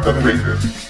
[0.00, 0.56] garganta de Vader.
[0.56, 0.89] Hola,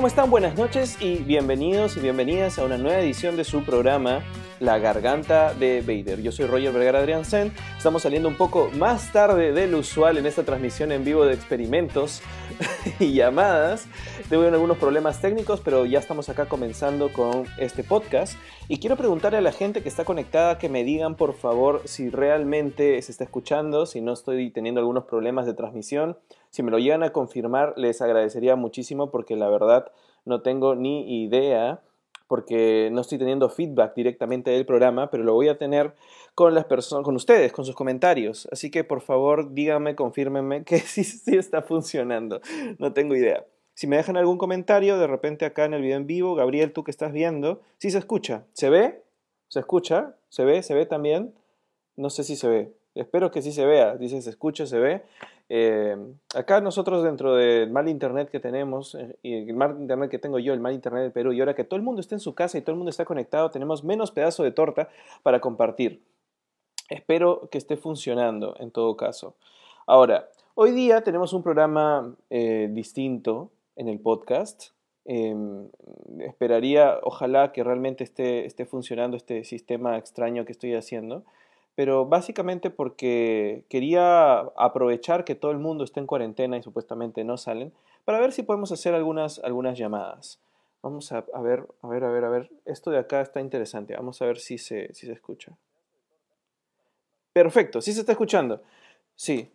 [0.00, 0.30] ¿cómo están?
[0.30, 4.24] Buenas noches y bienvenidos y bienvenidas a una nueva edición de su programa
[4.58, 6.22] La Garganta de Vader.
[6.22, 7.52] Yo soy Roger Vergara Adrián Sen.
[7.76, 12.22] Estamos saliendo un poco más tarde del usual en esta transmisión en vivo de experimentos
[12.98, 13.88] y llamadas.
[14.30, 18.38] Tengo algunos problemas técnicos, pero ya estamos acá comenzando con este podcast.
[18.68, 22.08] Y quiero preguntarle a la gente que está conectada que me digan, por favor, si
[22.08, 26.16] realmente se está escuchando, si no estoy teniendo algunos problemas de transmisión.
[26.50, 29.90] Si me lo llegan a confirmar, les agradecería muchísimo porque la verdad
[30.24, 31.80] no tengo ni idea
[32.30, 35.94] porque no estoy teniendo feedback directamente del programa, pero lo voy a tener
[36.36, 38.48] con las personas, con ustedes, con sus comentarios.
[38.52, 42.40] Así que por favor, díganme, confírmenme que sí, sí está funcionando.
[42.78, 43.44] No tengo idea.
[43.74, 46.84] Si me dejan algún comentario, de repente acá en el video en vivo, Gabriel, tú
[46.84, 48.44] que estás viendo, sí se escucha.
[48.52, 49.02] ¿Se ve?
[49.48, 50.14] ¿Se escucha?
[50.28, 50.62] ¿Se ve?
[50.62, 51.34] ¿Se ve también?
[51.96, 52.72] No sé si se ve.
[52.94, 53.96] Espero que sí se vea.
[53.96, 55.02] Dice, se escucha, se ve.
[55.52, 55.96] Eh,
[56.36, 60.38] acá nosotros dentro del mal internet que tenemos, eh, y el mal internet que tengo
[60.38, 62.36] yo, el mal internet del Perú, y ahora que todo el mundo está en su
[62.36, 64.88] casa y todo el mundo está conectado, tenemos menos pedazo de torta
[65.24, 66.04] para compartir.
[66.88, 69.34] Espero que esté funcionando en todo caso.
[69.88, 74.68] Ahora, hoy día tenemos un programa eh, distinto en el podcast.
[75.04, 75.68] Em,
[76.20, 81.24] esperaría, ojalá que realmente esté, esté funcionando este sistema extraño que estoy haciendo
[81.80, 87.38] pero básicamente porque quería aprovechar que todo el mundo está en cuarentena y supuestamente no
[87.38, 87.72] salen,
[88.04, 90.38] para ver si podemos hacer algunas, algunas llamadas.
[90.82, 92.50] Vamos a, ver, a ver, a ver, a ver.
[92.66, 93.96] Esto de acá está interesante.
[93.96, 95.56] Vamos a ver si se, si se escucha.
[97.32, 98.60] Perfecto, sí se está escuchando.
[99.14, 99.50] Sí,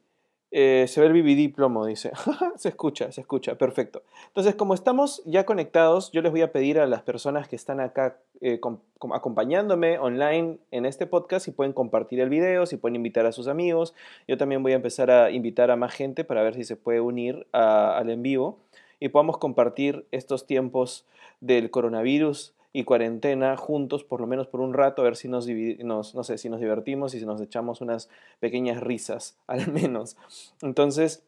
[0.57, 2.13] eh, se ve el BBD plomo, dice.
[2.55, 4.03] se escucha, se escucha, perfecto.
[4.27, 7.81] Entonces, como estamos ya conectados, yo les voy a pedir a las personas que están
[7.81, 8.61] acá eh,
[9.13, 13.49] acompañándome online en este podcast si pueden compartir el video, si pueden invitar a sus
[13.49, 13.93] amigos.
[14.29, 17.01] Yo también voy a empezar a invitar a más gente para ver si se puede
[17.01, 18.59] unir al en vivo
[19.01, 21.05] y podamos compartir estos tiempos
[21.41, 25.47] del coronavirus y cuarentena juntos, por lo menos por un rato, a ver si nos,
[25.47, 28.09] nos, no sé, si nos divertimos y si nos echamos unas
[28.41, 30.17] pequeñas risas, al menos.
[30.61, 31.23] Entonces,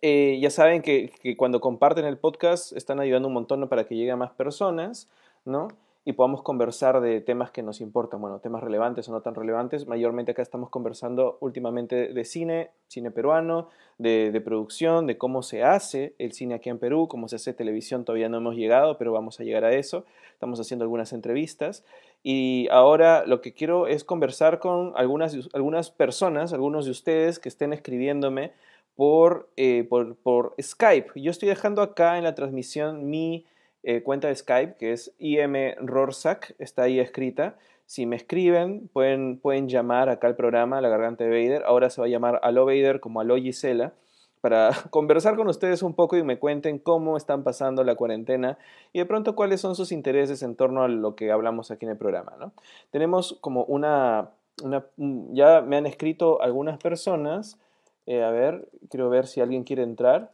[0.00, 3.94] eh, ya saben que, que, cuando comparten el podcast están ayudando un montón para que
[3.94, 5.10] llegue a más personas,
[5.44, 5.68] ¿no?
[6.02, 9.86] Y podamos conversar de temas que nos importan, bueno, temas relevantes o no tan relevantes.
[9.86, 13.68] Mayormente acá estamos conversando últimamente de cine, cine peruano,
[13.98, 18.06] de, producción, de cómo se hace el cine aquí en Perú, cómo se hace televisión,
[18.06, 20.06] todavía no hemos llegado, pero vamos a llegar a eso.
[20.32, 21.84] Estamos haciendo algunas entrevistas
[22.22, 27.50] y ahora lo que quiero es conversar con algunas, algunas personas, algunos de ustedes que
[27.50, 28.52] estén escribiéndome
[28.96, 31.20] por, eh, por, por Skype.
[31.20, 33.44] Yo estoy dejando acá en la transmisión mi
[33.82, 37.56] eh, cuenta de Skype, que es IM Rorsak, está ahí escrita.
[37.86, 41.64] Si me escriben, pueden, pueden llamar acá al programa La Garganta de Vader.
[41.64, 43.94] Ahora se va a llamar Aló Vader como Aló Gisela
[44.40, 48.58] para conversar con ustedes un poco y me cuenten cómo están pasando la cuarentena
[48.92, 51.92] y de pronto cuáles son sus intereses en torno a lo que hablamos aquí en
[51.92, 52.34] el programa.
[52.38, 52.52] ¿no?
[52.90, 54.30] Tenemos como una,
[54.62, 54.86] una,
[55.32, 57.58] ya me han escrito algunas personas,
[58.06, 60.32] eh, a ver, quiero ver si alguien quiere entrar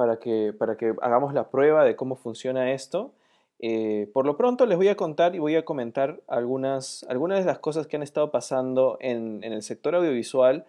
[0.00, 3.12] para que, para que hagamos la prueba de cómo funciona esto.
[3.58, 7.44] Eh, por lo pronto les voy a contar y voy a comentar algunas, algunas de
[7.44, 10.64] las cosas que han estado pasando en, en el sector audiovisual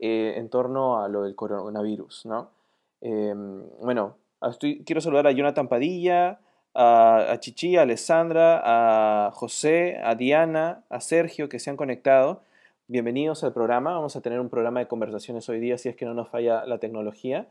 [0.00, 2.26] eh, en torno a lo del coronavirus.
[2.26, 2.50] ¿no?
[3.00, 6.40] Em, bueno, estoy, quiero saludar a Jonathan Padilla,
[6.74, 12.42] a, a, Chichi, a Alessandra, a José, a Diana, a Sergio que se han conectado.
[12.86, 13.94] Bienvenidos al programa.
[13.94, 16.66] Vamos a tener un programa de conversaciones hoy día si es que no nos falla
[16.66, 17.46] la tecnología.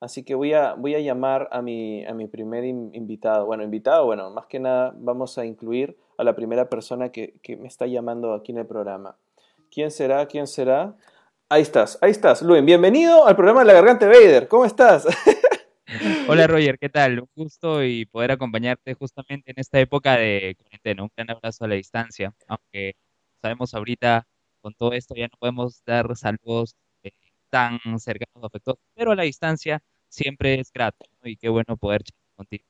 [0.00, 3.46] Así que voy a, voy a llamar a mi, a mi primer invitado.
[3.46, 7.56] Bueno, invitado, bueno, más que nada vamos a incluir a la primera persona que, que,
[7.56, 9.16] me está llamando aquí en el programa.
[9.70, 10.26] ¿Quién será?
[10.26, 10.94] ¿Quién será?
[11.48, 12.62] Ahí estás, ahí estás, Luis.
[12.64, 14.48] Bienvenido al programa de La Garganta Vader.
[14.48, 15.06] ¿Cómo estás?
[16.28, 17.20] Hola Roger, ¿qué tal?
[17.20, 21.04] Un gusto y poder acompañarte justamente en esta época de cuarentena.
[21.04, 22.96] Un gran abrazo a la distancia, aunque
[23.40, 24.26] sabemos ahorita
[24.60, 26.74] con todo esto ya no podemos dar saludos
[27.50, 32.02] tan cercanos o afectuosos, pero a la distancia siempre es grato y qué bueno poder
[32.36, 32.64] contigo.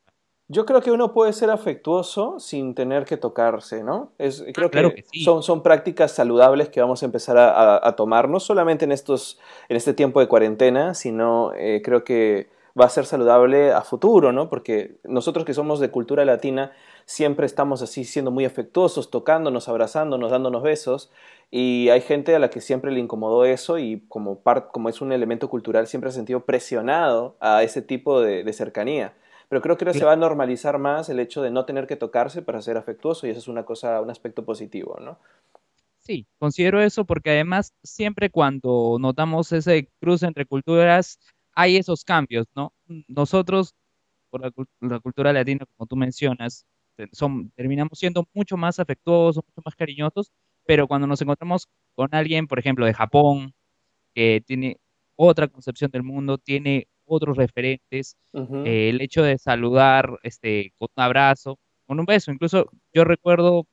[0.49, 4.12] Yo creo que uno puede ser afectuoso sin tener que tocarse, ¿no?
[4.17, 8.38] Es, ah, creo que, son, son prácticas saludables que vamos a empezar a, tomar, no
[8.38, 12.49] solamente en, estos, en este tiempo de cuarentena, sino eh, creo que
[12.81, 14.49] va a ser saludable a futuro, ¿no?
[14.49, 16.72] Porque nosotros que somos de cultura latina
[17.06, 21.11] siempre estamos así siendo muy afectuosos, tocándonos, abrazándonos, dándonos besos,
[21.50, 24.43] y hay gente a la que siempre le incomodó eso y como,
[24.73, 29.14] como es un elemento cultural siempre ha sentido presionado a ese tipo de, cercanía.
[29.49, 31.94] Pero creo que ahora se va a normalizar más el hecho de no tener que
[31.94, 35.19] tocarse para ser afectuoso y eso es una cosa, un aspecto positivo, ¿no?
[36.00, 41.20] Sí, considero eso porque además siempre cuando notamos ese cruce entre culturas
[41.53, 42.73] hay esos cambios, ¿no?
[43.06, 43.75] Nosotros,
[44.31, 46.67] por la, la cultura latina, como tú mencionas,
[47.12, 50.32] son, terminamos siendo mucho más afectuosos, mucho más cariñosos,
[50.64, 53.54] pero cuando nos encontramos con alguien, por ejemplo, de Japón,
[54.14, 54.78] que tiene
[55.16, 61.02] otra concepción del mundo, tiene otros referentes, eh, el hecho de saludar este, con un
[61.04, 63.66] abrazo, con un beso, incluso yo recuerdo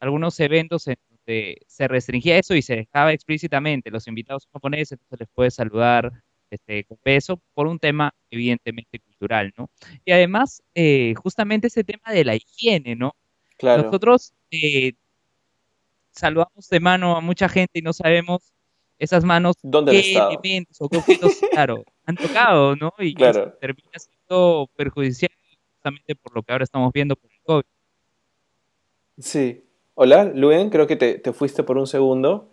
[0.00, 5.16] algunos eventos en donde se restringía eso y se dejaba explícitamente los invitados japoneses, se
[5.16, 6.12] les puede saludar
[6.50, 9.70] este, con beso por un tema evidentemente cultural, ¿no?
[10.04, 13.14] Y además, eh, justamente ese tema de la higiene, ¿no?
[13.58, 13.84] Claro.
[13.84, 14.92] Nosotros eh,
[16.10, 18.52] saludamos de mano a mucha gente y no sabemos
[18.98, 19.56] esas manos
[19.90, 22.92] qué elementos o qué objetos, claro, han tocado, ¿no?
[22.98, 23.52] Y claro.
[23.60, 25.30] termina siendo perjudicial
[25.74, 27.64] justamente por lo que ahora estamos viendo por el COVID.
[29.18, 29.62] Sí.
[29.94, 32.50] Hola, Luen, creo que te, te fuiste por un segundo.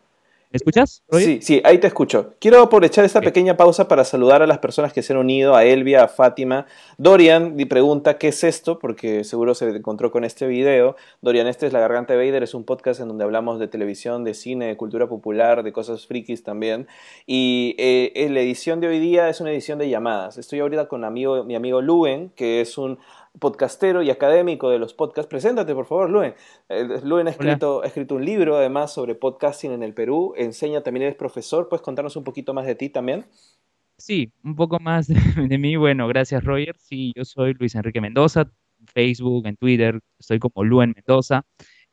[0.53, 1.01] ¿Me escuchas?
[1.13, 2.35] Sí, sí, ahí te escucho.
[2.39, 5.65] Quiero aprovechar esta pequeña pausa para saludar a las personas que se han unido, a
[5.65, 6.67] Elvia, a Fátima.
[6.99, 10.95] Dorian pregunta qué es esto, porque seguro se encontró con este video.
[11.23, 14.23] Dorian, este es La Garganta de Vader, es un podcast en donde hablamos de televisión,
[14.23, 16.87] de cine, de cultura popular, de cosas frikis también.
[17.25, 20.37] Y eh, la edición de hoy día es una edición de llamadas.
[20.37, 22.99] Estoy ahorita con amigo, mi amigo Luen, que es un
[23.39, 25.29] podcastero y académico de los podcasts.
[25.29, 26.33] Preséntate, por favor, Luen.
[27.03, 30.33] Luen ha escrito, ha escrito un libro, además, sobre podcasting en el Perú.
[30.37, 31.67] Enseña, también eres profesor.
[31.69, 33.25] ¿Puedes contarnos un poquito más de ti también?
[33.97, 35.07] Sí, un poco más
[35.49, 35.75] de, mí.
[35.75, 36.75] Bueno, gracias, Roger.
[36.77, 38.51] Sí, yo soy Luis Enrique Mendoza.
[38.79, 41.43] En Facebook, en Twitter, estoy como Luen Mendoza.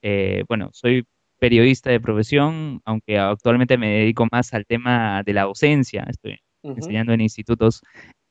[0.02, 1.04] Eh, bueno, soy
[1.38, 6.04] periodista de profesión, aunque actualmente me dedico más al tema de la docencia.
[6.08, 7.80] Estoy enseñando en institutos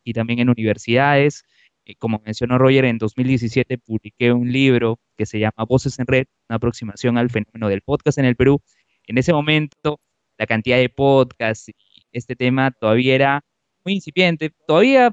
[0.03, 1.43] y también en universidades.
[1.89, 6.27] Eh, como mencionó Roger, en 2017 publiqué un libro que se llama Voces en Red,
[6.47, 8.61] una aproximación al fenómeno del podcast en el Perú.
[9.07, 9.99] En ese momento,
[10.37, 11.73] la cantidad de podcasts y
[12.11, 13.41] este tema todavía era
[13.83, 14.51] muy incipiente.
[14.67, 15.11] Todavía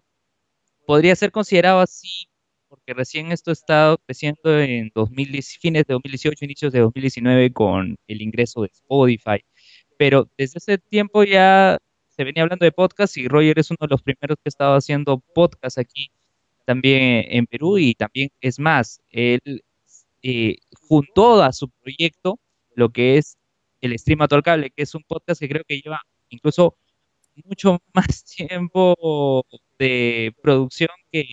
[0.87, 2.29] podría ser considerado así,
[2.69, 7.97] porque recién esto ha estado creciendo en 2010, fines de 2018, inicios de 2019 con
[8.07, 9.43] el ingreso de Spotify.
[9.99, 11.79] Pero desde ese tiempo ya
[12.09, 15.21] se venía hablando de podcast y Roger es uno de los primeros que estaba haciendo
[15.35, 16.11] podcast aquí
[16.67, 19.63] también en Perú y también es más, él
[20.23, 20.57] eh,
[20.89, 22.39] juntó a su proyecto
[22.75, 23.39] lo que es
[23.81, 26.77] el Stream al Cable, que es un podcast que creo que lleva incluso
[27.45, 29.47] mucho más tiempo
[29.79, 31.25] de producción que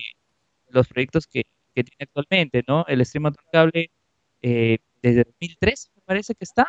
[0.68, 1.44] los proyectos que,
[1.74, 2.86] tiene actualmente, ¿no?
[2.86, 3.90] El Stream Cable
[4.40, 6.66] eh, desde 2003 me parece que está.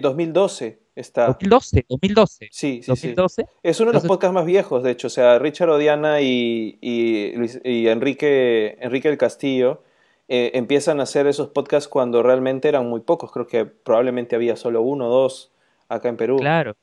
[0.00, 1.26] 2012 eh, está.
[1.26, 2.48] 2012, 2012.
[2.50, 3.46] Sí, sí, 2012.
[3.62, 5.06] Es uno de los podcasts más viejos, de hecho.
[5.06, 9.82] O sea, Richard Odiana y, y, Enrique, Enrique del Castillo
[10.28, 13.32] eh, empiezan a hacer esos podcasts cuando realmente eran muy pocos.
[13.32, 15.52] Creo que probablemente había solo uno o dos
[15.88, 16.36] acá en Perú.
[16.36, 16.76] Claro.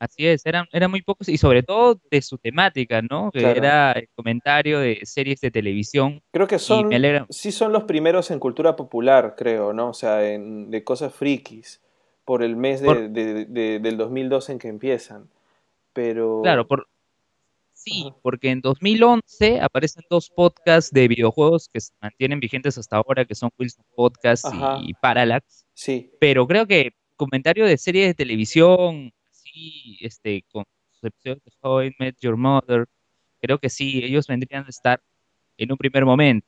[0.00, 3.30] Así es, eran, eran muy pocos y sobre todo de su temática, ¿no?
[3.30, 6.22] Que era el comentario de series de televisión.
[6.32, 6.90] Creo que son,
[7.28, 9.90] sí son los primeros en cultura popular, creo, ¿no?
[9.90, 11.82] O sea, en, de cosas frikis
[12.30, 15.28] por el mes de, del 2012 en que empiezan.
[15.92, 16.42] Pero...
[16.44, 16.86] Claro, por...
[17.72, 23.24] sí, porque en 2011 aparecen dos podcasts de videojuegos que se mantienen vigentes hasta ahora,
[23.24, 24.46] que son Wilson Podcast
[24.80, 25.66] y Parallax.
[25.74, 26.12] Sí.
[26.20, 31.82] Pero creo que comentario de series de televisión, sí, este, con sus episodios de How
[31.82, 32.86] I Met Your Mother,
[33.40, 35.02] creo que sí, ellos vendrían a estar
[35.58, 36.46] en un primer momento.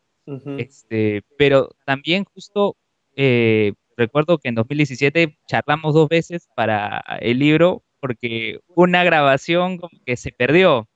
[0.58, 2.76] este, pero también justo
[3.16, 9.96] eh, recuerdo que en 2017 charlamos dos veces para el libro porque una grabación como
[10.04, 10.88] que se perdió.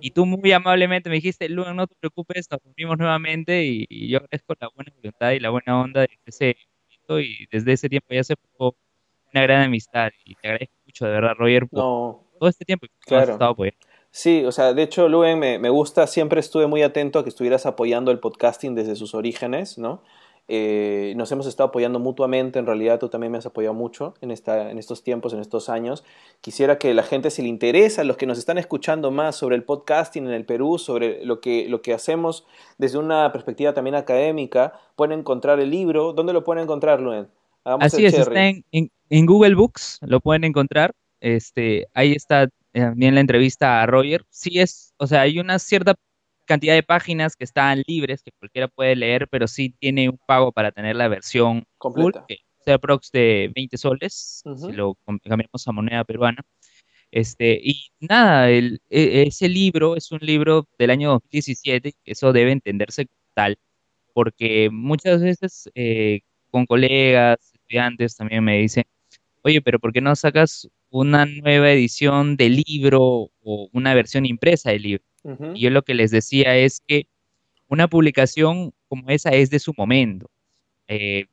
[0.00, 4.18] Y tú muy amablemente me dijiste, Luan, no te preocupes, nos reunimos nuevamente y, yo
[4.18, 6.56] agradezco la buena voluntad y la buena onda de ese
[6.88, 8.76] momento y desde ese tiempo ya se formó
[9.32, 11.80] una gran amistad y te agradezco mucho de verdad, Roger, por
[12.38, 13.78] todo este tiempo que has estado apoyando.
[14.12, 17.30] Sí, o sea, de hecho, Luen, me, me gusta, siempre estuve muy atento a que
[17.30, 20.02] estuvieras apoyando el podcasting desde sus orígenes, ¿no?
[20.46, 24.30] Eh, nos hemos estado apoyando mutuamente, en realidad tú también me has apoyado mucho en,
[24.30, 26.04] esta, en estos tiempos, en estos años.
[26.42, 29.64] Quisiera que la gente, si le interesa, los que nos están escuchando más sobre el
[29.64, 32.46] podcasting en el Perú, sobre lo que, lo que hacemos
[32.76, 36.12] desde una perspectiva también académica, pueden encontrar el libro.
[36.12, 37.28] ¿Dónde lo pueden encontrar, Luen?
[37.64, 40.92] Así es, está en, en, Google Books, lo pueden encontrar.
[41.20, 44.26] Este, ahí está también la entrevista a Roger.
[44.28, 45.94] Sí es, o sea, hay una cierta
[46.44, 50.52] cantidad de páginas que están libres, que cualquiera puede leer, pero sí tiene un pago
[50.52, 52.20] para tener la versión completa.
[52.20, 56.42] Full, que sea prox de 20 soles, si lo cambiamos a moneda peruana.
[57.10, 62.50] Este, y nada, el, e, ese libro es un libro del año 2017, eso debe
[62.52, 63.56] entenderse tal,
[64.14, 68.84] porque muchas veces eh, con colegas, estudiantes también me dicen,
[69.42, 74.70] oye, pero ¿por qué no sacas una nueva edición del libro o una versión impresa
[74.70, 75.04] del libro?
[75.54, 77.06] Y yo lo que les decía es que
[77.68, 80.30] una publicación como esa es de su momento.
[80.86, 81.26] Eh,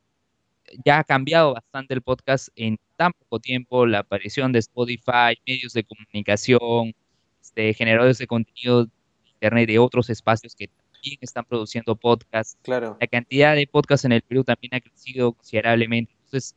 [0.84, 5.72] ya ha cambiado bastante el podcast en tan poco tiempo, la aparición de Spotify, medios
[5.72, 6.94] de comunicación,
[7.40, 8.90] este, generadores de contenido de
[9.34, 12.56] Internet de otros espacios que también están produciendo podcasts.
[12.62, 12.96] Claro.
[13.00, 16.12] La cantidad de podcasts en el Perú también ha crecido considerablemente.
[16.24, 16.56] Entonces,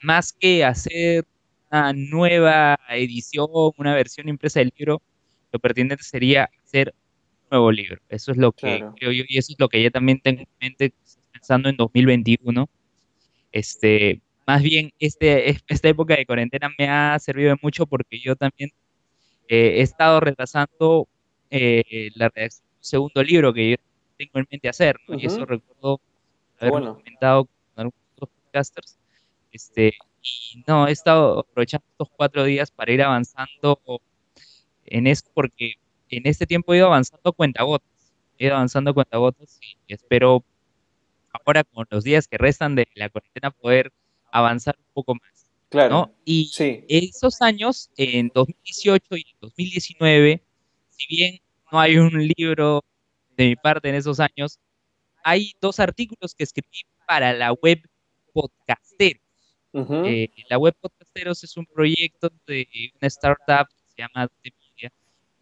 [0.00, 1.26] más que hacer
[1.70, 5.02] una nueva edición, una versión impresa del libro,
[5.52, 6.94] lo pertinente sería hacer
[7.44, 8.00] un nuevo libro.
[8.08, 10.48] Eso es lo que creo yo y eso es lo que yo también tengo en
[10.60, 10.92] mente
[11.32, 12.68] pensando en 2021
[13.52, 18.70] este, más bien, este, esta época de cuarentena me ha servido mucho porque yo también
[19.48, 21.08] eh, he estado retrasando
[21.50, 23.76] eh, la redacción de un segundo libro que yo
[24.16, 26.00] tengo en mente hacer, Y eso recuerdo
[26.58, 28.98] haber comentado con algunos otros podcasters.
[29.50, 33.80] Este, y no, he estado aprovechando estos cuatro días para ir avanzando
[34.84, 35.74] en eso porque
[36.10, 37.88] en este tiempo he ido avanzando cuentagotas.
[38.38, 40.44] He ido avanzando cuentagotas y espero
[41.32, 43.92] ahora con los días que restan de la cuarentena poder
[44.32, 45.46] avanzar un poco más.
[45.68, 46.12] Claro.
[46.24, 46.50] Y
[46.88, 50.42] esos años, en 2018 y 2019,
[50.90, 51.40] si bien
[51.70, 52.84] no hay un libro
[53.36, 54.58] de mi parte en esos años,
[55.22, 57.80] hay dos artículos que escribí para la web
[58.32, 59.22] Podcasteros.
[59.72, 62.66] Eh, la web Podcasteros es un proyecto de
[63.00, 64.59] una startup que se llama Media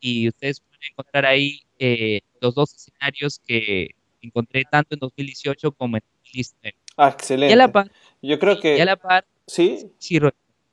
[0.00, 3.90] y ustedes pueden encontrar ahí eh, los dos escenarios que
[4.20, 6.76] encontré tanto en 2018 como en 2019.
[6.96, 7.50] Ah, excelente.
[7.50, 7.90] Y a la par,
[8.22, 8.76] Yo creo que...
[8.76, 9.90] Y a la par, sí.
[9.98, 10.20] Sí,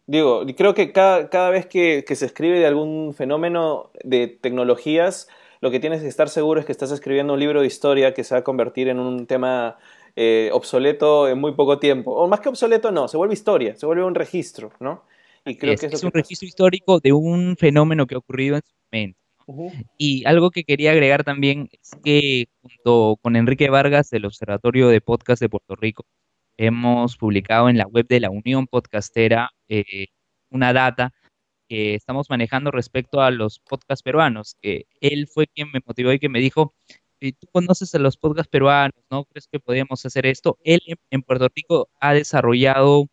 [0.08, 5.28] Digo, creo que cada, cada vez que, que, se escribe de algún fenómeno de tecnologías,
[5.62, 8.24] lo que tienes que estar seguro es que estás escribiendo un libro de historia que
[8.24, 9.78] se va a convertir en un tema
[10.16, 12.12] eh, obsoleto en muy poco tiempo.
[12.12, 15.04] O más que obsoleto, no, se vuelve historia, se vuelve un registro, ¿no?
[15.46, 18.64] Y creo que es, es un registro histórico de un fenómeno que ha ocurrido en
[18.64, 19.20] su momento.
[19.98, 25.02] Y algo que quería agregar también es que junto con Enrique Vargas del Observatorio de
[25.02, 26.06] Podcast de Puerto Rico,
[26.58, 30.08] hemos publicado en la web de la Unión Podcastera eh,
[30.50, 31.14] una data
[31.68, 36.20] que estamos manejando respecto a los podcasts peruanos, que él fue quien me motivó y
[36.20, 36.74] que me dijo,
[37.20, 40.58] tú conoces a los podcasts peruanos, ¿no crees que podríamos hacer esto?
[40.64, 43.08] Él en Puerto Rico ha desarrollado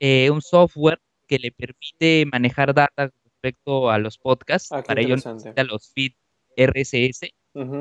[0.00, 4.70] eh, un software que le permite manejar data respecto a los podcasts.
[4.72, 6.16] Ah, para ello necesita los feeds
[6.56, 7.30] RSS.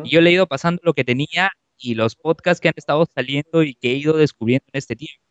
[0.03, 3.05] Y yo le he ido pasando lo que tenía y los podcasts que han estado
[3.13, 5.21] saliendo y que he ido descubriendo en este tiempo.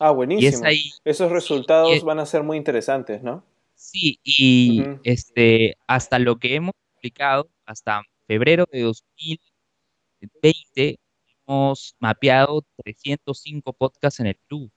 [0.00, 0.66] Ah, buenísimo.
[1.04, 3.44] Esos resultados van a ser muy interesantes, ¿no?
[3.74, 10.98] Sí, y este, hasta lo que hemos publicado, hasta febrero de 2020,
[11.46, 14.70] hemos mapeado 305 podcasts en el club.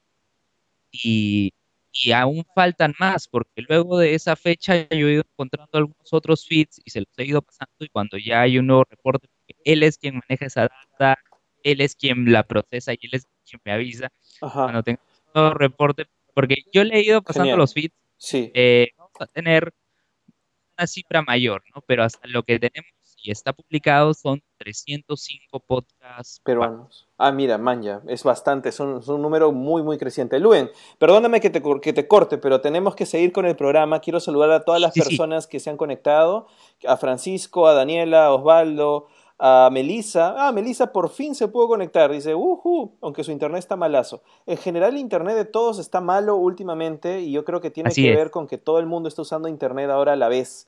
[0.92, 1.54] Y
[2.04, 6.46] y aún faltan más, porque luego de esa fecha yo he ido encontrando algunos otros
[6.46, 9.28] feeds y se los he ido pasando y cuando ya hay un nuevo reporte,
[9.64, 11.18] él es quien maneja esa data,
[11.64, 15.54] él es quien la procesa y él es quien me avisa cuando tenga un nuevo
[15.56, 18.52] reporte, porque yo le he ido pasando los feeds, sí.
[18.54, 19.74] Eh, vamos a tener
[20.78, 21.82] una cifra mayor, ¿no?
[21.82, 27.08] Pero hasta lo que tenemos y está publicado son 305 podcasts peruanos.
[27.18, 30.40] Ah, mira, manja, es bastante, son, un número muy, muy creciente.
[30.40, 30.70] Luen,
[31.00, 34.00] perdóname que te, que te corte, pero tenemos que seguir con el programa.
[34.00, 36.48] Quiero saludar a todas las personas que se han conectado,
[36.88, 39.08] a Francisco, a Daniela, a Osvaldo,
[39.40, 40.34] a Melissa.
[40.38, 42.12] Ah, Melissa por fin se pudo conectar.
[42.12, 44.22] Dice, uhu, aunque su internet está malazo.
[44.46, 48.16] En general, el internet de todos está malo últimamente y yo creo que tiene que
[48.16, 50.68] ver con que todo el mundo está usando internet ahora a la vez.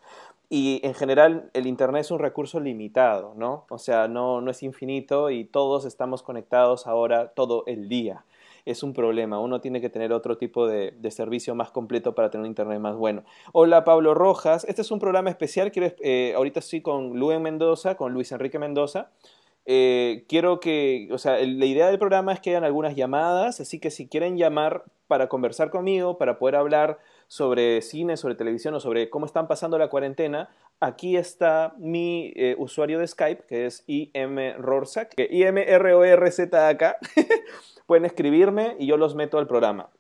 [0.50, 3.68] Y en general el Internet es un recurso limitado, ¿no?
[3.70, 8.26] O sea, no, no es infinito y todos estamos conectados ahora todo el día.
[8.66, 12.42] Es un problema, uno tiene que tener otro tipo de, servicio más completo para tener
[12.42, 13.24] un Internet más bueno.
[13.54, 17.96] Hola Pablo Rojas, este es un programa especial, quiero, eh, ahorita estoy con Luis Mendoza,
[17.96, 19.12] con Luis Enrique Mendoza.
[19.66, 23.80] Eh, quiero que, o sea, la idea del programa es que hayan algunas llamadas, así
[23.80, 26.98] que si quieren llamar para conversar conmigo, para poder hablar
[27.30, 32.56] sobre cine, sobre televisión o sobre cómo están pasando la cuarentena, aquí está mi eh,
[32.58, 36.98] usuario de Skype, que es imrorzak, i m r o r z acá.
[37.86, 39.92] Pueden escribirme y yo los meto al programa.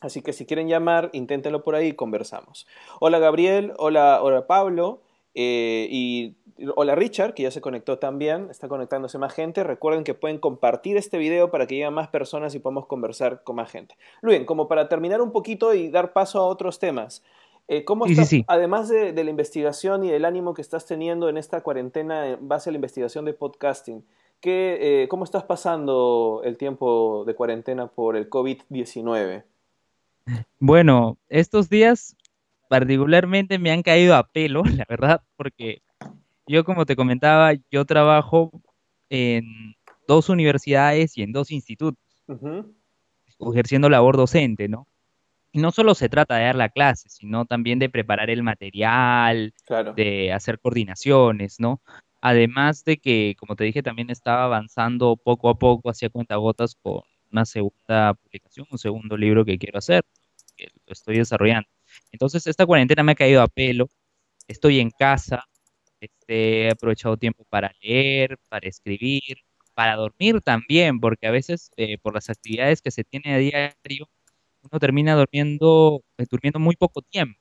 [0.00, 2.66] Así que si quieren llamar, inténtenlo por ahí y conversamos.
[3.00, 5.00] Hola Gabriel, hola, hola Pablo.
[5.34, 6.34] Eh, y
[6.74, 9.64] hola Richard, que ya se conectó también, está conectándose más gente.
[9.64, 13.56] Recuerden que pueden compartir este video para que lleguen más personas y podamos conversar con
[13.56, 13.96] más gente.
[14.20, 17.22] Luis, como para terminar un poquito y dar paso a otros temas,
[17.68, 21.60] eh, ¿cómo estás, además de, la investigación y del ánimo que estás teniendo en esta
[21.60, 24.04] cuarentena en base a la investigación de podcasting,
[24.40, 29.44] ¿qué, eh, ¿cómo estás pasando el tiempo de cuarentena por el COVID-19?
[30.58, 32.16] Bueno, estos días
[32.68, 35.82] particularmente me han caído a pelo, la verdad, porque
[36.48, 38.50] yo como te comentaba, yo trabajo
[39.10, 39.74] en
[40.06, 42.74] dos universidades y en dos institutos, Ujú,
[43.52, 44.86] ejerciendo labor docente, ¿no?
[45.52, 49.54] Y no solo se trata de dar la clase, sino también de preparar el material,
[49.66, 49.94] Claro.
[49.94, 51.80] de hacer coordinaciones, ¿no?
[52.20, 57.02] Además de que, como te dije, también estaba avanzando poco a poco hacia cuentagotas con
[57.32, 60.04] una segunda publicación, un segundo libro que quiero hacer,
[60.56, 61.68] que lo estoy desarrollando.
[62.12, 63.88] Entonces, esta cuarentena me ha caído a pelo,
[64.48, 65.44] estoy en casa,
[66.00, 69.38] este, he aprovechado tiempo para leer, para escribir,
[69.74, 74.08] para dormir también, porque a veces eh, por las actividades que se tiene a diario,
[74.62, 77.38] uno termina durmiendo, eh, durmiendo muy poco tiempo.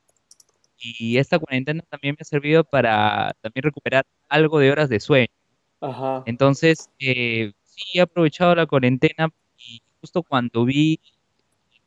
[0.77, 5.33] Y esta cuarentena también me ha servido para también recuperar algo de horas de sueño.
[5.81, 6.23] Ajá.
[6.27, 10.99] Entonces, eh, sí he aprovechado la cuarentena y justo cuando vi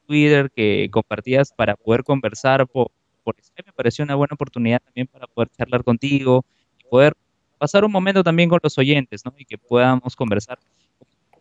[0.07, 2.91] Twitter que compartías para poder conversar por,
[3.23, 6.45] por Skype, me pareció una buena oportunidad también para poder charlar contigo
[6.91, 7.15] poder
[7.59, 9.33] pasar un momento también con los oyentes, ¿no?
[9.39, 10.59] Y que podamos conversar,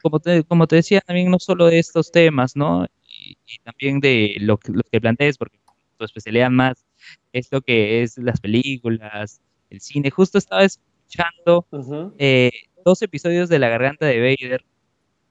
[0.02, 2.86] como te, como te decía, también no solo de estos temas, ¿no?
[3.08, 5.58] Y, y también de lo que, lo que plantees, porque
[5.98, 6.86] tu especialidad más
[7.34, 10.10] es lo que es las películas, el cine.
[10.12, 12.14] Justo estaba escuchando ujú.
[12.18, 12.52] eh,
[12.86, 14.64] dos episodios de La Garganta de Vader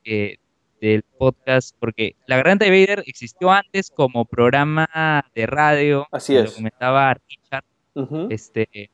[0.04, 0.36] eh,
[0.80, 6.40] del podcast, porque La Garganta de Vader existió antes como programa de radio, Así me
[6.40, 6.54] lo es.
[6.54, 8.28] comentaba Richard, Ujú.
[8.30, 8.90] este,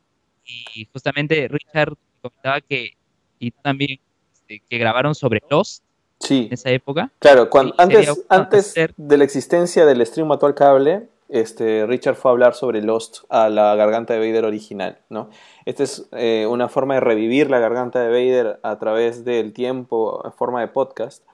[0.47, 2.93] y justamente Richard comentaba que,
[3.39, 3.99] y tú también,
[4.33, 5.83] este, que grabaron sobre Lost
[6.21, 6.47] Sí.
[6.47, 10.31] en esa época, Claro, cuando, y sería antes, antes hacer, de la existencia del stream
[10.33, 14.99] actual cable, este, Richard fue a hablar sobre Lost a la garganta de Vader original,
[15.09, 15.31] ¿no?
[15.65, 20.23] Esta es eh, una forma de revivir la garganta de Vader a través del tiempo
[20.25, 21.25] en forma de podcast.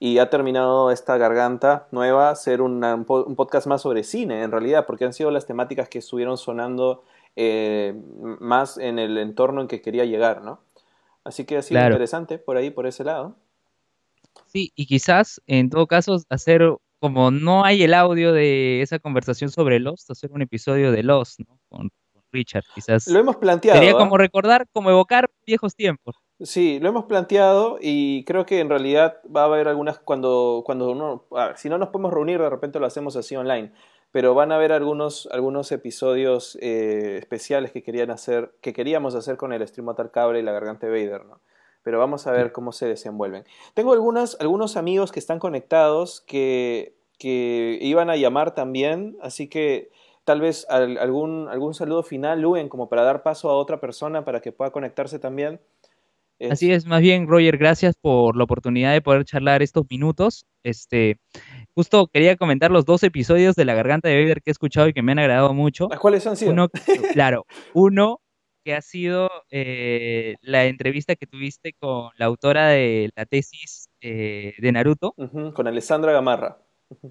[0.00, 4.86] Y ha terminado esta garganta nueva ser una- un podcast más sobre cine, en realidad,
[4.86, 7.02] porque han sido las temáticas que estuvieron sonando
[7.40, 7.94] eh,
[8.40, 10.60] más en el entorno en que quería llegar, ¿no?
[11.22, 13.36] Así que ha sido claro, interesante por ahí, por ese lado.
[14.46, 16.62] sí, y quizás en todo caso hacer,
[16.98, 21.38] como no hay el audio de esa conversación sobre Lost, hacer un episodio de Lost,
[21.46, 21.60] ¿no?
[21.68, 24.18] Con, con Richard, Lo quizás hemos sería planteado, como ¿ah?
[24.18, 26.16] recordar, como evocar viejos tiempos.
[26.40, 30.90] Sí, lo hemos planteado y creo que en realidad va a haber algunas cuando, cuando
[30.90, 33.72] uno, a ver, si no nos podemos reunir, de repente lo hacemos así online,
[34.10, 39.36] pero van a haber algunos, algunos episodios eh, especiales que querían hacer, que queríamos hacer
[39.36, 41.40] con el Stream Cable y la Garganta de Vader, ¿no?
[41.82, 43.44] Pero vamos a ver cómo se desenvuelven.
[43.74, 49.90] Tengo algunas, algunos amigos que están conectados que, que iban a llamar también, así que
[50.24, 54.24] tal vez al- algún, algún saludo final, Luen, como para dar paso a otra persona
[54.24, 55.60] para que pueda conectarse también.
[56.50, 60.46] Así Es, es, más bien, Roger, gracias por la oportunidad de poder charlar estos minutos.
[60.62, 61.18] Este,
[61.78, 64.92] justo quería comentar los dos episodios de La Garganta de Vader que he escuchado y
[64.92, 65.86] que me han agradado mucho.
[65.88, 66.50] ¿Las cuáles han sido?
[66.50, 66.68] Uno,
[67.12, 68.20] claro, uno
[68.64, 74.54] que ha sido eh, la entrevista que tuviste con la autora de la tesis eh,
[74.58, 75.14] de Naruto,
[75.54, 76.58] con Alessandra Gamarra.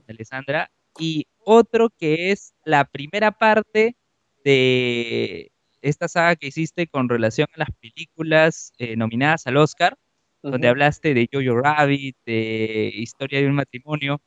[0.09, 3.95] Alessandra, y otro que es la primera parte
[4.43, 9.97] de esta saga que hiciste con relación a las películas eh, nominadas al Oscar,
[10.43, 14.21] donde hablaste de Jojo Rabbit, de Historia de un matrimonio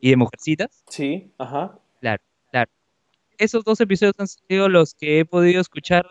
[0.00, 0.82] y de Mujercitas.
[0.88, 1.78] Sí, ajá.
[2.00, 2.70] Claro, claro.
[3.38, 6.06] Esos dos episodios han sido los que he podido escuchar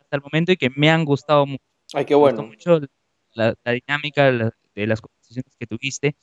[0.00, 1.62] hasta el momento y que me han gustado mucho.
[1.94, 2.48] Ay, qué Me gustó bueno.
[2.48, 2.80] mucho
[3.34, 6.16] la, la dinámica la- de las conversaciones que tuviste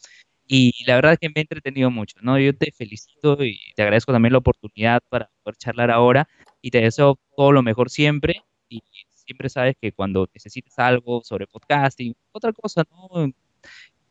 [0.48, 2.40] y la verdad es que me he entretenido mucho, ¿no?
[2.40, 6.28] Yo te felicito y te agradezco también la oportunidad para poder charlar ahora
[6.62, 8.82] y te deseo todo lo mejor siempre y
[9.14, 13.32] siempre sabes que cuando necesites algo sobre podcasting, otra cosa, ¿no?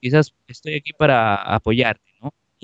[0.01, 2.11] Quizás estoy aquí para apoyarte,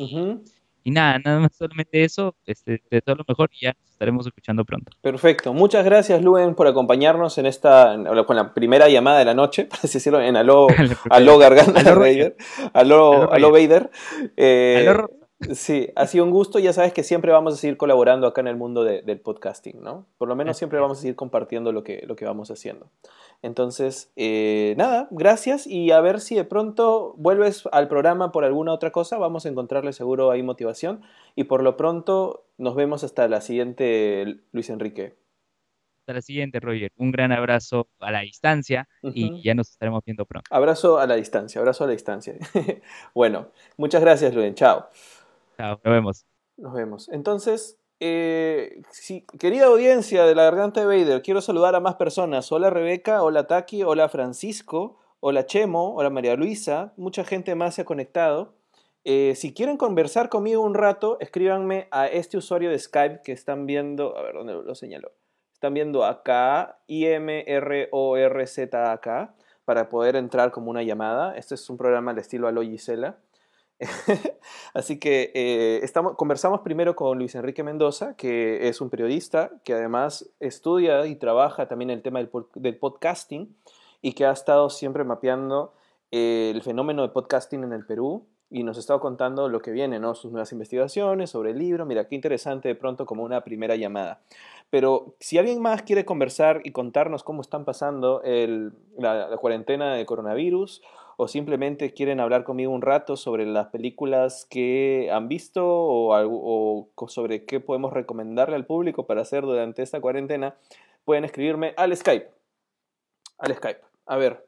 [0.08, 0.40] ¿no?
[0.82, 4.26] Y, nada, nada más solamente eso, este, te deseo lo mejor y ya nos estaremos
[4.26, 4.90] escuchando pronto.
[5.02, 5.52] Perfecto.
[5.52, 9.78] Muchas gracias, Luen, por acompañarnos en esta, con la primera llamada de la noche, por
[9.82, 10.68] así decirlo, en Aló,
[11.10, 12.36] Aló Garganta Aló, Vader.
[12.72, 13.52] Aló, Aló.
[13.52, 13.90] Vader.
[14.36, 15.10] Eh, Aló.
[15.54, 16.58] Sí, ha sido un gusto.
[16.58, 19.82] Ya sabes que siempre vamos a seguir colaborando acá en el mundo de- del podcasting,
[19.82, 20.06] ¿no?
[20.18, 22.88] Por lo menos siempre vamos a seguir compartiendo lo que, lo que vamos haciendo.
[23.42, 28.72] Entonces, eh, nada, gracias y a ver si de pronto vuelves al programa por alguna
[28.74, 29.16] otra cosa.
[29.18, 31.00] Vamos a encontrarle seguro ahí motivación.
[31.36, 35.16] Y por lo pronto, nos vemos hasta la siguiente, Luis Enrique.
[36.02, 36.92] Hasta la siguiente, Roger.
[36.96, 40.46] Un gran abrazo a la distancia y ya nos estaremos viendo pronto.
[40.50, 42.34] Abrazo a la distancia, abrazo a la distancia.
[43.14, 43.48] bueno,
[43.78, 44.54] muchas gracias, Luen.
[44.54, 44.88] Chao.
[45.68, 46.26] Nos vemos.
[46.56, 47.08] Nos vemos.
[47.10, 52.50] Entonces, eh, sí, querida audiencia de la Garganta de Vader, quiero saludar a más personas.
[52.50, 56.94] Hola Rebeca, hola Taki, hola Francisco, hola Chemo, hola María Luisa.
[56.96, 58.54] Mucha gente más se ha conectado.
[59.04, 63.66] Eh, si quieren conversar conmigo un rato, escríbanme a este usuario de Skype que están
[63.66, 65.12] viendo, a ver, ¿dónde lo señalo?
[65.52, 67.34] Están viendo acá, I-M-R-O-R-Z-A-K,
[69.64, 71.36] para poder entrar como una llamada.
[71.36, 73.18] Este es un programa de estilo Alo Gisela.
[74.74, 79.72] Así que eh, estamos, conversamos primero con Luis Enrique Mendoza, que es un periodista que
[79.72, 83.54] además estudia y trabaja también el tema del, podcasting
[84.02, 85.72] y que ha estado siempre mapeando
[86.10, 90.00] eh, el fenómeno de podcasting en el Perú y nos estaba contando lo que viene,
[90.00, 90.14] ¿no?
[90.14, 91.86] Sus nuevas investigaciones sobre el libro.
[91.86, 94.20] Mira, qué interesante de pronto como una primera llamada.
[94.70, 98.22] Pero si alguien más quiere conversar y contarnos cómo están pasando
[98.98, 100.82] la, cuarentena de coronavirus
[101.20, 107.44] o simplemente quieren hablar conmigo un rato sobre las películas que han visto o, sobre
[107.44, 110.56] qué podemos recomendarle al público para hacer durante esta cuarentena,
[111.04, 112.30] pueden escribirme al Skype.
[113.36, 113.80] Al Skype.
[114.06, 114.46] A ver,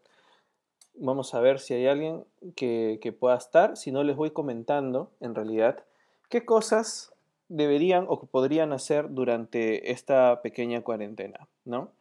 [0.94, 3.78] Vamos a ver si hay alguien que, pueda estar.
[3.78, 5.84] Si no, les voy comentando, en realidad,
[6.28, 7.14] qué cosas
[7.48, 11.92] deberían o podrían hacer durante esta pequeña cuarentena, ¿no?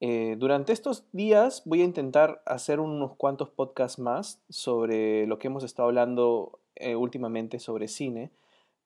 [0.00, 5.48] Eh, durante estos días voy a intentar hacer unos cuantos podcasts más sobre lo que
[5.48, 8.30] hemos estado hablando eh, últimamente sobre cine,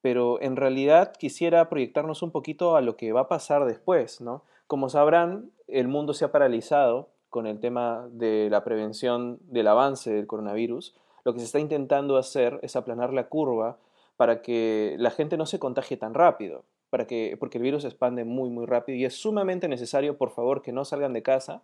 [0.01, 4.43] pero en realidad quisiera proyectarnos un poquito a lo que va a pasar después, ¿no?
[4.67, 10.13] Como sabrán, el mundo se ha paralizado con el tema de la prevención del avance
[10.13, 10.95] del coronavirus,
[11.25, 13.79] lo que se está intentando hacer es aplanar la curva
[14.17, 17.89] para que la gente no se contagie tan rápido, para que, porque el virus se
[17.89, 21.63] expande muy, muy rápido y es sumamente necesario, por favor, que no salgan de casa,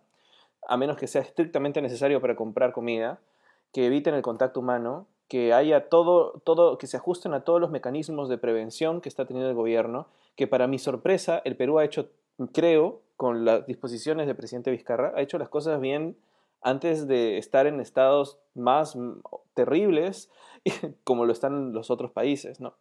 [0.67, 3.19] a menos que sea estrictamente necesario para comprar comida,
[3.71, 7.69] que eviten el contacto humano, que haya todo, todo, que se ajusten a todos los
[7.69, 11.85] mecanismos de prevención que está teniendo el gobierno, que para mi sorpresa el Perú ha
[11.85, 12.09] hecho,
[12.51, 16.17] creo, con las disposiciones del presidente Vizcarra, ha hecho las cosas bien
[16.63, 18.97] antes de estar en estados más
[19.53, 20.31] terribles
[21.03, 22.73] como lo están los otros países, ¿no?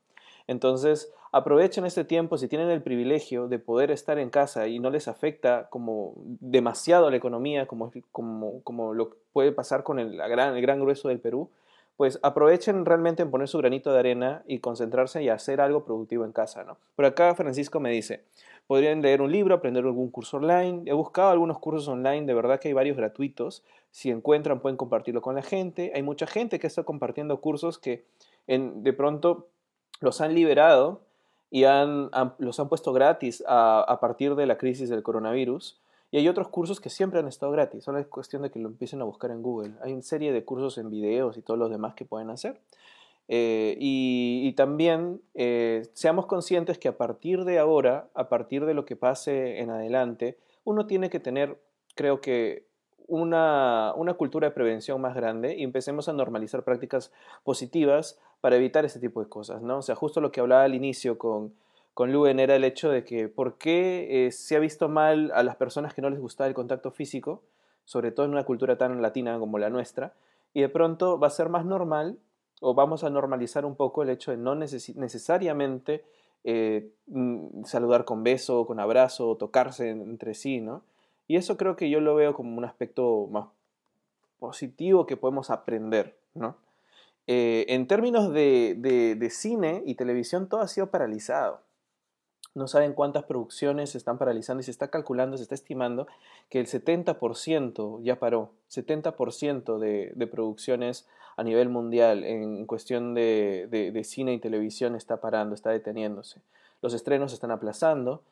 [0.48, 4.90] Entonces, aprovechen este tiempo si tienen el privilegio de poder estar en casa y no
[4.90, 10.56] les afecta como demasiado la economía como, como, como lo puede pasar con el, gran,
[10.56, 11.50] el gran grueso del Perú,
[11.98, 16.24] pues aprovechen realmente en poner su granito de arena y concentrarse y hacer algo productivo
[16.24, 16.78] en casa, ¿no?
[16.94, 18.22] Por acá Francisco me dice,
[18.68, 20.82] podrían leer un libro, aprender algún curso online.
[20.87, 23.64] He buscado algunos cursos online, de verdad que hay varios gratuitos.
[23.90, 25.90] Si encuentran, pueden compartirlo con la gente.
[25.94, 28.04] Hay mucha gente que está compartiendo cursos que
[28.46, 29.48] de pronto
[30.00, 31.00] los han liberado
[31.50, 35.80] y los han puesto gratis a, partir de la crisis del coronavirus.
[36.11, 38.68] Y hay otros cursos que siempre han estado gratis, solo es cuestión de que lo
[38.68, 39.72] empiecen a buscar en Google.
[39.82, 42.58] Hay una serie de cursos en videos y todos los demás que pueden hacer.
[43.30, 48.87] Eh, y, también eh, seamos conscientes que a partir de ahora, a partir de lo
[48.87, 51.61] que pase en adelante, uno tiene que tener,
[51.94, 52.66] creo que,
[53.06, 57.11] una, una, cultura de prevención más grande y empecemos a normalizar prácticas
[57.42, 59.79] positivas para evitar ese tipo de cosas, ¿no?
[59.79, 61.55] O sea, justo lo que hablaba al inicio con,
[61.94, 65.42] con Luen era el hecho de que por qué eh, se ha visto mal a
[65.42, 67.42] las personas que no les gusta el contacto físico,
[67.85, 70.12] sobre todo en una cultura tan latina como la nuestra,
[70.55, 72.18] y de pronto va a ser más normal
[72.61, 76.05] o vamos a normalizar un poco el hecho de no necesariamente
[76.44, 80.83] eh, mm, saludar con beso, con abrazo, tocarse entre sí, ¿no?
[81.27, 83.48] Y eso creo que yo lo veo como un aspecto más
[84.38, 86.57] positivo que podemos aprender, ¿no?
[87.28, 91.60] Eh, en términos de, de, cine y televisión, todo ha sido paralizado.
[92.54, 96.08] No saben cuántas producciones se están paralizando y se está calculando, se está estimando
[96.48, 101.06] que el 70% ya paró, 70% de, de producciones
[101.38, 106.42] a nivel mundial en cuestión de, cine y televisión está parando, está deteniéndose.
[106.82, 108.24] Los estrenos se están aplazando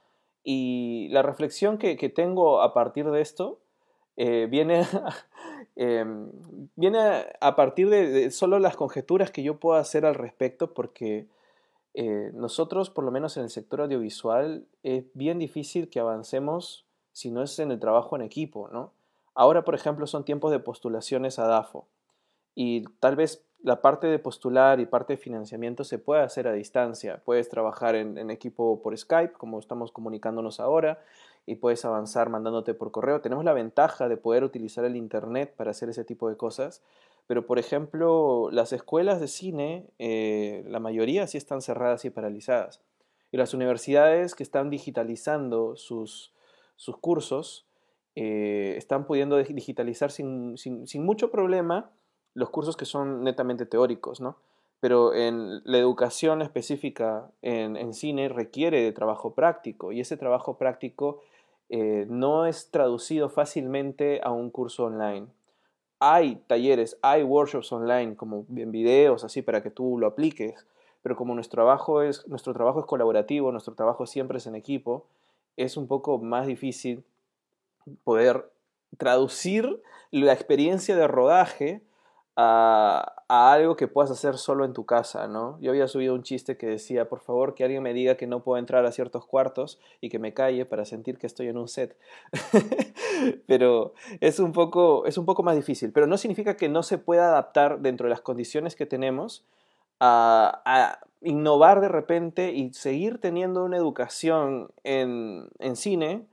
[0.42, 3.60] y la reflexión que, tengo a partir de esto
[4.16, 4.86] eh, viene,
[5.76, 6.30] em,
[6.74, 11.26] viene a partir de, solo las conjeturas que yo puedo hacer al respecto porque
[11.94, 17.30] eh, nosotros, por lo menos en el sector audiovisual, es bien difícil que avancemos si
[17.30, 18.92] no es en el trabajo en equipo, ¿no?
[19.34, 21.86] Ahora, por ejemplo, son tiempos de postulaciones a DAFO
[22.54, 26.52] y tal vez la parte de postular y parte de financiamiento se puede hacer a
[26.52, 27.20] distancia.
[27.24, 31.02] Puedes trabajar en, equipo por Skype, como estamos comunicándonos ahora,
[31.46, 33.20] y puedes avanzar mandándote por correo.
[33.20, 36.82] Tenemos la ventaja de poder utilizar el Internet para hacer ese tipo de cosas,
[37.26, 42.80] pero por ejemplo, las escuelas de cine, eh, la mayoría sí están cerradas y paralizadas.
[43.32, 46.32] Y las universidades que están digitalizando sus,
[46.76, 47.66] sus cursos,
[48.14, 51.90] eh, están pudiendo digitalizar sin, sin, sin mucho problema
[52.36, 54.36] los cursos que son netamente teóricos, ¿no?
[54.78, 61.22] Pero en la educación específica en, cine requiere de trabajo práctico y ese trabajo práctico
[61.68, 65.26] eh, no es traducido fácilmente a un curso online.
[65.98, 70.66] hay talleres, hay workshops online, como en videos, así, para que tú lo apliques.
[71.02, 75.06] Pero como nuestro trabajo es, nuestro trabajo es colaborativo, nuestro trabajo siempre es en equipo,
[75.56, 77.04] es un poco más difícil
[78.04, 78.50] poder
[78.98, 81.82] traducir la experiencia de rodaje
[82.36, 85.58] a, algo que puedas hacer solo en tu casa, ¿no?
[85.60, 88.44] Yo había subido un chiste que decía, por favor, que alguien me diga que no
[88.44, 91.66] puedo entrar a ciertos cuartos y que me calle para sentir que estoy en un
[91.66, 91.96] set.
[93.46, 96.98] pero es un, poco, es un poco más difícil, pero no significa que no se
[96.98, 99.44] pueda adaptar dentro de las condiciones que tenemos
[99.98, 106.26] a, a innovar de repente y seguir teniendo una educación en, en cine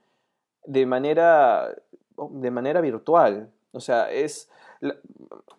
[0.66, 1.76] de manera,
[2.18, 3.50] de manera virtual.
[3.72, 4.50] O sea, es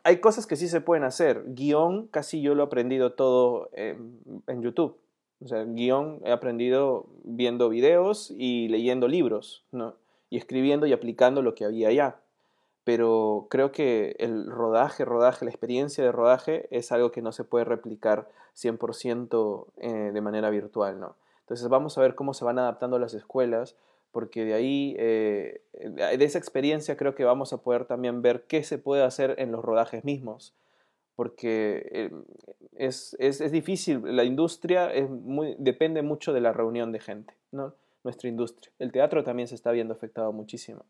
[0.02, 1.44] hay cosas que sí se pueden hacer.
[1.46, 4.98] Guión, casi yo lo he aprendido todo en, YouTube.
[5.42, 9.96] O sea, guion he aprendido viendo videos y leyendo libros, ¿no?
[10.30, 12.16] Y escribiendo y aplicando lo que había allá.
[12.84, 17.44] Pero creo que el rodaje, rodaje, la experiencia de rodaje es algo que no se
[17.44, 21.16] puede replicar 100% eh, de manera virtual, ¿no?
[21.40, 23.76] Entonces vamos a ver cómo se van adaptando las escuelas
[24.14, 28.62] porque de ahí, eh, de esa experiencia creo que vamos a poder también ver qué
[28.62, 30.54] se puede hacer en los rodajes mismos,
[31.16, 32.10] porque eh,
[32.76, 37.34] es, es, es, difícil, la industria es muy, depende mucho de la reunión de gente,
[37.50, 37.74] ¿no?
[38.04, 38.72] nuestra industria.
[38.78, 40.84] El teatro también se está viendo afectado muchísimo,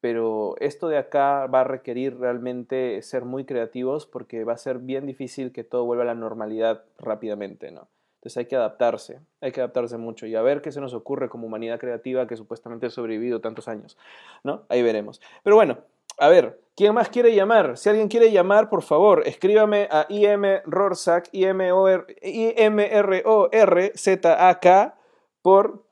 [0.00, 4.78] pero esto de acá va a requerir realmente ser muy creativos porque va a ser
[4.78, 7.88] bien difícil que todo vuelva a la normalidad rápidamente, ¿no?
[8.22, 11.28] Entonces hay que adaptarse, hay que adaptarse mucho y a ver qué se nos ocurre
[11.28, 13.98] como humanidad creativa que supuestamente ha sobrevivido tantos años,
[14.44, 14.62] ¿no?
[14.68, 15.20] Ahí veremos.
[15.42, 15.78] Pero bueno,
[16.18, 17.76] a ver, ¿quién más quiere llamar?
[17.76, 21.74] Si alguien quiere llamar, por favor, escríbame a imrorzac, I-M-R-O-R-Z-A-K,
[25.42, 25.82] por,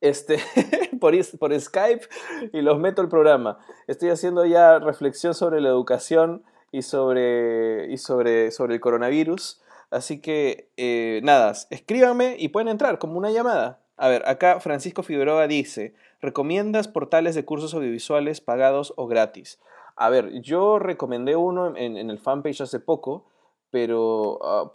[0.00, 0.38] este,
[1.00, 2.06] por, por Skype
[2.54, 3.58] y los meto al programa.
[3.86, 9.60] Estoy haciendo ya reflexión sobre la educación y sobre, y sobre, sobre el coronavirus.
[9.90, 13.80] Así que, eh, nada, escríbanme y pueden entrar como una llamada.
[13.96, 19.58] A ver, acá Francisco Figueroa dice, ¿recomiendas portales de cursos audiovisuales pagados o gratis?
[19.96, 23.24] A ver, yo recomendé uno en, el fanpage hace poco,
[23.70, 24.70] pero, ah,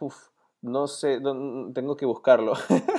[0.62, 1.20] no sé,
[1.74, 2.54] tengo que buscarlo.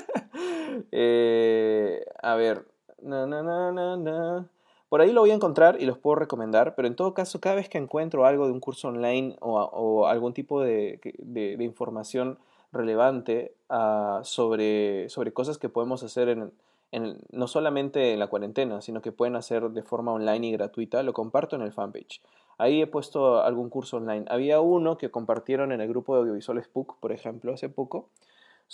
[0.90, 2.66] Eh, a ver,
[3.00, 4.48] na, na, na,
[4.94, 7.56] por ahí lo voy a encontrar y los puedo recomendar, pero en todo caso, cada
[7.56, 11.00] vez que encuentro algo de un curso online o, algún tipo de,
[11.58, 12.38] información
[12.70, 19.02] relevante ah, sobre, sobre cosas que podemos hacer en, no solamente en la cuarentena, sino
[19.02, 22.22] que pueden hacer de forma online y gratuita, lo comparto en el fanpage.
[22.56, 24.26] Ahí he puesto algún curso online.
[24.28, 28.10] Había uno que compartieron en el grupo de audiovisuales PUC, por ejemplo, hace poco,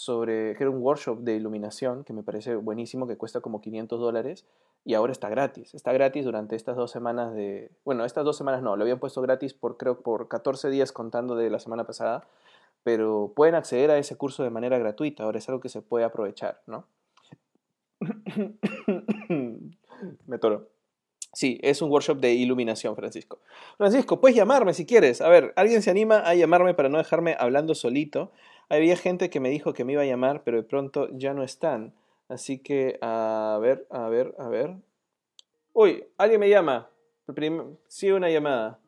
[0.00, 4.00] sobre, que era un workshop de iluminación, que me parece buenísimo, que cuesta como 500
[4.00, 4.46] dólares,
[4.82, 5.74] y ahora está gratis.
[5.74, 7.70] Está gratis durante estas dos semanas de...
[7.84, 11.36] Bueno, estas dos semanas no, lo habían puesto gratis por creo por 14 días contando
[11.36, 12.26] de la semana pasada,
[12.82, 16.06] pero pueden acceder a ese curso de manera gratuita, ahora es algo que se puede
[16.06, 16.86] aprovechar, ¿no?
[20.26, 20.68] me toro.
[21.34, 23.38] Sí, es un workshop de iluminación, Francisco.
[23.76, 25.20] Francisco, puedes llamarme si quieres.
[25.20, 28.32] A ver, ¿alguien se anima a llamarme para no dejarme hablando solito?
[28.72, 31.42] Había gente que me dijo que me iba a llamar, pero de pronto ya no
[31.42, 31.92] están.
[32.28, 34.76] Así que, a ver, a ver, a ver.
[35.72, 36.88] Uy, alguien me llama.
[37.88, 38.78] Sí, una llamada.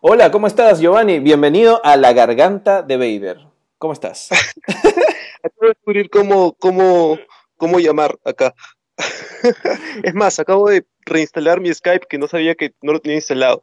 [0.00, 1.20] Hola, ¿cómo estás, Giovanni?
[1.20, 3.46] Bienvenido a La Garganta de Vader.
[3.78, 4.30] ¿Cómo estás?
[5.44, 7.18] acabo de descubrir cómo, cómo,
[7.56, 8.52] cómo llamar acá.
[10.02, 13.62] es más, acabo de reinstalar mi Skype que no sabía que no lo tenía instalado.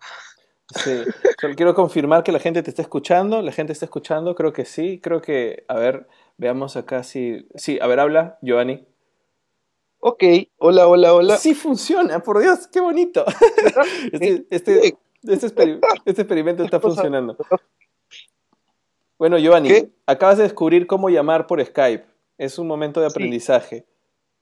[0.73, 1.04] Sí,
[1.39, 3.41] solo quiero confirmar que la gente te está escuchando.
[3.41, 4.99] La gente está escuchando, creo que sí.
[5.01, 7.47] Creo que, a ver, Veamos acá si...
[7.56, 8.86] Sí, a ver, habla, Giovanni.
[9.99, 10.23] Ok,
[10.58, 11.38] hola, hola, hola.
[11.38, 13.25] Sí funciona, por Dios, qué bonito.
[14.12, 17.36] Este, este, este, este, experimento está funcionando.
[19.17, 22.06] Bueno, Giovanni, acabas de descubrir cómo llamar por Skype.
[22.38, 23.86] Es un momento de aprendizaje.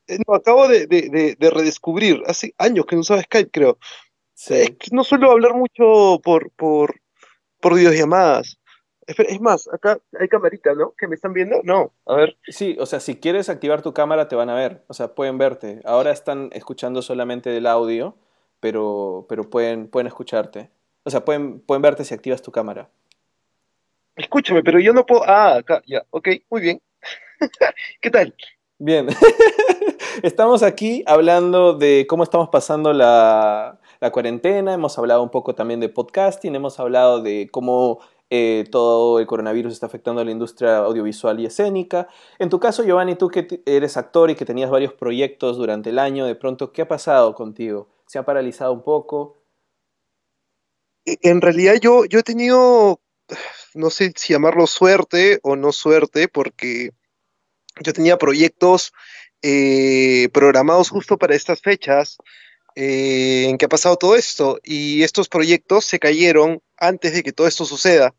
[0.07, 2.23] Eh, no, acabo de, redescubrir.
[2.25, 3.77] Hace años que no usaba Skype, creo.
[4.34, 4.78] Sí.
[4.91, 7.00] no suelo hablar mucho por, por,
[7.60, 8.58] por videollamadas.
[9.06, 10.93] Es más, acá hay camarita, ¿no?
[10.98, 11.60] ¿Que me están viendo?
[11.63, 12.38] No, a ver.
[12.48, 15.38] Sí, o sea, si quieres activar tu cámara te van a ver, o sea, pueden
[15.38, 15.82] verte.
[15.84, 18.15] Ahora están escuchando solamente el audio,
[18.62, 20.69] pero, pero pueden, pueden escucharte.
[21.04, 22.89] O sea, pueden, pueden verte si activas tu cámara.
[24.15, 25.24] Escúchame, pero yo no puedo...
[25.26, 26.82] Ah, acá, ya, ok, muy bien.
[28.02, 28.34] ¿Qué tal?
[28.78, 29.08] Bien.
[30.24, 35.79] estamos aquí hablando de cómo estamos pasando la, la cuarentena, hemos hablado un poco también
[35.79, 40.79] de podcasting, hemos hablado de cómo eh, todo el coronavirus está afectando a la industria
[40.79, 42.09] audiovisual y escénica.
[42.37, 45.99] En tu caso, Giovanni, tú que eres actor y que tenías varios proyectos durante el
[45.99, 47.87] año, de pronto, ¿qué ha pasado contigo?
[48.05, 49.37] ¿Se ha paralizado un poco?
[51.05, 52.99] en realidad yo, yo he tenido,
[53.73, 56.89] no sé si llamarlo suerte o no suerte, porque
[57.81, 58.91] yo tenía proyectos
[59.41, 62.17] eh, programados justo para estas fechas
[62.75, 67.31] eh, en que ha pasado todo esto y estos proyectos se cayeron antes de que
[67.31, 68.13] todo esto suceda.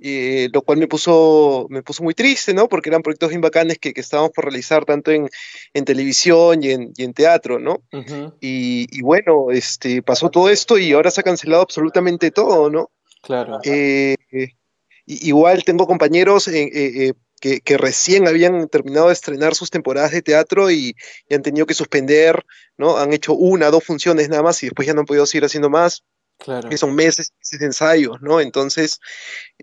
[0.00, 2.68] Eh, lo cual me puso, me puso muy triste, ¿no?
[2.68, 5.28] Porque eran proyectos bien bacanes que, que estábamos por realizar tanto en,
[5.74, 7.82] en televisión y en, y en, teatro, ¿no?
[8.40, 12.92] y, y, bueno, este, pasó todo esto y ahora se ha cancelado absolutamente todo, ¿no?
[13.22, 13.58] Claro.
[13.64, 14.14] Eh,
[15.04, 16.48] igual tengo compañeros
[17.40, 20.94] que, que, recién habían terminado de estrenar sus temporadas de teatro y,
[21.28, 22.44] y, han tenido que suspender,
[22.76, 22.98] ¿no?
[22.98, 25.70] Han hecho una, dos funciones nada más y después ya no han podido seguir haciendo
[25.70, 26.04] más.
[26.38, 26.68] Claro.
[26.68, 28.40] Que son meses, meses de ensayos, ¿no?
[28.40, 29.00] Entonces,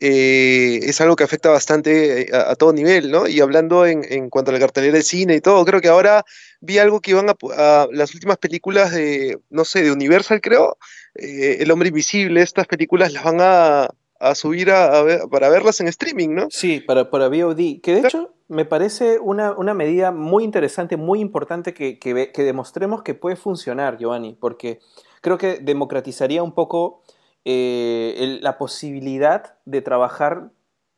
[0.01, 3.27] eh, es algo que afecta bastante a, a todo nivel, ¿no?
[3.27, 6.25] Y hablando en, en, cuanto a la cartelera del cine y todo, creo que ahora
[6.59, 10.77] vi algo que iban a, a las últimas películas de, no sé, de Universal, creo,
[11.15, 13.89] eh, El Hombre Invisible, estas películas las van a,
[14.29, 16.47] a subir a, a ver, para verlas en streaming, ¿no?
[16.49, 21.19] Sí, para, para VOD, que de hecho me parece una, una medida muy interesante, muy
[21.19, 24.79] importante que, que, que demostremos que puede funcionar, Giovanni, porque
[25.21, 27.03] creo que democratizaría un poco
[27.45, 30.51] eh, el, la posibilidad de trabajar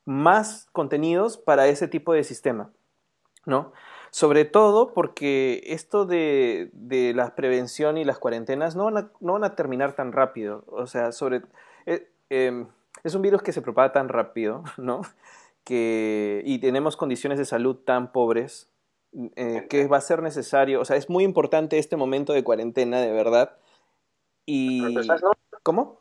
[0.06, 2.72] más contenidos para ese tipo de sistema,
[3.46, 3.74] ¿no?
[4.10, 9.34] Sobre todo porque esto de, de la prevención y las cuarentenas no van, a, no
[9.34, 10.64] van a terminar tan rápido.
[10.68, 11.42] O sea, sobre,
[11.86, 12.66] eh, eh,
[13.04, 15.02] es un virus que se propaga tan rápido, ¿no?
[15.64, 18.70] Que, y tenemos condiciones de salud tan pobres
[19.36, 23.02] eh, que va a ser necesario, o sea, es muy importante este momento de cuarentena,
[23.02, 23.58] de verdad,
[24.46, 24.96] y...
[25.64, 26.00] ¿Cómo?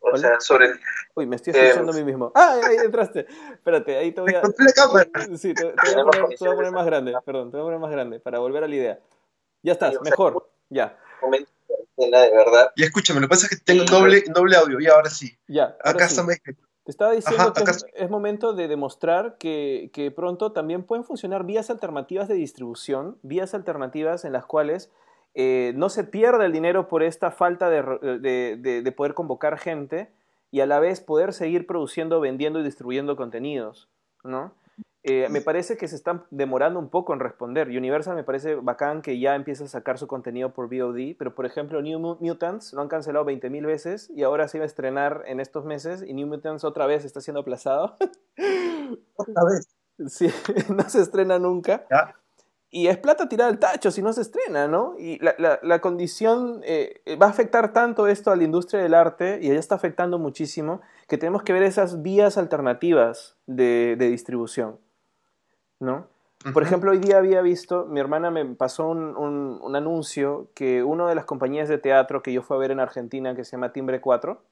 [0.00, 0.72] O sea, sobre...
[1.14, 2.30] Uy, me estoy escuchando eh, a mí mismo.
[2.34, 3.26] ¡Ah, ahí entraste!
[3.52, 4.42] Espérate, ahí te voy a...
[5.38, 7.62] Sí, te, te, voy a poner, te, voy a poner, más grande, perdón, te voy
[7.62, 9.00] a poner más grande para volver a la idea.
[9.62, 10.98] Ya estás, mejor, ya.
[11.96, 12.70] De verdad.
[12.76, 15.36] Y escúchame, lo que pasa es que tengo doble, doble audio, y ahora sí.
[15.46, 15.76] Ya.
[15.82, 16.18] Acá sí.
[16.18, 16.26] está
[16.84, 21.04] Te estaba diciendo Ajá, que es, es, momento de demostrar que, que pronto también pueden
[21.04, 24.90] funcionar vías alternativas de distribución, vías alternativas en las cuales
[25.34, 27.82] eh, no se pierda el dinero por esta falta de,
[28.20, 30.12] de, de, de, poder convocar gente
[30.50, 33.88] y a la vez poder seguir produciendo, vendiendo y distribuyendo contenidos,
[34.22, 34.54] ¿no?
[35.06, 37.68] Eh, me parece que se están demorando un poco en responder.
[37.68, 41.44] Universal me parece bacán que ya empieza a sacar su contenido por VOD, pero por
[41.44, 45.40] ejemplo New Mutants lo han cancelado 20.000 veces y ahora se iba a estrenar en
[45.40, 47.96] estos meses y New Mutants otra vez está siendo aplazado.
[49.16, 49.68] ¿Otra vez?
[50.08, 50.28] Sí,
[50.76, 51.86] no se estrena nunca.
[51.88, 52.16] ¿Ya?
[52.74, 54.96] y es plata tirada al tacho si no se estrena, ¿no?
[54.98, 58.94] Y la, la, la condición eh, va a afectar tanto esto a la industria del
[58.94, 64.08] arte y ya está afectando muchísimo que tenemos que ver esas vías alternativas de, de
[64.08, 64.80] distribución,
[65.80, 66.08] ¿no?
[66.44, 66.52] Uh -huh.
[66.52, 70.82] Por ejemplo, hoy día había visto, mi hermana me pasó un, un, un, anuncio que
[70.82, 73.52] una de las compañías de teatro que yo fui a ver en Argentina, que se
[73.52, 74.42] llama Timbre 4,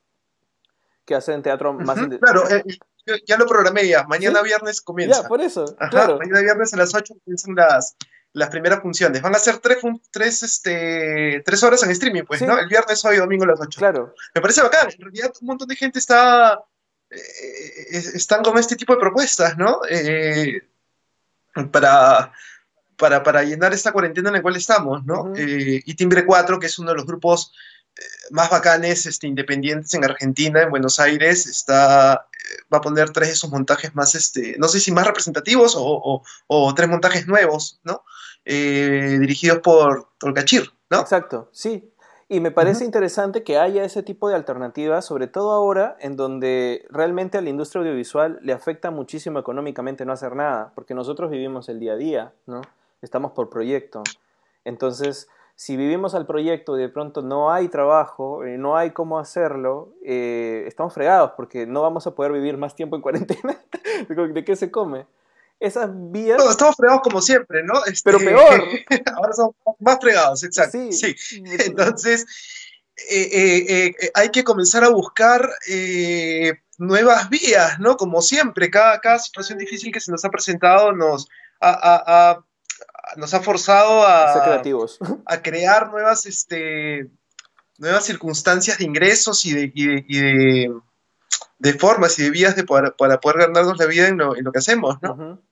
[1.05, 1.99] que hacen teatro más...
[1.99, 2.19] Uh -huh.
[2.19, 2.63] Claro, eh,
[3.07, 4.47] yo ya lo programé ya, mañana ¿Sí?
[4.47, 5.23] viernes comienza.
[5.23, 6.19] Ya, por eso, Ajá, claro.
[6.19, 7.97] Mañana viernes a las 8 comienzan las,
[8.33, 9.21] las primeras funciones.
[9.21, 9.79] Van a ser tres,
[10.11, 12.47] tres, este, tres horas en streaming, pues, sí.
[12.47, 12.59] ¿no?
[12.59, 13.79] El viernes, hoy, domingo a las 8.
[13.79, 14.15] Claro.
[14.35, 14.89] Me parece bacán.
[14.91, 16.63] En realidad, un montón de gente está.
[17.11, 19.81] Eh, están con este tipo de propuestas, ¿no?
[19.89, 20.63] Eh,
[21.73, 22.33] para,
[22.97, 25.23] para, para, llenar esta cuarentena en la cual estamos, ¿no?
[25.23, 25.39] Uh -huh.
[25.39, 27.53] eh, y Timbre 4, que es uno de los grupos
[27.97, 33.11] eh, más bacanes este, independientes en Argentina, en Buenos Aires, está, eh, va a poner
[33.11, 36.89] tres de sus montajes más, este, no sé si más representativos o, o, o tres
[36.89, 38.05] montajes nuevos, ¿no?
[38.45, 41.01] Eh, dirigidos por Tolcachir, ¿no?
[41.01, 41.92] Exacto, sí.
[42.33, 42.87] Y me parece uh -huh.
[42.87, 47.51] interesante que haya ese tipo de alternativas, sobre todo ahora en donde realmente a la
[47.51, 51.97] industria audiovisual le afecta muchísimo económicamente no hacer nada, porque nosotros vivimos el día a
[51.97, 52.63] día, ¿no?
[53.03, 54.03] Estamos por proyecto.
[54.65, 59.19] Entonces, si vivimos al proyecto y de pronto no hay trabajo, eh, no hay cómo
[59.19, 63.61] hacerlo, eh, estamos fregados porque no vamos a poder vivir más tiempo en cuarentena.
[64.09, 65.05] ¿De qué se come?
[65.63, 66.39] Esas vías.
[66.39, 67.85] No, estamos fregados como siempre, ¿no?
[67.85, 68.03] Este...
[68.11, 68.65] Pero peor.
[69.15, 70.77] Ahora somos más fregados, exacto.
[70.91, 70.93] Sí.
[70.93, 71.17] sí.
[71.61, 72.27] Entonces,
[73.09, 77.97] eh, eh, hay que comenzar a buscar eh, nuevas vías, ¿no?
[77.97, 81.29] Como siempre, cada, cada situación difícil que se nos ha presentado nos
[81.61, 82.41] ha,
[83.17, 84.99] nos ha forzado a, Ser creativos.
[85.27, 87.09] a crear nuevas, este,
[87.79, 90.75] nuevas circunstancias de ingresos y de, y de, y de,
[91.61, 94.45] de formas y de vías de para, para, poder ganarnos la vida en lo, en
[94.45, 95.13] lo que hacemos, ¿no?
[95.13, 95.52] Uh -huh.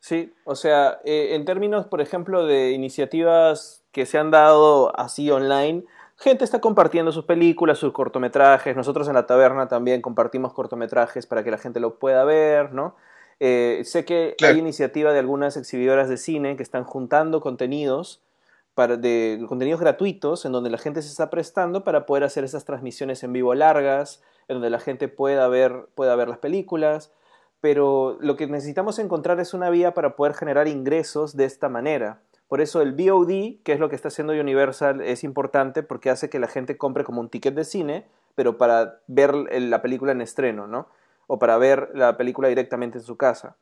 [0.00, 5.30] Sí, o sea, eh, en términos, por ejemplo, de iniciativas que se han dado así
[5.30, 5.84] online,
[6.16, 11.44] gente está compartiendo sus películas, sus cortometrajes, nosotros en la taberna también compartimos cortometrajes para
[11.44, 12.96] que la gente lo pueda ver, ¿no?
[13.40, 14.54] Eh, sé que claro.
[14.54, 18.22] hay iniciativa de algunas exhibidoras de cine que están juntando contenidos
[18.74, 22.64] para, de contenidos gratuitos en donde la gente se está prestando para poder hacer esas
[22.64, 27.12] transmisiones en vivo largas, en donde la gente pueda ver, pueda ver las películas,
[27.60, 32.20] pero lo que necesitamos encontrar es una vía para poder generar ingresos de esta manera.
[32.48, 36.28] Por eso el VOD, que es lo que está haciendo Universal, es importante porque hace
[36.30, 40.20] que la gente compre como un ticket de cine, pero para ver la película en
[40.20, 40.88] estreno, ¿no?
[41.26, 43.56] O para ver la película directamente en su casa.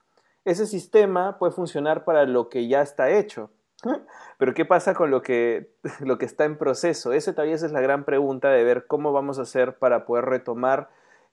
[0.44, 3.51] Ese sistema puede funcionar para lo que ya está hecho.
[4.38, 5.70] Pero ¿qué pasa con lo que,
[6.01, 7.12] lo que está en proceso?
[7.12, 10.88] Esa todavía es la gran pregunta de ver cómo vamos a hacer para poder retomar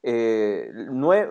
[0.08, 0.72] eh,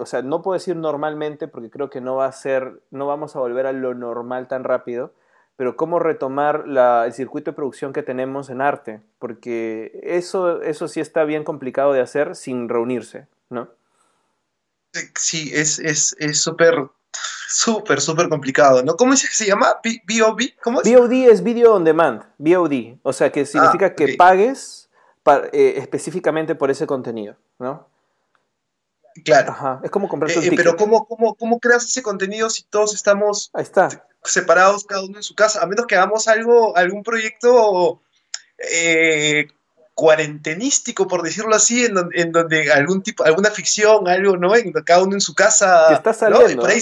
[0.00, 3.36] o sea, no puedo decir normalmente porque creo que no va a ser, no vamos
[3.36, 5.12] a volver a lo normal tan rápido,
[5.54, 10.98] pero cómo retomar el circuito de producción que tenemos en arte, porque eso, eso sí
[10.98, 13.68] está bien complicado de hacer sin reunirse, ¿no?
[15.14, 15.76] Sí, es
[16.32, 16.90] súper, es,
[17.48, 18.96] súper, súper complicado, ¿no?
[18.96, 19.76] ¿Cómo que se llama?
[19.84, 20.40] ¿BOD?
[20.64, 20.92] ¿Cómo es?
[20.92, 24.90] BOD es Video on Demand, BOD, o sea que significa ah, que pagues
[25.52, 27.93] eh, específicamente por ese contenido, ¿no?
[29.22, 29.80] Claro.
[29.82, 33.52] Es como comprar eh, Pero ¿cómo, cómo, ¿cómo creas ese contenido si todos estamos
[34.24, 35.62] separados, cada uno en su casa?
[35.62, 38.00] A menos que hagamos algo, algún proyecto
[38.58, 39.46] eh,
[39.94, 44.56] cuarentenístico, por decirlo así, en donde, en donde, algún tipo, alguna ficción, algo, ¿no?
[44.56, 45.92] En, cada uno en su casa.
[45.92, 46.62] está saliendo.
[46.62, 46.80] Por ahí,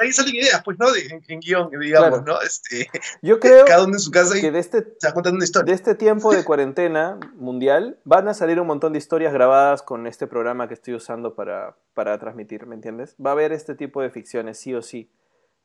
[0.00, 0.86] ahí salen ideas, pues, ¿no?
[1.28, 2.40] en, guion, digamos, ¿no?
[2.40, 2.88] Este,
[3.22, 5.70] Yo creo cada uno en su casa que de este, contando una historia.
[5.70, 10.06] De este tiempo de cuarentena mundial van a salir un montón de historias grabadas con
[10.06, 13.14] este programa que estoy usando para, para transmitir, ¿me entiendes?
[13.24, 15.10] Va a haber este tipo de ficciones, sí o sí.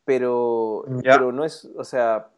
[0.04, 2.30] Pero, pero no es, o sea,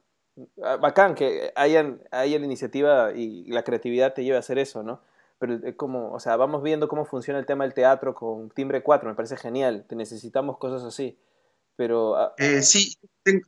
[0.55, 5.01] bacán que hayan, haya la iniciativa y la creatividad te lleve a hacer eso, ¿no?
[5.37, 8.83] Pero es como, o sea, vamos viendo cómo funciona el tema del teatro con Timbre
[8.83, 11.19] 4, me parece genial, te necesitamos cosas así
[11.77, 12.17] pero...
[12.17, 12.97] Ah, eh, sí,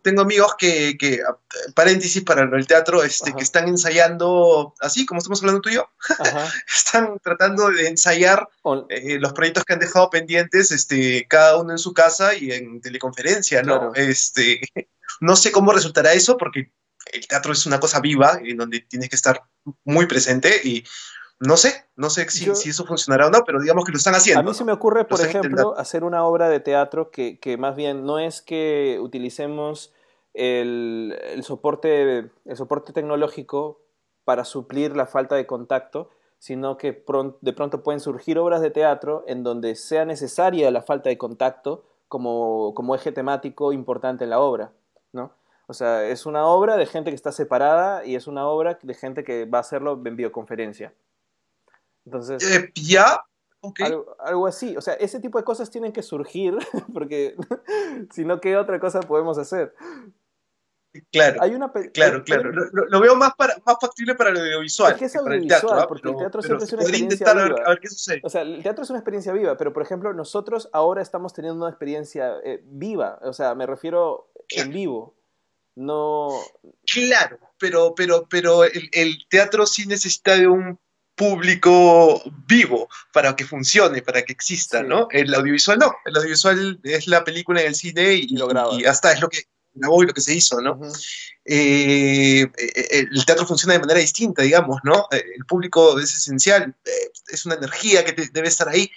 [0.01, 1.37] tengo amigos que, que, ah,
[1.73, 5.89] paréntesis para el teatro, este, que están ensayando, así como estamos hablando tú y yo,
[6.73, 8.47] están tratando de ensayar
[8.89, 12.79] eh, los proyectos que han dejado pendientes, este, cada uno en su casa y en
[12.81, 13.93] teleconferencia, ¿no?
[13.95, 14.61] Este,
[15.19, 16.71] no sé cómo resultará eso, porque
[17.11, 19.41] el teatro es una cosa viva, en donde tienes que estar
[19.83, 20.83] muy presente y
[21.39, 24.41] no sé, no sé si, eso funcionará o no, pero digamos que lo están haciendo.
[24.41, 28.05] A mí se me ocurre, por ejemplo, hacer una obra de teatro que, más bien
[28.05, 29.93] no es que utilicemos
[30.33, 33.79] el, soporte, el soporte tecnológico
[34.25, 36.09] para suplir la falta de contacto,
[36.39, 37.03] sino que
[37.41, 41.85] de pronto pueden surgir obras de teatro en donde sea necesaria la falta de contacto
[42.09, 44.73] como, como eje temático importante en la obra,
[45.13, 45.33] ¿no?
[45.67, 48.93] O sea, es una obra de gente que está separada y es una obra de
[48.93, 50.93] gente que va a hacerlo en videoconferencia.
[52.09, 53.23] Entonces, eh, ya,
[54.25, 54.75] algo, así.
[54.75, 56.57] O sea, ese tipo de cosas tienen que surgir,
[56.93, 57.35] porque
[58.11, 59.75] si no, ¿qué otra cosa podemos hacer?
[61.11, 62.51] Claro, Hay una claro, claro.
[62.51, 64.93] Lo, veo más, para, más factible para el audiovisual.
[64.93, 67.55] Es que es audiovisual, porque el teatro siempre es una experiencia viva.
[67.63, 68.21] A ver, qué sucede.
[68.23, 71.63] O sea, el teatro es una experiencia viva, pero por ejemplo, nosotros ahora estamos teniendo
[71.63, 73.19] una experiencia eh, viva.
[73.21, 75.15] O sea, me refiero en vivo.
[75.75, 76.29] No.
[76.91, 80.79] Claro, pero, pero, pero el, el teatro sí necesita de un
[81.19, 85.09] público vivo para que funcione, para que exista, ¿no?
[85.11, 88.47] El audiovisual no, el audiovisual es la película en el cine y, lo
[88.79, 89.43] y hasta es lo que
[89.73, 90.79] grabó y lo que se hizo, ¿no?
[91.43, 92.47] Eh,
[93.11, 95.07] el teatro funciona de manera distinta, digamos, ¿no?
[95.11, 96.73] El público es esencial,
[97.27, 98.89] es una energía que debe estar ahí,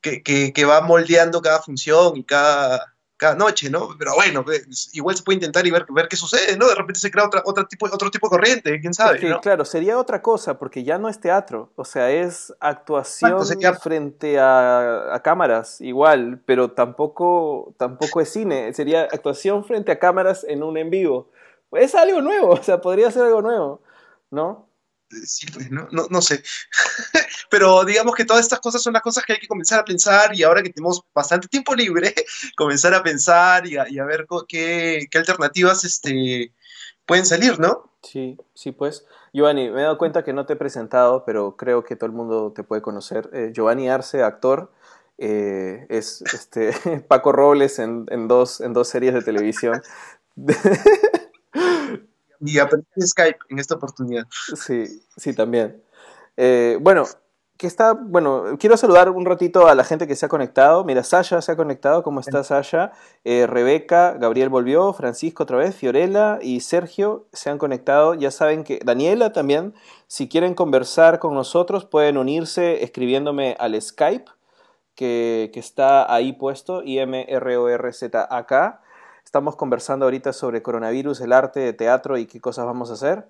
[0.00, 3.88] que, que va moldeando cada función y cada, cada noche, ¿no?
[3.98, 4.44] Pero bueno,
[4.92, 6.68] igual se puede intentar y ver, ver qué sucede, ¿no?
[6.68, 9.18] De repente se crea otra, otra tipo, otro tipo de corriente, quién sabe.
[9.42, 13.40] Claro, sería otra cosa, porque ya no es teatro, o sea, es actuación
[13.82, 20.62] frente a, cámaras, igual, pero tampoco, tampoco es cine, sería actuación frente a cámaras en
[20.62, 21.28] un en vivo.
[21.72, 23.82] Es algo nuevo, o sea, podría ser algo nuevo,
[24.30, 24.67] ¿no?
[25.08, 26.42] Pues, no, no, no sé.
[27.50, 30.34] Pero digamos que todas estas cosas son las cosas que hay que comenzar a pensar
[30.34, 32.14] y ahora que tenemos bastante tiempo libre,
[32.56, 36.52] comenzar a pensar y a, ver qué, qué, alternativas este,
[37.06, 37.90] pueden salir, ¿no?
[38.02, 39.06] Sí, sí, pues.
[39.32, 42.12] Giovanni, me he dado cuenta que no te he presentado, pero creo que todo el
[42.12, 43.28] mundo te puede conocer.
[43.32, 44.72] Eh, Giovanni Arce, actor,
[45.16, 46.72] eh, es este,
[47.08, 49.82] Paco Robles en, en, dos, en dos series de televisión.
[52.40, 54.24] Y aprendí Skype en esta oportunidad.
[54.30, 55.82] Sí, sí, también.
[56.36, 57.04] Eh, bueno,
[57.58, 60.84] que está, bueno, quiero saludar un ratito a la gente que se ha conectado.
[60.84, 62.92] Mira, Sasha se ha conectado, ¿cómo está Sasha?
[63.24, 68.14] Eh, Rebeca, Gabriel volvió, Francisco otra vez, Fiorella y Sergio se han conectado.
[68.14, 69.74] Ya saben que Daniela también,
[70.06, 74.30] si quieren conversar con nosotros, pueden unirse escribiéndome al Skype,
[74.94, 78.52] que, que está ahí puesto, IMRORZAK.
[79.28, 83.26] Estamos conversando ahorita sobre coronavirus, el arte de teatro y qué cosas vamos a hacer.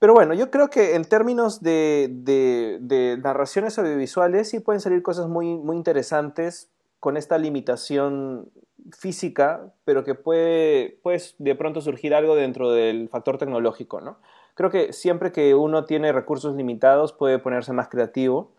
[0.00, 5.28] Pero bueno, yo creo que en términos de, de, narraciones audiovisuales sí pueden salir cosas
[5.28, 8.50] muy, muy interesantes con esta limitación
[8.90, 14.18] física, pero que puede, pues, de pronto surgir algo dentro del factor tecnológico, ¿no?
[14.56, 18.50] Creo que siempre que uno tiene recursos limitados puede ponerse más creativo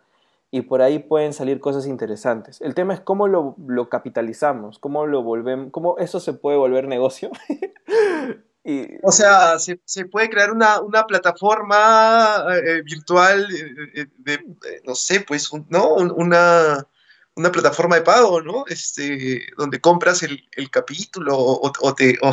[0.52, 2.60] y por ahí pueden salir cosas interesantes.
[2.62, 3.56] El tema es cómo lo,
[3.89, 7.30] capitalizamos, cómo lo volvemos, cómo eso se puede volver negocio.
[8.64, 8.88] y...
[9.04, 13.47] O sea, se, puede crear una, plataforma eh, virtual
[13.95, 14.39] eh, de,
[14.86, 15.93] no sé, pues, ¿no?
[15.95, 16.88] Una,
[17.36, 18.66] una plataforma de pago, ¿no?
[18.68, 22.18] Este, donde compras el, capítulo o, te...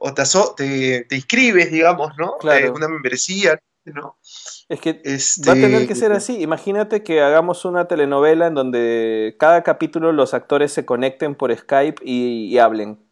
[0.00, 2.36] O, te, te, inscribes, digamos, ¿no?
[2.38, 2.66] Claro.
[2.66, 3.60] Eh, una membresía,
[3.92, 4.16] ¿no?
[4.68, 5.02] Es que
[5.48, 6.42] va a tener que ser este, así.
[6.42, 12.02] Imagínate que hagamos una telenovela en donde cada capítulo los actores se conecten por Skype
[12.04, 13.02] y, hablen.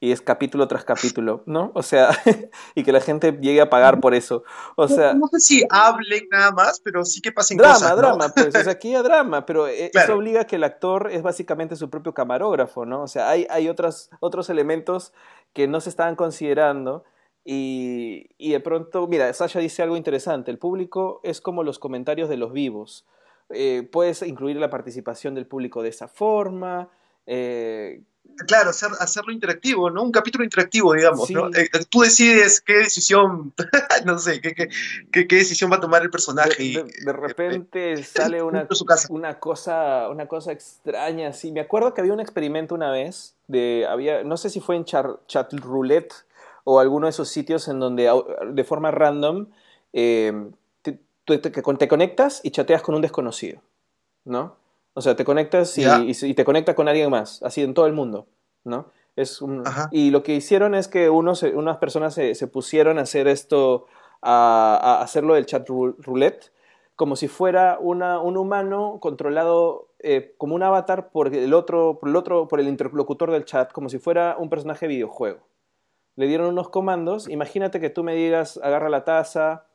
[0.00, 1.70] Y es capítulo tras capítulo, ¿no?
[1.74, 2.10] O sea,
[2.74, 4.42] y que la gente llegue a pagar por eso.
[4.74, 5.14] O sea.
[5.14, 7.96] No, sé si hablen nada más, pero sí que pasen drama, cosas.
[7.96, 8.48] Drama, drama, pues.
[8.48, 11.76] O sea, aquí hay drama, pero e, eso obliga a que el actor es básicamente
[11.76, 13.02] su propio camarógrafo, ¿no?
[13.02, 15.12] O sea, hay, hay otras, otros elementos
[15.52, 17.04] que no se estaban considerando
[17.44, 22.36] y, de pronto, mira, Sasha dice algo interesante, el público es como los comentarios de
[22.36, 23.04] los vivos.
[23.50, 26.88] Eh, puedes incluir la participación del público de esa forma.
[27.26, 28.02] Eh,
[28.46, 30.04] claro, hacerlo interactivo, ¿no?
[30.04, 31.48] Un capítulo interactivo, digamos, ¿no?
[31.48, 33.52] Eh, tú decides qué decisión,
[34.06, 36.84] no sé, qué, qué, qué, decisión va a tomar el personaje.
[37.04, 38.68] De, repente sale una,
[39.10, 41.50] una, cosa, una cosa extraña, sí.
[41.50, 44.84] Me acuerdo que había un experimento una vez, de, había, no sé si fue en
[44.84, 46.14] Chat Roulette,
[46.64, 48.10] o alguno de esos sitios en donde
[48.52, 49.46] de forma random
[49.92, 50.50] eh,
[50.82, 53.60] te, te, conectas y chateas con un desconocido,
[54.24, 54.56] ¿no?
[54.94, 57.92] O sea, te conectas y, y, te conecta con alguien más, así en todo el
[57.92, 58.26] mundo,
[58.64, 58.86] ¿no?
[59.14, 59.40] Es
[59.90, 63.86] y lo que hicieron es que unos, unas personas se, se, pusieron a hacer esto,
[64.22, 66.50] a, a, hacerlo del chat roulette,
[66.96, 72.08] como si fuera una, un humano controlado eh, como un avatar por el, otro, por
[72.08, 75.40] el otro, por el interlocutor del chat, como si fuera un personaje de videojuego
[76.16, 77.28] le dieron unos comandos.
[77.28, 79.66] Imagínate que tú me digas, agarra la taza,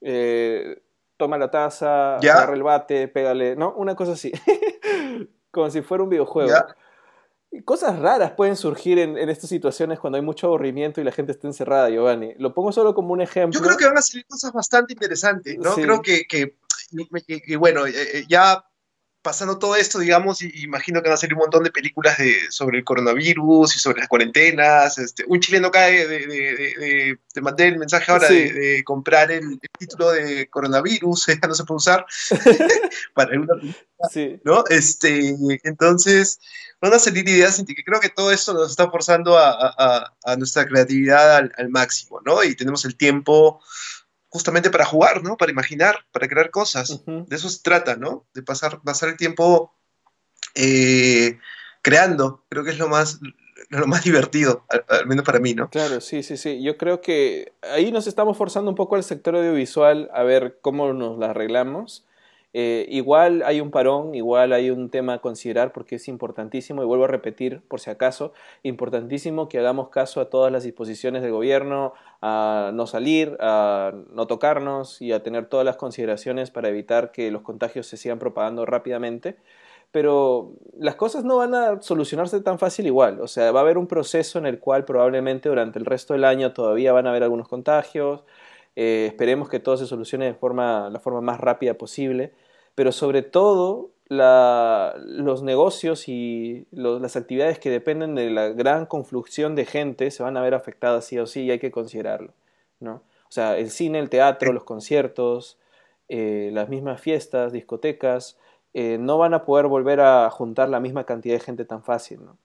[0.00, 0.82] eh,
[1.16, 3.74] toma la taza, agarra el bate, pégale, ¿no?
[3.74, 4.32] Una cosa así.
[5.50, 6.52] Como si fuera un videojuego.
[7.64, 11.46] cosas raras pueden surgir en, estas situaciones cuando hay mucho aburrimiento y la gente está
[11.46, 12.34] encerrada, Giovanni.
[12.38, 13.58] Lo pongo solo como un ejemplo.
[13.58, 15.74] Yo creo que van a salir cosas bastante interesantes, ¿no?
[15.74, 18.64] Creo que, que, bueno, eh, eh, ya
[19.26, 22.32] pasando todo esto, digamos, y, imagino que van a salir un montón de películas de,
[22.48, 24.98] sobre el coronavirus y sobre las cuarentenas.
[24.98, 30.12] Este, un chileno cae de, de, de, mandé el mensaje ahora de, comprar el, título
[30.12, 32.06] de coronavirus, ya no se puede usar
[33.14, 34.64] para una película, ¿no?
[34.68, 36.38] Este, entonces,
[36.80, 40.68] van a salir ideas que creo que todo esto nos está forzando a, a, nuestra
[40.68, 42.44] creatividad al, al, máximo, ¿no?
[42.44, 43.60] Y tenemos el tiempo
[44.36, 45.36] justamente para jugar, ¿no?
[45.36, 47.02] Para imaginar, para crear cosas.
[47.06, 48.26] De eso se trata, ¿no?
[48.34, 49.72] De pasar, pasar el tiempo
[50.54, 51.38] eh,
[51.82, 52.44] creando.
[52.50, 53.20] Creo que es lo más,
[53.70, 55.70] lo más divertido, al, menos para mí, ¿no?
[55.70, 56.62] Claro, sí, sí, sí.
[56.62, 60.92] Yo creo que ahí nos estamos forzando un poco al sector audiovisual a ver cómo
[60.92, 62.05] nos la arreglamos.
[62.58, 66.86] Eh, igual hay un parón, igual hay un tema a considerar porque es importantísimo, y
[66.86, 68.32] vuelvo a repetir por si acaso,
[68.62, 71.92] importantísimo que hagamos caso a todas las disposiciones del gobierno,
[72.22, 77.30] a no salir, a no tocarnos y a tener todas las consideraciones para evitar que
[77.30, 79.36] los contagios se sigan propagando rápidamente.
[79.92, 83.76] Pero las cosas no van a solucionarse tan fácil igual, o sea, va a haber
[83.76, 87.22] un proceso en el cual probablemente durante el resto del año todavía van a haber
[87.22, 88.24] algunos contagios,
[88.76, 92.32] eh, esperemos que todo se solucione de forma, la forma más rápida posible
[92.76, 99.64] pero sobre todo los negocios y las actividades que dependen de la gran confluxión de
[99.64, 102.32] gente se van a ver afectadas sí o sí y hay que considerarlo.
[102.78, 103.02] ¿no?
[103.28, 105.58] O sea, el cine, el teatro, los conciertos,
[106.08, 108.36] eh, las mismas fiestas, discotecas,
[108.74, 112.24] eh, no van a poder volver a juntar la misma cantidad de gente tan fácil.
[112.24, 112.38] ¿no?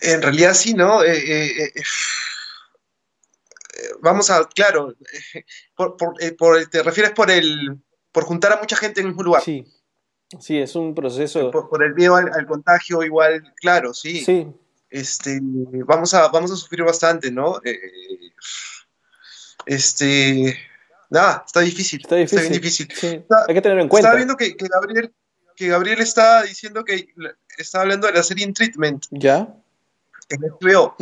[0.00, 1.04] En realidad sí, ¿no?
[1.04, 1.72] Eh,
[4.00, 4.94] vamos a, claro,
[6.20, 7.78] eh, por, te refieres por el,
[8.10, 9.42] por juntar a mucha gente en un mismo lugar.
[9.42, 9.64] Sí,
[10.40, 11.50] sí, es un proceso.
[11.50, 14.24] Por, el miedo al, contagio, igual, claro, sí.
[14.24, 14.46] Sí.
[14.90, 17.60] Este, vamos a, vamos a sufrir bastante, ¿no?
[17.64, 17.80] Eh,
[19.64, 20.56] este,
[21.08, 22.00] nada, está difícil.
[22.02, 22.38] Está difícil.
[22.38, 22.88] Está bien difícil.
[22.94, 23.24] Sí.
[23.48, 24.08] Hay que tenerlo en cuenta.
[24.08, 25.14] Estaba viendo que, Gabriel,
[25.56, 27.08] que Gabriel está diciendo que
[27.56, 29.06] está hablando de la serie In Treatment.
[29.10, 29.54] Ya.
[30.28, 30.96] En HBO.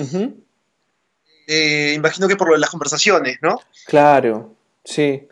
[1.52, 3.60] Eh, imagino que por las conversaciones, ¿no?
[3.86, 5.26] Claro, sí.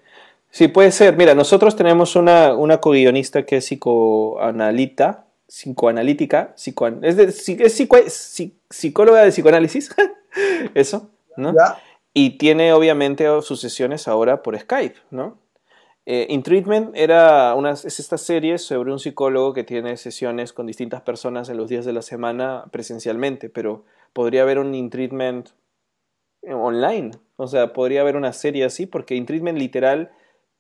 [0.51, 1.17] Sí, puede ser.
[1.17, 6.55] Mira, nosotros tenemos una, una co-guionista que es psicoanalita, psicoanalítica,
[7.03, 9.95] es, de, es psicóloga de psicoanálisis,
[10.75, 11.55] eso, ¿no?
[12.13, 15.39] Y tiene obviamente sus sesiones ahora por Skype, ¿no?
[16.05, 20.67] Eh, In Treatment era una, es esta serie sobre un psicólogo que tiene sesiones con
[20.67, 25.51] distintas personas en los días de la semana presencialmente, pero podría haber un In Treatment
[26.43, 27.13] online.
[27.37, 30.11] O sea, podría haber una serie así, porque In Treatment literal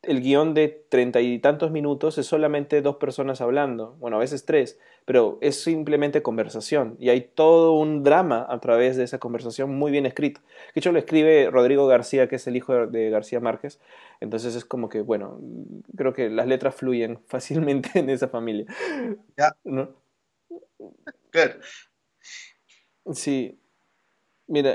[0.02, 4.44] el guion de treinta y tantos minutos es solamente dos personas hablando, bueno, a veces
[4.44, 9.76] tres, pero es simplemente conversación y hay todo un drama a través de esa conversación
[9.76, 10.40] muy bien escrito.
[10.74, 13.80] De hecho, lo escribe Rodrigo García, que es el hijo de García Márquez,
[14.20, 15.40] entonces es como que, bueno,
[15.96, 18.66] creo que las letras fluyen fácilmente en esa familia.
[19.36, 19.56] Ya.
[19.64, 19.90] ¿No?
[21.30, 21.54] Claro.
[23.12, 23.58] Sí,
[24.48, 24.74] Mira,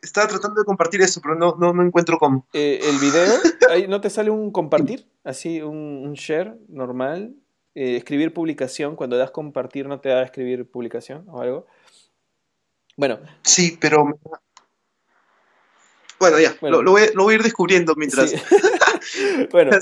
[0.00, 2.46] estaba tratando de compartir eso, pero no, no, no encuentro cómo.
[2.52, 3.34] Eh, el video,
[3.68, 5.08] ahí ¿no te sale un compartir?
[5.24, 7.34] Así, un, share normal.
[7.74, 11.66] Eh, escribir publicación, cuando das compartir, ¿no te da escribir publicación o algo?
[12.96, 13.18] Bueno.
[13.42, 14.06] Sí, pero.
[16.20, 18.32] Bueno, ya, Lo, voy, a ir descubriendo mientras.
[19.50, 19.72] bueno,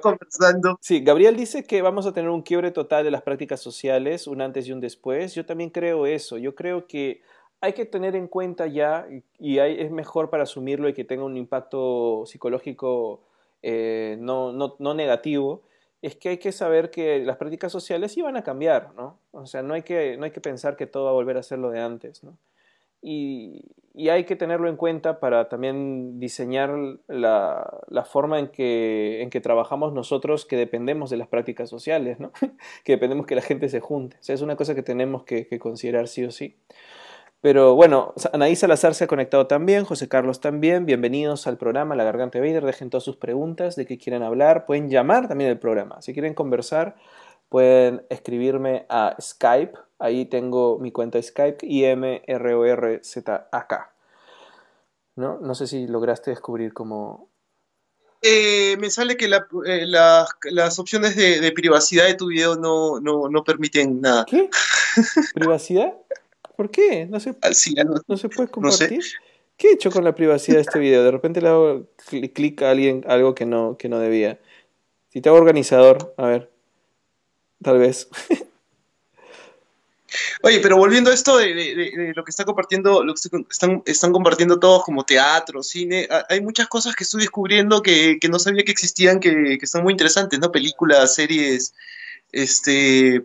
[0.00, 0.78] conversando.
[0.80, 4.40] Sí, Gabriel dice que vamos a tener un quiebre total de las prácticas sociales, un
[4.40, 5.34] antes y un después.
[5.34, 6.36] Yo también creo eso.
[6.38, 7.22] Yo creo que
[7.62, 9.06] hay que tener en cuenta ya,
[9.38, 13.20] y es mejor para asumirlo y que tenga un impacto psicológico
[13.62, 15.62] eh, no, no, negativo,
[16.02, 19.16] es que hay que saber que las prácticas sociales iban a cambiar, ¿no?
[19.30, 21.44] O sea, no hay que, no hay que pensar que todo va a volver a
[21.44, 22.36] ser lo de antes, ¿no?
[23.00, 23.64] Y,
[24.10, 26.74] hay que tenerlo en cuenta para también diseñar
[27.08, 32.18] la, la, forma en que, en que trabajamos nosotros que dependemos de las prácticas sociales,
[32.18, 32.32] ¿no?
[32.84, 34.16] que dependemos que la gente se junte.
[34.18, 36.56] O sea, es una cosa que tenemos que, que considerar sí o sí.
[37.42, 40.86] Pero bueno, Anaí Salazar se ha conectado también, José Carlos también.
[40.86, 42.64] Bienvenidos al programa La Garganta Vader.
[42.64, 44.64] Dejen todas sus preguntas de qué quieren hablar.
[44.64, 46.00] Pueden llamar también el programa.
[46.02, 46.94] Si quieren conversar,
[47.48, 49.72] pueden escribirme a Skype.
[49.98, 53.10] Ahí tengo mi cuenta de Skype, IMRORZAK.
[55.16, 55.40] ¿No?
[55.40, 57.28] no sé si lograste descubrir cómo.
[58.22, 59.24] Eh, me sale que
[59.66, 64.26] eh, las opciones de, privacidad de tu video no, no, no permiten nada.
[64.26, 64.48] ¿Qué?
[65.34, 65.92] ¿Privacidad?
[66.56, 67.06] ¿Por qué?
[67.06, 67.34] ¿No se,
[68.06, 69.02] no, se puede compartir?
[69.56, 71.04] ¿Qué he hecho con la privacidad de este video?
[71.04, 71.86] De repente le hago
[72.34, 74.38] clic a alguien algo que no, que no debía.
[75.10, 76.50] Si te hago organizador, a ver.
[77.62, 78.08] Tal vez.
[80.42, 84.58] Oye, pero volviendo a esto de, lo que está compartiendo, lo que están, están compartiendo
[84.58, 89.20] todos como teatro, cine, hay muchas cosas que estoy descubriendo que, no sabía que existían,
[89.20, 90.52] que, que, son muy interesantes, ¿no?
[90.52, 91.72] Películas, series,
[92.30, 93.24] este,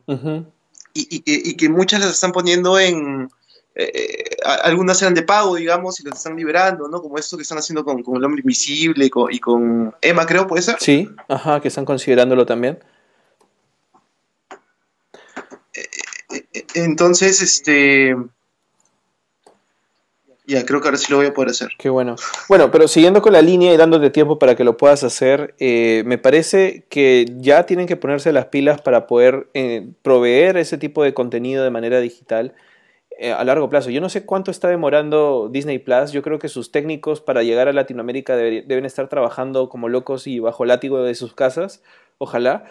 [1.09, 3.29] y, que muchas las están poniendo en...
[3.75, 4.23] Eh,
[4.63, 6.99] algunas eran de pago, digamos, y las están liberando, ¿no?
[6.99, 10.77] Como esto que están haciendo con, El Hombre Invisible y con, Emma, creo, ¿puede ser?
[10.79, 12.79] Sí, ajá, que están considerándolo también.
[15.73, 18.15] Eh, eh, entonces, este...
[20.47, 21.71] Ya, creo que ahora sí lo voy a poder hacer.
[21.77, 22.15] Qué bueno.
[22.47, 26.03] Bueno, pero siguiendo con la línea y dándote tiempo para que lo puedas hacer, eh,
[26.05, 31.03] me parece que ya tienen que ponerse las pilas para poder eh, proveer ese tipo
[31.03, 32.53] de contenido de manera digital
[33.19, 33.89] eh, a largo plazo.
[33.89, 36.13] Yo no sé cuánto está demorando Disney Plus.
[36.13, 40.39] Yo creo que sus técnicos para llegar a Latinoamérica deben estar trabajando como locos y
[40.39, 41.83] bajo látigo de sus casas,
[42.19, 42.63] ojalá,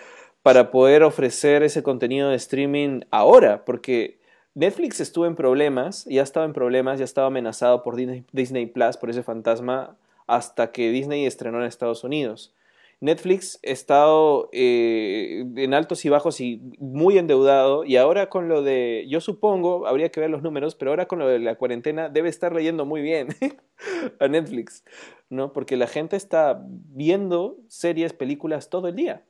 [0.42, 4.15] para poder ofrecer ese contenido de streaming ahora, porque
[4.56, 9.10] Netflix estuvo en problemas, ya estaba en problemas, ya estaba amenazado por Disney, Plus, por
[9.10, 12.54] ese fantasma, hasta que Disney estrenó en Estados Unidos.
[13.00, 18.62] Netflix ha estado eh, en altos y bajos y muy endeudado y ahora con lo
[18.62, 22.08] de, yo supongo, habría que ver los números, pero ahora con lo de la cuarentena
[22.08, 23.28] debe estar leyendo muy bien
[24.20, 24.84] a Netflix,
[25.28, 25.52] ¿no?
[25.52, 29.22] Porque la gente está viendo series, películas todo el día.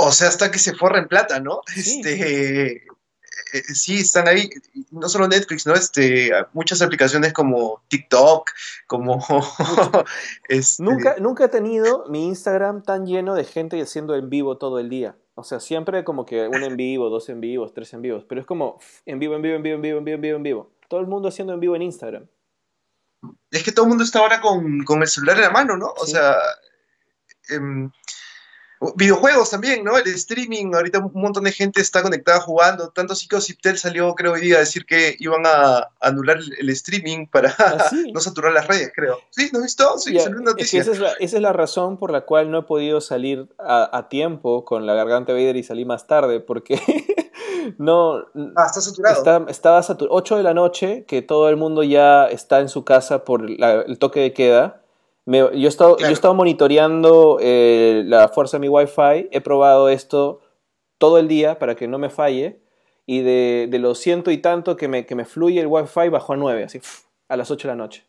[0.00, 1.60] O sea, hasta que se forra en plata, ¿no?
[1.76, 2.82] Este, eh,
[3.74, 4.50] sí, están ahí,
[4.90, 5.74] no solo Netflix, ¿no?
[5.74, 8.50] Este, muchas aplicaciones como TikTok,
[8.86, 9.18] como...
[10.48, 10.82] este...
[10.82, 14.88] nunca, nunca he tenido mi Instagram tan lleno de gente haciendo en vivo todo el
[14.88, 15.16] día.
[15.34, 18.24] O sea, siempre como que un en vivo, dos en vivos, tres en vivos.
[18.28, 20.36] Pero es como en vivo, en vivo, en vivo, en vivo, en vivo, en vivo,
[20.36, 20.72] en vivo.
[20.88, 22.26] Todo el mundo haciendo en vivo en Instagram.
[23.50, 25.92] Es que todo el mundo está ahora con, con el celular en la mano, ¿no?
[25.96, 26.36] O sea,
[27.48, 27.90] em,
[28.96, 29.98] Videojuegos también, ¿no?
[29.98, 34.14] El streaming, ahorita un montón de gente está conectada jugando, tanto así que Ciptel salió,
[34.14, 38.54] creo, hoy día a decir que iban a anular el streaming para ¿Ah, no saturar
[38.54, 39.18] las redes, creo.
[39.28, 39.50] ¿Sí?
[39.52, 39.98] ¿No has visto?
[39.98, 40.80] Sí, salió noticia.
[40.80, 44.94] esa, es la, razón por la cual no he podido salir a, tiempo con la
[44.94, 46.80] garganta Vader y salí más tarde, porque
[47.78, 48.24] no...
[48.56, 49.18] Ah, está saturado.
[49.18, 50.16] Está, estaba saturado.
[50.16, 53.98] 8 de la noche, que todo el mundo ya está en su casa por el
[53.98, 54.79] toque de queda
[55.26, 59.88] yo, he estado, yo he estado monitoreando eh, la fuerza de mi Wi-Fi, he probado
[59.88, 60.40] esto
[60.98, 62.60] todo el día para que no me falle
[63.06, 66.34] y de, de lo ciento y tanto que me, que me fluye el Wi-Fi bajó
[66.34, 66.80] a 9, así
[67.28, 68.06] a las 8 de la noche.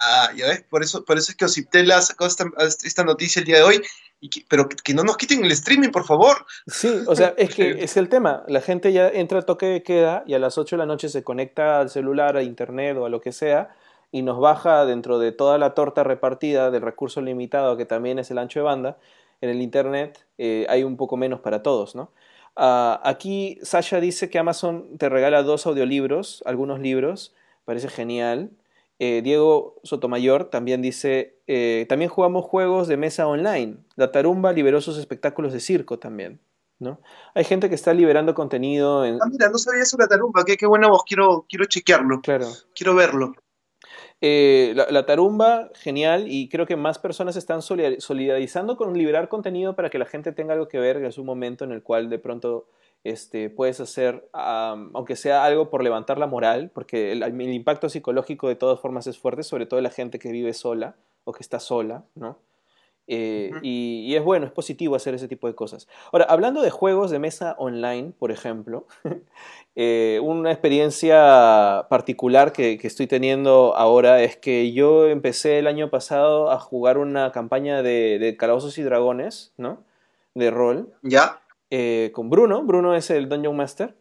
[0.00, 2.44] Ah, ya ves, por eso, por eso es que Ociptel ha sacado esta,
[2.84, 3.82] esta noticia el día de hoy,
[4.20, 6.46] y pero que, no nos quiten el streaming, por favor.
[6.66, 8.44] Sí, o sea, es que es el tema.
[8.48, 11.08] La gente ya entra a toque de queda y a las 8 de la noche
[11.08, 13.74] se conecta al celular, a internet o a lo que sea,
[14.10, 18.30] y nos baja dentro de toda la torta repartida del recurso limitado que también es
[18.30, 18.98] el ancho de banda.
[19.40, 22.10] En el internet eh, hay un poco menos para todos, ¿no?
[22.56, 27.34] Ah, aquí Sasha dice que Amazon te regala dos audiolibros, algunos libros,
[27.64, 28.50] parece genial.
[29.00, 33.78] Eh, Diego Sotomayor también dice, eh, también jugamos juegos de mesa online.
[33.96, 36.40] La Tarumba liberó sus espectáculos de circo también.
[36.78, 37.00] ¿no?
[37.34, 39.04] Hay gente que está liberando contenido.
[39.04, 39.16] En...
[39.16, 42.20] Ah, mira, no sabía eso la Tarumba, qué, qué buena voz, quiero, quiero chequearlo.
[42.20, 42.46] Claro.
[42.74, 43.34] Quiero verlo.
[44.26, 49.90] Eh, la, tarumba, genial, y creo que más personas están solidarizando con liberar contenido para
[49.90, 52.18] que la gente tenga algo que ver, que es un momento en el cual de
[52.18, 52.64] pronto
[53.04, 58.56] este, puedes hacer, aunque sea algo por levantar la moral, porque el, impacto psicológico de
[58.56, 62.04] todas formas es fuerte, sobre todo la gente que vive sola o que está sola,
[62.14, 62.38] ¿no?
[63.06, 65.88] Eh, y, es bueno, es positivo hacer ese tipo de cosas.
[66.12, 68.86] Ahora, hablando de juegos de mesa online, por ejemplo,
[69.76, 76.50] eh, una experiencia particular que, estoy teniendo ahora es que yo empecé el año pasado
[76.50, 79.84] a jugar una campaña de, de Calabozos y Dragones, ¿no?
[80.34, 80.92] De rol.
[81.02, 81.40] Ya.
[81.70, 82.62] Eh, con Bruno.
[82.62, 83.96] Bruno es el Dungeon Master.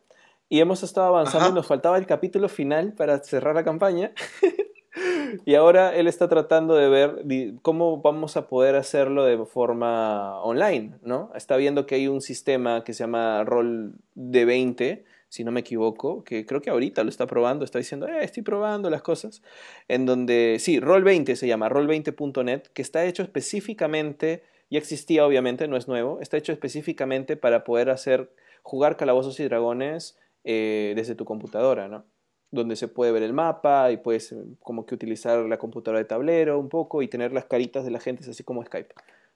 [0.50, 4.12] Y hemos estado avanzando y nos faltaba el capítulo final para cerrar la campaña.
[5.46, 7.24] y ahora él está tratando de ver
[7.62, 11.32] cómo vamos a poder hacerlo de forma online, ¿no?
[11.36, 15.62] Está viendo que hay un sistema que se llama Roll de 20, si no me
[15.62, 19.42] equivoco, que creo que ahorita lo está probando, está diciendo, eh, estoy probando las cosas,
[19.88, 25.76] en donde, sí, Roll20 se llama, roll20.net, que está hecho específicamente, ya existía obviamente, no
[25.76, 28.32] es nuevo, está hecho específicamente para poder hacer,
[28.62, 32.06] jugar calabozos y dragones eh, desde tu computadora, ¿no?
[32.54, 36.06] Donde se puede ver el mapa y puedes eh, como que utilizar la computadora de
[36.06, 38.94] tablero un poco y tener las caritas de la gente, así como Skype,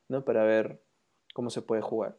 [0.07, 0.23] ¿no?
[0.23, 0.79] Para ver
[1.33, 2.15] cómo se puede jugar.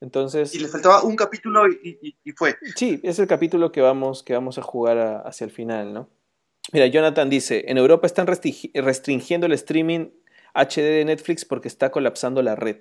[0.00, 0.54] Entonces...
[0.54, 2.54] Y le faltaba un capítulo y, fue.
[2.76, 6.08] Sí, es el capítulo que vamos, que vamos a jugar hacia el final, ¿no?
[6.72, 10.10] Mira, Jonathan dice, en Europa están restringiendo el streaming
[10.54, 12.78] HD de Netflix porque está colapsando la red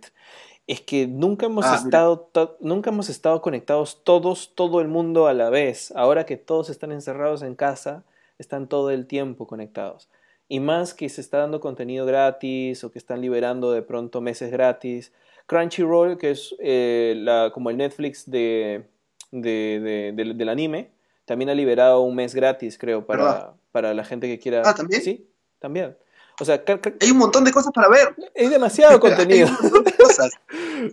[0.67, 5.33] es que nunca hemos, ah, estado nunca hemos estado conectados todos, todo el mundo a
[5.33, 5.93] la vez.
[5.95, 8.03] Ahora que todos están encerrados en casa,
[8.37, 10.09] están todo el tiempo conectados.
[10.49, 14.51] Y más que se está dando contenido gratis o que están liberando de pronto meses
[14.51, 15.13] gratis.
[15.45, 18.89] Crunchyroll, que es eh, la, como el Netflix de,
[19.31, 20.91] de, del anime,
[21.23, 24.63] también ha liberado un mes gratis, creo, para, para la gente que quiera.
[24.65, 25.01] Ah, también.
[25.01, 25.95] Sí, también.
[26.39, 26.63] O sea,
[27.01, 28.15] hay un montón de cosas para ver.
[28.35, 29.49] Hay demasiado contenido.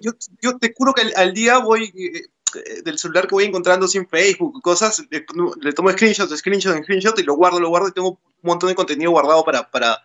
[0.01, 4.63] Yo, te juro que al, día voy eh, del celular que voy encontrando sin Facebook,
[4.63, 8.69] cosas, le, tomo screenshots, screenshots, screenshots y lo guardo, lo guardo y tengo un montón
[8.71, 10.03] de contenido guardado para, para,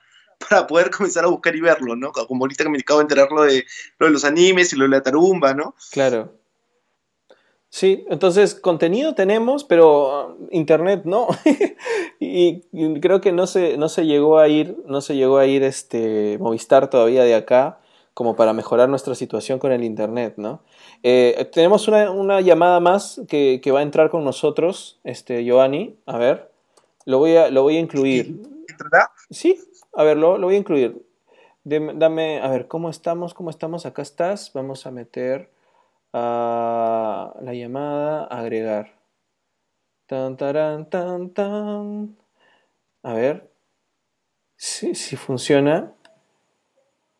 [0.49, 2.11] para poder comenzar a buscar y verlo, ¿no?
[2.11, 3.65] Como ahorita que me acabo de enterar lo de,
[3.97, 5.75] lo de los animes y lo de la tarumba, ¿no?
[5.91, 6.38] Claro.
[7.71, 11.27] Sí, entonces contenido tenemos, pero uh, internet no.
[12.19, 12.61] y,
[12.99, 16.37] creo que no se, no se llegó a ir, no se llegó a ir este
[16.39, 17.79] Movistar todavía de acá
[18.15, 20.61] como para mejorar nuestra situación con el internet, ¿no?
[21.03, 25.95] Eh, tenemos una, llamada más que, va a entrar con nosotros, este Giovanni.
[26.05, 26.51] A ver,
[27.05, 28.41] lo voy a, lo voy a incluir.
[29.29, 29.57] Sí,
[29.93, 31.05] a ver, lo, lo voy a incluir.
[31.63, 33.33] Dame, a ver, ¿cómo estamos?
[33.33, 33.85] ¿Cómo estamos?
[33.85, 34.51] Acá estás.
[34.53, 35.49] Vamos a meter
[36.13, 38.93] a la llamada agregar.
[40.05, 42.17] Tan, tan, tan, tan.
[43.03, 43.49] A ver
[44.59, 45.93] si, funciona.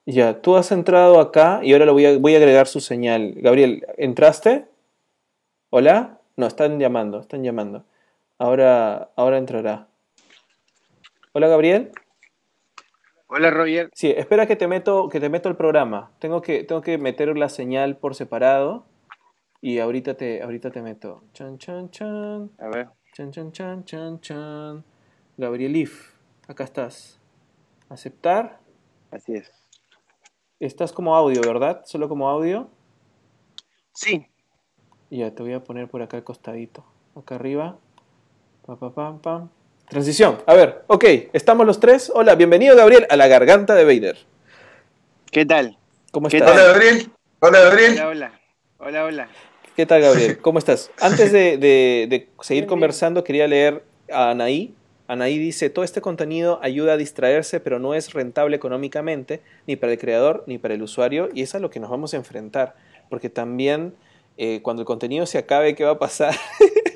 [0.06, 3.34] Ya, tú has entrado acá y ahora lo voy a, voy a agregar su señal.
[3.38, 4.66] Gabriel, ¿entraste?
[5.70, 6.20] ¿Hola?
[6.36, 7.86] No, están llamando, están llamando.
[8.40, 9.88] Ahora, ahora entrará.
[11.34, 11.92] Hola, Gabriel.
[13.32, 13.92] Hola Roger.
[13.94, 16.12] Sí, espera que te meto, que te meto el programa.
[16.18, 18.88] Tengo que, tengo que meter la señal por separado.
[19.62, 21.24] Y ahorita te, ahorita te meto.
[21.34, 22.50] Chan, chan, chan.
[22.58, 22.90] A ver.
[23.14, 24.84] Chan, chan, chan, chan, chan.
[25.38, 26.16] Gabriel If,
[26.48, 27.22] acá estás.
[27.88, 28.62] ¿Aceptar?
[29.12, 29.52] Así es.
[30.60, 31.84] Estás como audio, ¿verdad?
[31.86, 32.72] ¿Solo como audio?
[33.94, 34.26] Sí.
[35.12, 36.84] Ya, te voy a poner por acá al costadito.
[37.16, 37.78] Acá arriba.
[38.66, 39.50] Pa, pa, pam, pam.
[39.90, 40.38] Transición.
[40.46, 42.12] A ver, ok, estamos los tres.
[42.14, 44.18] Hola, bienvenido Gabriel a la garganta de Vader.
[45.32, 45.80] ¿Qué tal?
[46.12, 46.44] ¿Cómo estás?
[46.52, 47.10] Hola Gabriel.
[47.40, 47.92] Hola Gabriel.
[47.94, 48.40] Hola, hola.
[48.78, 49.30] Hola, hola.
[49.76, 50.38] ¿Qué tal Gabriel?
[50.42, 50.92] ¿Cómo estás?
[51.00, 54.76] Antes de, seguir conversando, quería leer a Anaí.
[55.08, 59.94] Anaí dice, todo este contenido ayuda a distraerse, pero no es rentable económicamente, ni para
[59.94, 62.76] el creador, ni para el usuario, y es a lo que nos vamos a enfrentar,
[63.10, 63.96] porque también
[64.38, 66.36] eh, cuando el contenido se acabe, ¿qué va a pasar?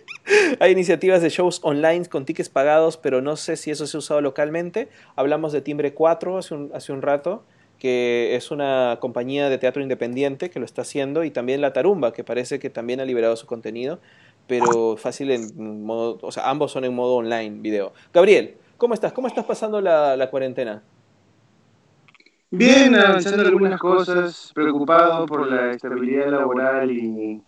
[0.59, 3.99] Hay iniciativas de shows online con tickets pagados, pero no sé si eso se ha
[3.99, 4.89] usado localmente.
[5.15, 7.43] Hablamos de Timbre 4 hace un, rato,
[7.79, 12.13] que es una compañía de teatro independiente que lo está haciendo, y también La Tarumba,
[12.13, 13.99] que parece que también ha liberado su contenido,
[14.47, 17.93] pero fácil en modo, o sea, ambos son en modo online, video.
[18.13, 19.13] Gabriel, ¿cómo estás?
[19.13, 20.83] ¿Cómo estás pasando la, la cuarentena?
[22.55, 27.41] Bien, avanzando algunas cosas, preocupado por la estabilidad laboral y,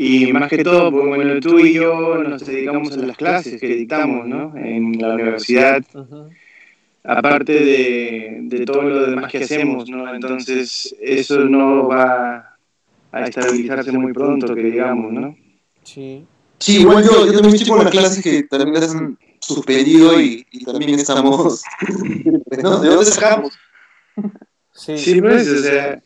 [0.00, 3.66] y más que todo, pues, bueno, tú y yo nos dedicamos a las clases que
[3.66, 4.56] dictamos, ¿no?
[4.56, 5.84] En la universidad,
[7.02, 10.14] aparte de, de todo lo demás que hacemos, ¿no?
[10.14, 12.56] Entonces, eso no va
[13.10, 15.36] a estabilizarse muy pronto, que digamos, ¿no?
[15.82, 16.24] Sí.
[16.60, 20.46] Sí, igual yo, yo también estoy con las clases que también las han suspendido y,
[20.52, 21.64] y también estamos...
[22.62, 22.78] ¿no?
[22.78, 23.52] ¿De dónde sacamos?
[24.72, 26.00] Sí, Sí, pues, o sea,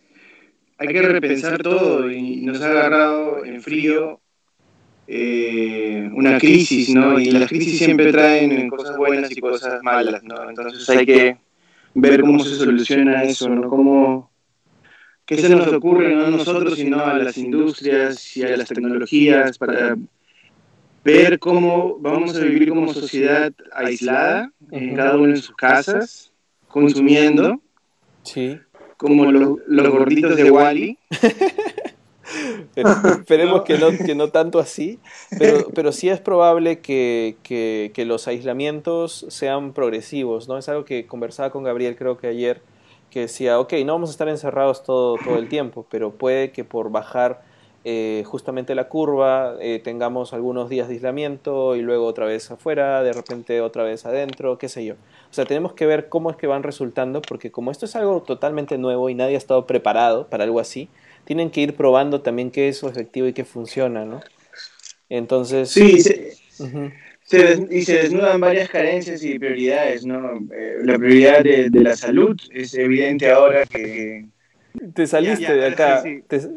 [0.83, 4.21] hay que repensar todo y nos ha agarrado en frío
[5.07, 7.19] eh, una crisis, ¿no?
[7.21, 10.49] Y las crisis siempre traen cosas buenas y cosas malas, ¿no?
[10.49, 11.37] Entonces hay que
[11.95, 13.69] ver cómo se soluciona eso, ¿no?
[13.69, 14.31] Cómo,
[15.25, 19.59] qué se nos ocurre, no a nosotros, sino a las industrias y a las tecnologías
[19.59, 19.97] para
[21.05, 26.33] ver cómo vamos a vivir como sociedad aislada, en cada uno en sus casas,
[26.67, 27.61] consumiendo
[28.25, 28.59] sí.
[29.03, 30.99] Como los, los gorditos de Wally.
[32.77, 35.03] Esperemos que, no, que no tanto así,
[35.37, 40.59] pero, pero sí es probable que, que- que los aislamientos sean progresivos, ¿no?
[40.59, 42.63] Es algo que conversaba con Gabriel creo que ayer,
[43.11, 46.65] que decía, ok, no vamos a estar encerrados todo, todo el tiempo, pero puede que
[46.65, 47.43] por bajar
[47.85, 53.03] eh, justamente la curva eh, tengamos algunos días de aislamiento y luego otra vez afuera,
[53.03, 54.95] de repente otra vez adentro, qué sé yo.
[54.95, 58.23] O sea, tenemos que ver cómo es que van resultando, porque como esto es algo
[58.23, 60.89] totalmente nuevo y nadie ha estado preparado para algo así,
[61.25, 64.25] tienen que ir probando también qué es efectivo y qué funciona, ¿no?
[65.09, 66.91] Entonces, Sí, se, ujú,
[67.23, 70.37] se des- y se desnudan varias carencias y prioridades, ¿no?
[70.53, 74.29] Eh, la prioridad de, de la salud es evidente ahora que...
[74.95, 76.03] te saliste Ya, ya, de acá.
[76.03, 76.25] sí, sí.
[76.29, 76.49] Te-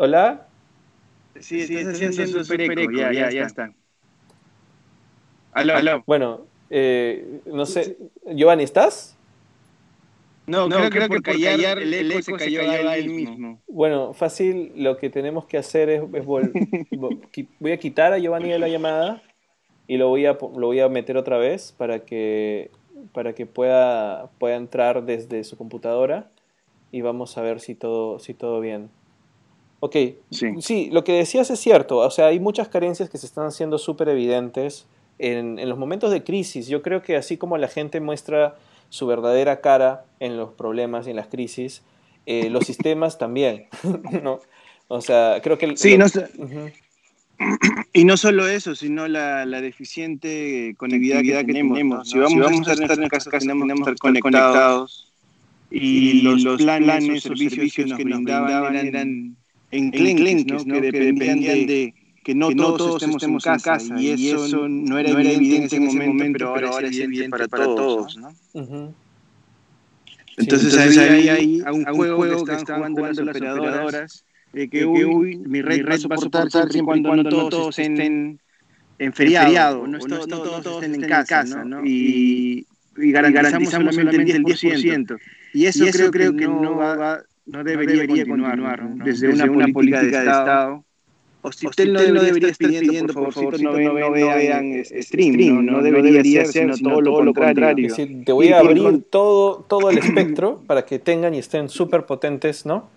[0.00, 0.46] ¿Hola?
[1.40, 3.72] Sí, estás haciendo súper eco, ya, ya, ya está.
[5.52, 6.04] Aló, aló.
[6.06, 9.16] Bueno, eh, no sé, Giovanni, ¿estás?
[10.46, 13.60] No, creo, que por callar el eco se cayó a él mismo.
[13.66, 16.24] Bueno, fácil, lo que tenemos que hacer es, es
[17.58, 19.20] voy a quitar a Giovanni de la llamada
[19.88, 22.70] y lo voy a, lo voy a meter otra vez para que,
[23.12, 26.30] para que pueda, pueda entrar desde su computadora
[26.92, 28.90] y vamos a ver si todo, si todo bien.
[29.80, 29.96] Ok,
[30.30, 30.46] Sí.
[30.60, 33.78] sí, lo que decías es cierto, o sea, hay muchas carencias que se están haciendo
[33.78, 34.86] súper evidentes
[35.18, 36.66] en, en los momentos de crisis.
[36.66, 38.56] Yo creo que así como la gente muestra
[38.88, 41.82] su verdadera cara en los problemas y en las crisis,
[42.26, 43.66] eh, los sistemas también,
[44.22, 44.40] ¿no?
[44.88, 45.66] O sea, creo que...
[45.66, 46.26] el- Sí, lo- no sé.
[46.38, 46.70] Ujú.
[47.92, 51.84] Y no solo eso, sino la, la deficiente conectividad que tenemos.
[51.84, 52.04] ¿no?
[52.04, 55.12] Si, vamos a estar en nuestras casas, tenemos que estar conectados.
[55.70, 59.36] Y los, planes o servicios que nos brindaban eran
[59.70, 60.80] enclenques, ¿no?
[60.80, 63.98] que dependían de que no, todos estemos en casa.
[63.98, 68.18] Y eso no era, evidente en ese momento, pero ahora es evidente para, todos.
[70.36, 71.00] Entonces, Sí.
[71.00, 75.86] había ahí a un, juego, que estaban jugando, las operadoras, de que, uy, mi red,
[75.86, 78.38] va a soportar siempre y cuando no todos estén
[78.98, 81.84] en feriado, no, no, no todos estén en casa, ¿no?
[81.84, 82.66] Y,
[82.96, 85.18] y garantizamos solamente el 10%.
[85.54, 89.04] Y eso, y eso creo, que no, va, no debería, continuar, ¿no?
[89.04, 90.84] Desde, Desde, una, política, de Estado.
[91.40, 95.72] O si usted no debería estar pidiendo, por favor, no, no, no vean stream, no,
[95.72, 97.86] no debería ser, sino todo lo contrario.
[97.86, 101.68] Es decir, te voy a abrir todo, todo el espectro para que tengan y estén
[101.68, 102.90] súper potentes, ¿no?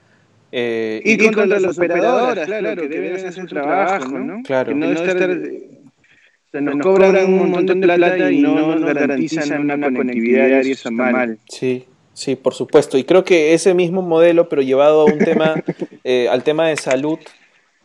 [0.51, 4.41] Eh, y, y contra, contra las operadoras, claro, que deben hacer su trabajo, ¿no?
[4.43, 4.69] Claro.
[4.69, 8.93] Que no estar, o sea, nos, nos cobran un montón de plata y no nos
[8.93, 11.37] garantizan una conectividad y eso está mal.
[11.47, 11.85] Sí,
[12.21, 12.97] sí, por supuesto.
[12.97, 15.55] Y creo que ese mismo modelo, pero llevado a un tema,
[16.03, 17.19] eh, al tema de salud,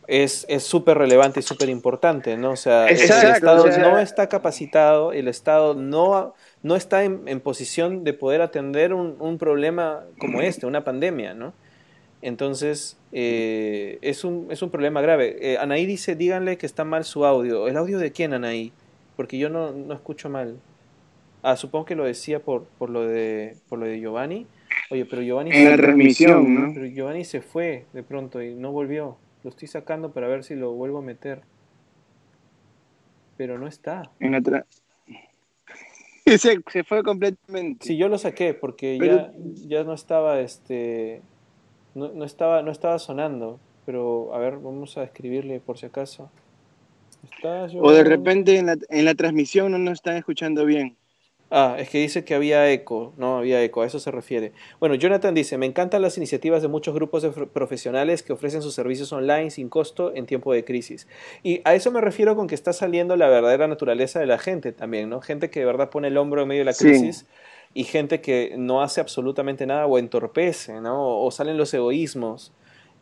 [0.07, 2.51] es súper relevante y súper importante, ¿no?
[2.51, 6.33] O sea, Exacto, el Estado o sea, no está capacitado, el Estado no,
[6.63, 11.33] no está en, en posición de poder atender un, un, problema como este, una pandemia,
[11.33, 11.53] ¿no?
[12.21, 15.37] Entonces, eh, es, un, es un problema grave.
[15.41, 17.67] Eh, Anaí dice, díganle que está mal su audio.
[17.67, 18.71] ¿El audio de quién, Anaí?
[19.15, 20.57] Porque yo no, no escucho mal.
[21.47, 24.45] Ah, supongo que lo decía por, por, lo, de, por lo de Giovanni.
[24.89, 25.51] Oye, pero Giovanni...
[25.53, 26.73] En la transmisión, ¿no?
[26.73, 29.15] Pero Giovanni se fue de pronto y no volvió.
[29.45, 31.43] Lo estoy sacando para ver si lo vuelvo a meter.
[33.37, 34.11] Pero no está.
[34.19, 34.65] En la tra...
[36.25, 37.85] se, se, fue completamente.
[37.85, 39.15] Sí, yo lo saqué porque pero...
[39.15, 41.21] ya, ya no estaba este
[41.95, 43.57] no, no, estaba no estaba sonando.
[43.85, 46.29] Pero a ver, vamos a escribirle por si acaso.
[47.79, 50.96] O de repente en la, en la transmisión no nos están escuchando bien.
[51.49, 54.51] Ah, es que dice que había eco, no había eco, a eso se refiere.
[54.81, 58.73] Bueno, Jonathan dice, me encantan las iniciativas de muchos grupos de profesionales que ofrecen sus
[58.73, 61.07] servicios online sin costo en tiempo de crisis.
[61.43, 64.73] Y a eso me refiero con que está saliendo la verdadera naturaleza de la gente
[64.73, 65.21] también, ¿no?
[65.21, 67.25] Gente que de verdad pone el hombro en medio de la crisis
[67.73, 71.21] y gente que no hace absolutamente nada o entorpece, ¿no?
[71.23, 72.51] O salen los egoísmos.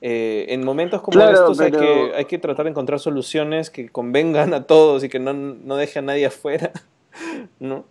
[0.02, 4.54] Eh, en momentos como estos hay, que, hay que tratar de encontrar soluciones que convengan
[4.54, 6.72] a todos y que no, no deje a nadie afuera,
[7.60, 7.86] ¿no?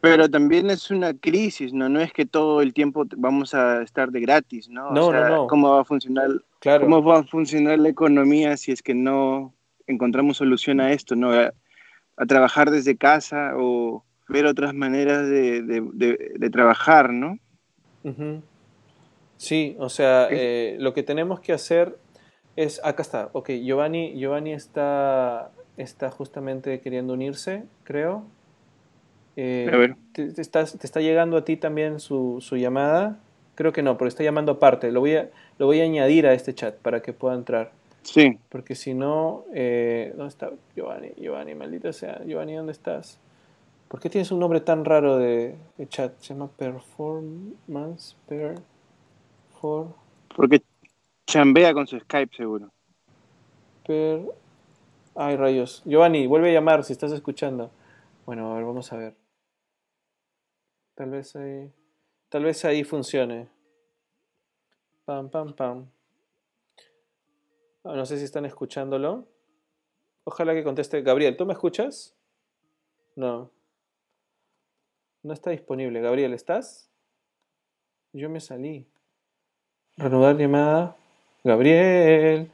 [0.00, 1.88] Pero también es una crisis, ¿no?
[1.88, 4.90] No es que todo el tiempo vamos a estar de gratis, ¿no?
[4.92, 5.46] No, no, no.
[5.46, 6.28] ¿Cómo va a funcionar?
[6.62, 9.54] ¿Cómo va a funcionar la economía si es que no
[9.86, 11.32] encontramos solución a esto, ¿no?
[11.32, 11.52] A,
[12.28, 17.38] trabajar desde casa o ver otras maneras de, de, trabajar, ¿no?
[19.38, 21.96] Sí, o sea, eh, lo que tenemos que hacer
[22.56, 28.26] es, acá está, ok, Giovanni, Giovanni está, está justamente queriendo unirse, creo.
[29.36, 33.18] Eh, te, está, llegando a ti también su, llamada?
[33.54, 34.90] Creo que no, porque está llamando aparte.
[34.90, 37.72] Lo voy, a, lo voy a añadir a este chat para que pueda entrar.
[38.02, 38.38] Sí.
[38.48, 41.10] Porque si no, eh, ¿dónde está Giovanni?
[41.16, 42.22] Giovanni, maldito sea.
[42.24, 43.18] Giovanni, ¿dónde estás?
[43.88, 45.56] ¿Por qué tienes un nombre tan raro de,
[45.88, 46.12] chat?
[46.20, 48.54] Se llama Performance Per
[49.60, 49.88] for...
[50.34, 50.62] Porque
[51.26, 52.70] chambea con su Skype, seguro.
[53.86, 54.22] Per...
[55.16, 55.82] Ay, rayos.
[55.84, 57.70] Giovanni, vuelve a llamar si estás escuchando.
[58.26, 59.19] Bueno, a ver, vamos a ver.
[61.00, 61.72] Tal vez ahí.
[62.28, 63.48] Tal vez ahí funcione.
[65.06, 65.86] Pam, pam, pam.
[67.84, 69.26] Ah, no sé si están escuchándolo.
[70.24, 71.00] Ojalá que conteste.
[71.00, 72.14] Gabriel, ¿tú me escuchas?
[73.16, 73.50] No.
[75.22, 76.02] No está disponible.
[76.02, 76.90] Gabriel, ¿estás?
[78.12, 78.86] Yo me salí.
[79.96, 80.98] Reanudar llamada.
[81.42, 82.50] Gabriel.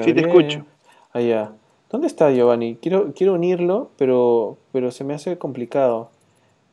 [0.00, 0.64] Sí, te escucho.
[1.12, 1.52] Allá.
[1.90, 2.76] ¿Dónde está Giovanni?
[2.76, 6.10] Quiero, quiero unirlo, pero, pero se me hace complicado.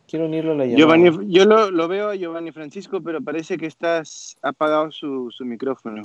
[0.08, 1.22] Quiero unirlo a la llamada.
[1.28, 6.04] yo lo, veo a Giovanni Francisco, pero parece que estás apagado su, micrófono.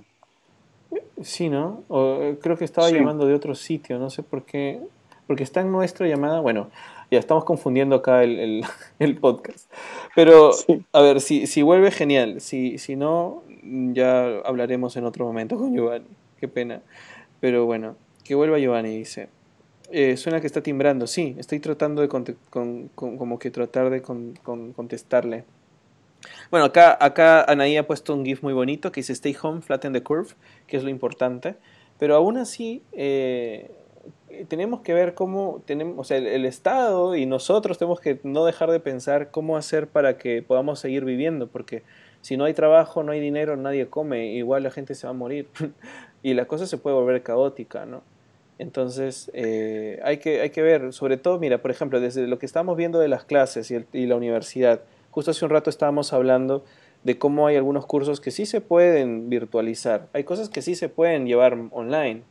[1.23, 1.85] Sí, ¿no?
[1.89, 4.81] Eh, creo que estaba llamando de otro sitio, no sé por qué.
[5.29, 6.41] Porque está en nuestra llamada.
[6.41, 6.69] Bueno,
[7.13, 8.65] ya estamos confundiendo acá el,
[9.21, 9.71] podcast.
[10.17, 10.51] Pero,
[10.93, 12.41] a ver, si, si vuelve, genial.
[12.41, 16.09] Si, si no, ya hablaremos en otro momento con Giovanni.
[16.41, 16.83] Qué pena.
[17.39, 17.95] Pero bueno,
[18.25, 19.29] que vuelva Giovanni, dice.
[19.95, 21.07] Eh, suena que está timbrando.
[21.07, 25.45] Sí, estoy tratando de como que tratar de contestarle.
[26.51, 29.93] Bueno, acá, acá Anaí ha puesto un GIF muy bonito que dice Stay home, flatten
[29.93, 30.31] the curve,
[30.67, 31.57] que es lo importante.
[31.99, 33.71] Pero aún así, eh,
[34.49, 38.71] tenemos que ver cómo tenemos, o sea, el, Estado y nosotros tenemos que no dejar
[38.71, 41.83] de pensar cómo hacer para que podamos seguir viviendo, porque
[42.23, 45.15] si no hay trabajo, no hay dinero, nadie come, igual la gente se va a
[45.15, 45.49] morir
[46.23, 48.03] y la cosa se puede volver caótica, ¿no?
[48.59, 52.47] Entonces, eh, hay, que, hay que ver, sobre todo, mira, por ejemplo, desde lo que
[52.47, 56.65] estamos viendo de las clases y, la universidad, justo hace un rato estábamos hablando
[57.03, 60.89] de cómo hay algunos cursos que sí se pueden virtualizar, hay cosas que sí se
[60.89, 62.23] pueden llevar online,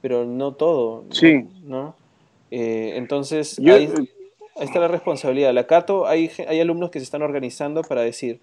[0.00, 1.46] pero no todo, sí.
[1.64, 1.94] ¿no?
[2.50, 3.92] Eh, entonces, ahí,
[4.56, 5.52] está la responsabilidad.
[5.52, 8.40] La Cato, hay, hay alumnos que se están organizando para decir,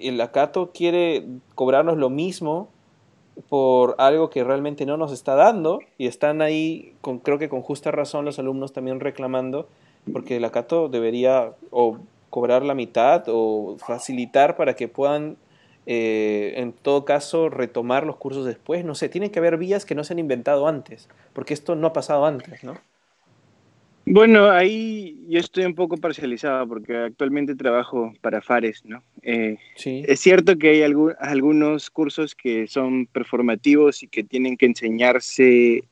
[0.00, 2.68] el Acato quiere cobrarnos lo mismo
[3.48, 7.62] por algo que realmente no nos está dando y están ahí, con, creo que con
[7.62, 9.68] justa razón los alumnos también reclamando
[10.12, 11.98] porque el acato debería o
[12.30, 15.36] cobrar la mitad o facilitar para que puedan
[15.86, 19.94] eh, en todo caso retomar los cursos después, no sé, tiene que haber vías que
[19.94, 22.74] no se han inventado antes, porque esto no ha pasado antes, ¿no?
[24.06, 29.02] Bueno, ahí yo estoy un poco parcializado porque actualmente trabajo para Fares, ¿no?
[29.22, 30.02] Eh, sí.
[30.06, 35.84] Es cierto que hay algunos cursos que son performativos y que tienen que enseñarse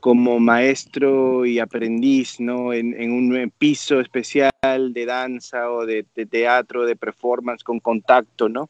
[0.00, 2.72] como maestro y aprendiz, ¿no?
[2.72, 8.68] En, un piso especial de danza o de, de, teatro, de performance con contacto, ¿no?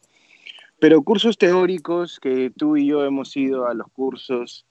[0.79, 4.68] Pero cursos teóricos que tú y yo hemos ido a los cursos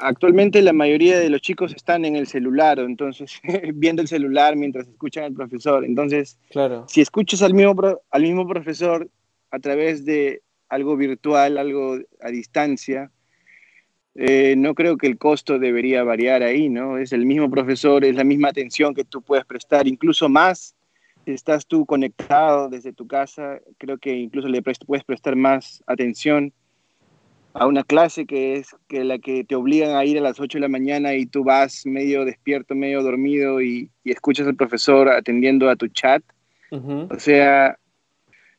[0.00, 3.40] actualmente la mayoría de los chicos están en el celular, entonces
[3.74, 5.84] viendo el celular mientras escuchan al profesor.
[5.84, 6.84] Entonces, claro.
[6.88, 7.74] si escuchas al mismo,
[8.10, 9.08] al mismo profesor
[9.50, 13.10] a través de algo virtual, algo a distancia,
[14.14, 16.98] eh, no creo que el costo debería variar ahí, ¿no?
[16.98, 20.74] Es el mismo profesor, es la misma atención que tú puedes prestar, incluso más
[21.24, 26.52] si estás tú conectado desde tu casa, creo que incluso le puedes prestar más atención
[27.54, 30.58] a una clase que es que la que te obligan a ir a las 8
[30.58, 35.68] de la mañana y tú vas medio despierto, medio dormido y, escuchas al profesor atendiendo
[35.68, 36.22] a tu chat.
[36.70, 37.78] O sea,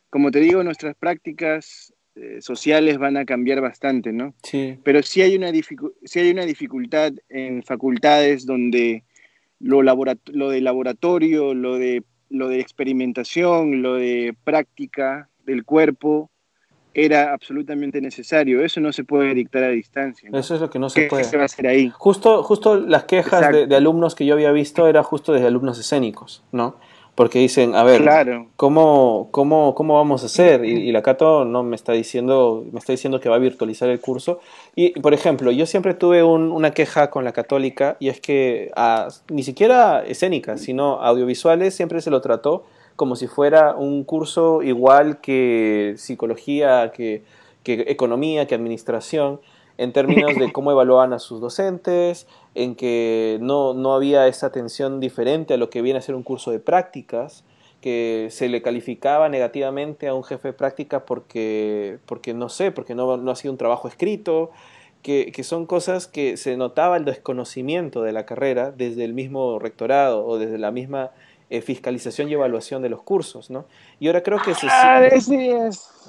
[0.10, 4.34] como te digo, nuestras prácticas eh, sociales van a cambiar bastante, ¿no?
[4.44, 4.78] Sí.
[4.84, 5.52] Pero sí hay una,
[6.04, 9.04] sí hay una dificultad en facultades donde
[9.60, 16.31] lo, lo de laboratorio, lo de, lo de experimentación, lo de práctica del cuerpo,
[16.94, 18.64] era absolutamente necesario.
[18.64, 20.30] Eso no se puede dictar a distancia.
[20.34, 21.24] Eso es lo que no se puede.
[21.24, 21.90] ¿Qué se va a hacer ahí?
[21.90, 25.80] Justo, justo las quejas de, de, alumnos que yo había visto era justo desde alumnos
[25.80, 26.76] escénicos, ¿no?
[27.16, 28.02] porque dicen, a ver,
[28.56, 30.64] ¿cómo, cómo, cómo vamos a hacer?
[30.64, 34.00] Y, la Cato no me está diciendo, me está diciendo que va a virtualizar el
[34.00, 34.40] curso.
[34.76, 38.72] Y, por ejemplo, yo siempre tuve una queja con la católica y es que
[39.30, 42.66] ni siquiera escénicas, sino audiovisuales siempre se lo trató
[43.02, 47.24] como si fuera un curso igual que psicología, que,
[47.64, 49.42] que economía, que administración
[49.80, 55.00] en términos de cómo evaluaban a sus docentes, en que no, no había esa atención
[55.00, 57.44] diferente a lo que viene a ser un curso de prácticas,
[57.82, 62.94] que se le calificaba negativamente a un jefe de práctica porque, porque no sé, porque
[62.94, 64.52] no, no ha sido un trabajo escrito,
[65.02, 69.58] que, que, son cosas que se notaba el desconocimiento de la carrera desde el mismo
[69.58, 71.10] rectorado o desde la misma
[71.52, 73.66] eh, fiscalización y evaluación de los cursos, ¿no?
[74.00, 74.68] Y ahora creo que se...
[74.70, 76.02] Ah, sí, es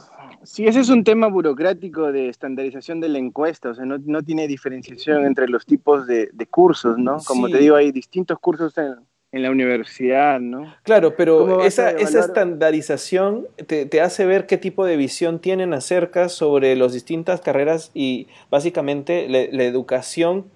[0.45, 4.23] Sí, ese es un tema burocrático de estandarización de la encuesta, o sea, no, no
[4.23, 7.19] tiene diferenciación entre los tipos de, de cursos, ¿no?
[7.27, 8.97] Como te digo, hay distintos cursos en,
[9.31, 10.75] en, la universidad, ¿no?
[10.83, 16.29] Claro, pero esa, esa estandarización te, te, hace ver qué tipo de visión tienen acerca
[16.29, 20.47] sobre las distintas carreras y básicamente la educación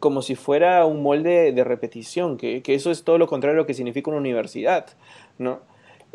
[0.00, 3.62] como si fuera un molde de repetición, que, que, eso es todo lo contrario a
[3.62, 4.86] lo que significa una universidad,
[5.38, 5.60] ¿no?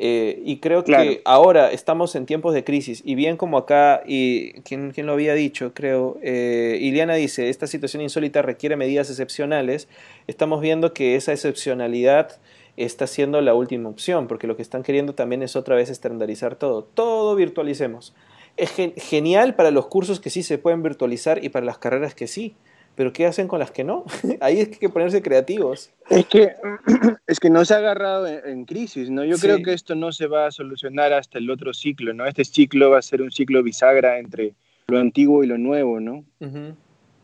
[0.03, 4.53] Eh, y creo que ahora estamos en tiempos de crisis y bien como acá, y
[4.61, 9.87] quien, lo había dicho, creo, eh, Iliana dice, esta situación insólita requiere medidas excepcionales,
[10.25, 12.39] estamos viendo que esa excepcionalidad
[12.77, 16.55] está siendo la última opción, porque lo que están queriendo también es otra vez estandarizar
[16.55, 18.15] todo, todo virtualicemos.
[18.57, 22.27] Es genial para los cursos que sí se pueden virtualizar y para las carreras que
[22.27, 22.55] sí
[22.95, 24.05] pero ¿qué hacen con las que no?
[24.41, 25.91] Ahí es que hay que ponerse creativos.
[26.09, 26.55] Es que,
[27.27, 29.23] es que no se ha agarrado en, crisis, ¿no?
[29.23, 32.25] Yo creo que esto no se va a solucionar hasta el otro ciclo, ¿no?
[32.25, 34.53] Este ciclo va a ser un ciclo bisagra entre
[34.87, 36.25] lo antiguo y lo nuevo, ¿no?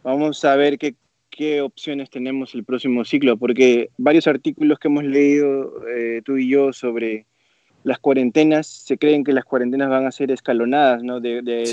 [0.04, 0.96] Vamos a ver qué,
[1.30, 6.50] qué, opciones tenemos el próximo ciclo, porque varios artículos que hemos leído eh, tú y
[6.50, 7.26] yo sobre
[7.84, 11.20] las cuarentenas, se creen que las cuarentenas van a ser escalonadas, ¿no?
[11.20, 11.66] De, de,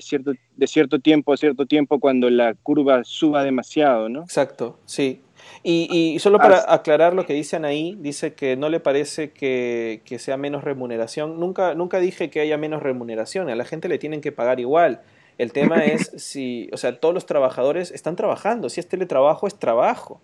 [0.00, 4.22] cierto, de cierto tiempo a cierto tiempo cuando la curva suba demasiado, ¿no?
[4.22, 5.20] Exacto, sí.
[5.62, 10.02] Y, y solo para aclarar lo que dicen ahí, dice que no le parece que,
[10.04, 11.38] que, sea menos remuneración.
[11.38, 15.02] Nunca, nunca dije que haya menos remuneración, a la gente le tienen que pagar igual.
[15.38, 19.56] El tema es si, o sea, todos los trabajadores están trabajando, si es teletrabajo, es
[19.56, 20.20] trabajo.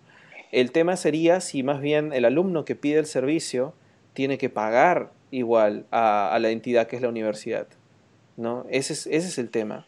[0.51, 3.73] El tema sería si más bien el alumno que pide el servicio
[4.13, 7.67] tiene que pagar igual a, la entidad que es la universidad.
[8.37, 8.65] ¿no?
[8.69, 9.85] Ese es, ese es el tema.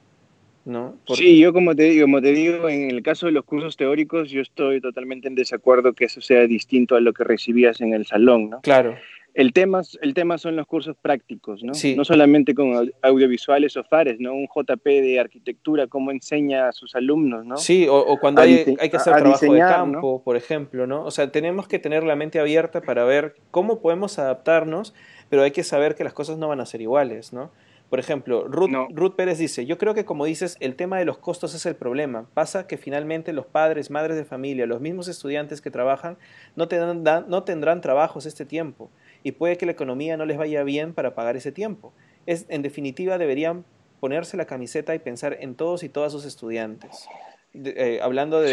[0.66, 0.98] ¿no?
[1.14, 4.42] Sí, yo como te, como te digo, en el caso de los cursos teóricos, yo
[4.42, 8.50] estoy totalmente en desacuerdo que eso sea distinto a lo que recibías en el salón,
[8.50, 8.62] ¿no?
[8.62, 8.98] Claro.
[9.36, 11.74] El tema, el tema son los cursos prácticos, ¿no?
[11.98, 14.34] No solamente con audiovisuales o FARES, ¿no?
[14.34, 17.58] Un JP de arquitectura, cómo enseña a sus alumnos, ¿no?
[17.58, 21.04] Sí, o, cuando hay, hay, que hacer trabajo de campo, por ejemplo, ¿no?
[21.04, 24.94] O sea, tenemos que tener la mente abierta para ver cómo podemos adaptarnos,
[25.28, 27.52] pero hay que saber que las cosas no van a ser iguales, ¿no?
[27.90, 31.18] Por ejemplo, Ruth, Ruth, Pérez dice, yo creo que como dices, el tema de los
[31.18, 32.26] costos es el problema.
[32.34, 36.18] Pasa que finalmente los padres, madres de familia, los mismos estudiantes que trabajan,
[36.56, 38.90] no tendrán, no tendrán trabajos este tiempo
[39.26, 41.94] y puede que la economía no les vaya bien para pagar ese tiempo.
[42.28, 43.66] Es, en definitiva, deberían
[44.00, 47.08] ponerse la camiseta y pensar en todos y todas sus estudiantes.
[47.56, 48.52] Eh, hablando de,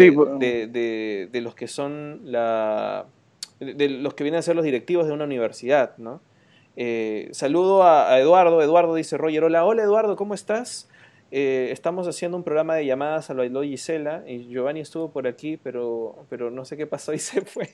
[1.31, 3.05] de, los que son la,
[3.61, 6.23] de los que vienen a ser los directivos de una universidad, ¿no?
[6.77, 8.63] Eh, saludo a, a, Eduardo.
[8.63, 10.89] Eduardo dice, Roger, hola, hola Eduardo, ¿cómo estás?
[11.35, 15.57] Eh, estamos haciendo un programa de llamadas a lo Gisela y Giovanni estuvo por aquí,
[15.57, 17.71] pero, pero no sé qué pasó y se fue.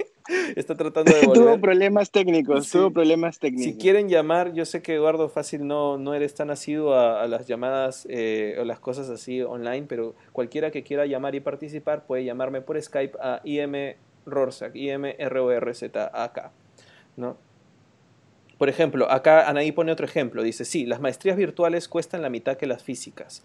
[0.54, 1.42] Está tratando de volver.
[1.42, 3.64] tuvo problemas técnicos, tuvo problemas técnicos.
[3.64, 7.48] Si quieren llamar, yo sé que Eduardo Fácil no, no eres tan asiduo a, las
[7.48, 12.24] llamadas eh, o las cosas así online, pero cualquiera que quiera llamar y participar puede
[12.24, 16.52] llamarme por Skype a IM Rorzac, IMRORZAK,
[17.16, 17.47] ¿no?
[18.58, 20.42] Por ejemplo, acá Anaí pone otro ejemplo.
[20.42, 23.44] Dice, sí, las maestrías virtuales cuestan la mitad que las físicas.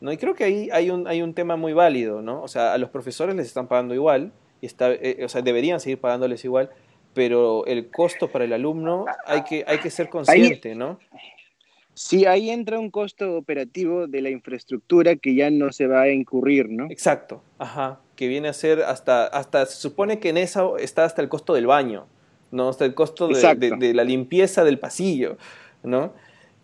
[0.00, 0.12] ¿no?
[0.12, 2.42] Y creo que ahí hay un, hay un tema muy válido, ¿no?
[2.42, 5.80] O sea, a los profesores les están pagando igual, y está, eh, o sea, deberían
[5.80, 6.70] seguir pagándoles igual,
[7.14, 10.98] pero el costo para el alumno hay que, hay que ser consciente, ¿no?
[11.94, 16.08] Sí, ahí entra un costo operativo de la infraestructura que ya no se va a
[16.08, 16.86] incurrir, ¿no?
[16.90, 21.22] Exacto, ajá, que viene a ser hasta, hasta se supone que en esa está hasta
[21.22, 22.06] el costo del baño,
[22.52, 22.68] ¿no?
[22.68, 25.36] Hasta el costo de, la limpieza del pasillo,
[25.82, 26.12] ¿no?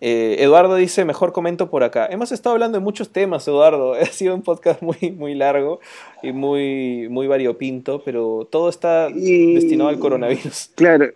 [0.01, 2.07] Eh, Eduardo dice, mejor comento por acá.
[2.07, 3.95] Hemos estado hablando de muchos temas, Eduardo.
[4.01, 5.81] Ha sido un podcast muy, muy largo
[6.23, 10.71] y muy, muy variopinto, pero todo está destinado al coronavirus.
[10.77, 11.07] Claro.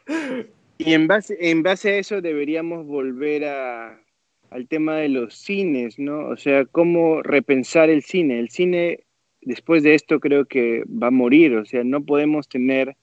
[0.78, 4.01] Y en base, en base a eso deberíamos volver a,
[4.51, 6.28] al tema de los cines, ¿no?
[6.28, 8.40] O sea, cómo repensar el cine.
[8.40, 9.05] El cine,
[9.43, 11.55] después de esto, creo que va a morir.
[11.55, 12.97] O sea, no podemos tener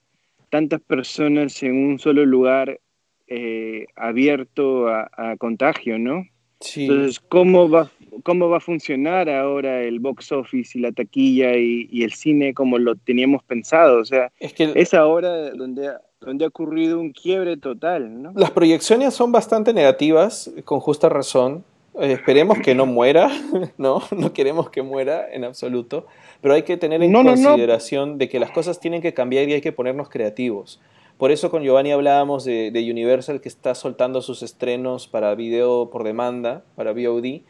[0.50, 2.80] tantas personas en un solo lugar
[3.26, 6.26] eh, abierto a, contagio, ¿no?
[6.60, 6.82] Sí.
[6.82, 7.90] Entonces, ¿cómo va,
[8.24, 12.78] ¿cómo va a funcionar ahora el box office y la taquilla y, el cine como
[12.78, 14.00] lo teníamos pensado?
[14.00, 18.32] O sea, es, que es ahora donde, donde ha ocurrido un quiebre total, ¿no?
[18.34, 21.64] Las proyecciones son bastante negativas, con justa razón.
[21.98, 23.30] Eh, esperemos que no muera,
[23.78, 24.02] ¿no?
[24.16, 26.06] No queremos que muera en absoluto,
[26.40, 29.60] pero hay que tener en consideración de que las cosas tienen que cambiar y hay
[29.60, 30.80] que ponernos creativos.
[31.18, 36.02] Por eso con Giovanni hablábamos de, Universal que está soltando sus estrenos para video por
[36.02, 37.42] demanda, para VOD.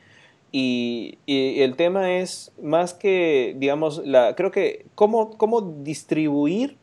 [0.50, 6.78] Y, el tema es más que, digamos, la, creo que cómo, cómo distribuir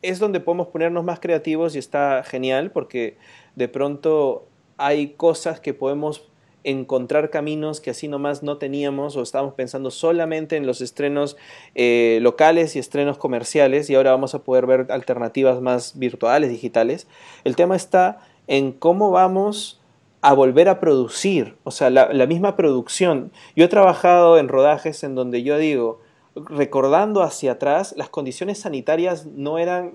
[0.00, 3.18] es donde podemos ponernos más creativos y está genial porque
[3.54, 4.46] de pronto
[4.78, 6.26] hay cosas que podemos
[6.64, 11.36] encontrar caminos que así nomás no teníamos o estábamos pensando solamente en los estrenos
[11.74, 17.06] eh, locales y estrenos comerciales y ahora vamos a poder ver alternativas más virtuales, digitales.
[17.44, 19.80] El tema está en cómo vamos
[20.22, 23.30] a volver a producir, o sea, la, misma producción.
[23.54, 26.00] Yo he trabajado en rodajes en donde yo digo,
[26.34, 29.92] recordando hacia atrás, las condiciones sanitarias no eran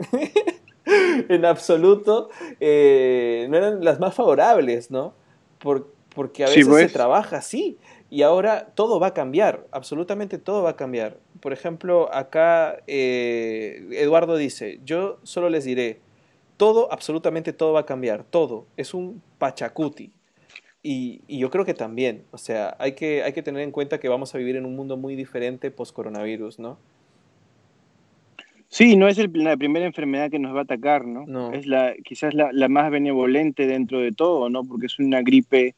[0.85, 2.29] en absoluto,
[2.59, 5.13] eh, no eran las más favorables, ¿no?
[5.57, 6.93] Por, porque a veces se pues.
[6.93, 7.77] trabaja así
[8.09, 11.17] y ahora todo va a cambiar, absolutamente todo va a cambiar.
[11.39, 15.99] Por ejemplo, acá eh, Eduardo dice, yo solo les diré,
[16.57, 20.11] todo, absolutamente todo va a cambiar, todo, es un pachacuti.
[20.81, 24.07] Y, yo creo que también, o sea, hay que, hay que tener en cuenta que
[24.07, 26.77] vamos a vivir en un mundo muy diferente post-coronavirus, ¿no?
[28.69, 31.51] Sí, no es la primera enfermedad que nos va a atacar, ¿no?
[31.51, 34.63] Es la, quizás la, la, más benevolente dentro de todo, ¿no?
[34.63, 35.75] Porque es una gripe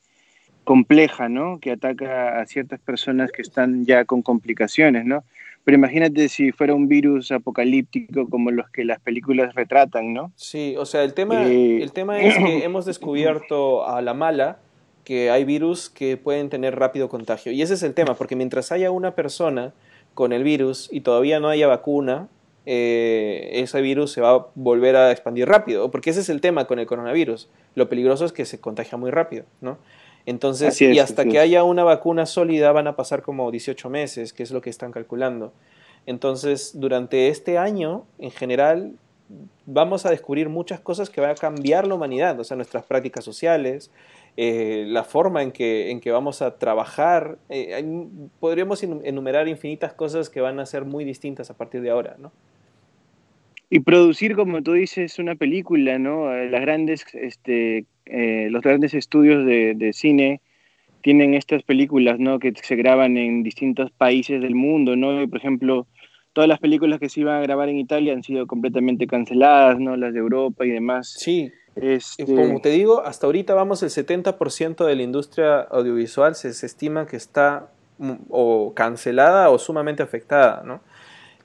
[0.63, 1.59] compleja, ¿no?
[1.59, 5.23] Que ataca a ciertas personas que están ya con complicaciones, ¿no?
[5.63, 10.31] Pero imagínate si fuera un virus apocalíptico como los que las películas retratan, ¿no?
[10.35, 14.57] Sí, o sea, el tema, eh, el tema es que hemos descubierto a la mala
[15.03, 17.51] que hay virus que pueden tener rápido contagio.
[17.51, 19.73] Y ese es el tema, porque mientras haya una persona
[20.13, 22.27] con el virus y todavía no haya vacuna,
[22.65, 26.65] eh, ese virus se va a volver a expandir rápido, porque ese es el tema
[26.65, 27.49] con el coronavirus.
[27.75, 29.77] Lo peligroso es que se contagia muy rápido, ¿no?
[30.25, 34.43] Entonces, y hasta que haya una vacuna sólida van a pasar como 18 meses, que
[34.43, 35.53] es lo que están calculando.
[36.05, 38.93] Entonces, durante este año, en general,
[39.65, 43.23] vamos a descubrir muchas cosas que van a cambiar la humanidad, o sea, nuestras prácticas
[43.23, 43.91] sociales,
[44.37, 47.37] eh, la forma en que, en que vamos a trabajar.
[47.49, 47.83] Eh,
[48.39, 52.31] podríamos enumerar infinitas cosas que van a ser muy distintas a partir de ahora, ¿no?
[53.73, 56.29] Y producir, como tú dices, una película, ¿no?
[56.29, 60.41] Las grandes, este, eh, los grandes estudios de, cine
[61.01, 62.37] tienen estas películas, ¿no?
[62.37, 65.25] Que se graban en distintos países del mundo, ¿no?
[65.29, 65.87] por ejemplo,
[66.33, 69.95] todas las películas que se iban a grabar en Italia han sido completamente canceladas, ¿no?
[69.95, 71.15] Las de Europa y demás.
[71.17, 71.49] Sí.
[71.77, 72.25] Este...
[72.25, 77.07] Como te digo, hasta ahorita vamos el 70% de la industria audiovisual se, se, estima
[77.07, 77.69] que está
[77.99, 80.81] mm, o cancelada o sumamente afectada, ¿no?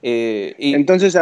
[0.02, 0.74] Eh, y...
[0.74, 1.16] Entonces,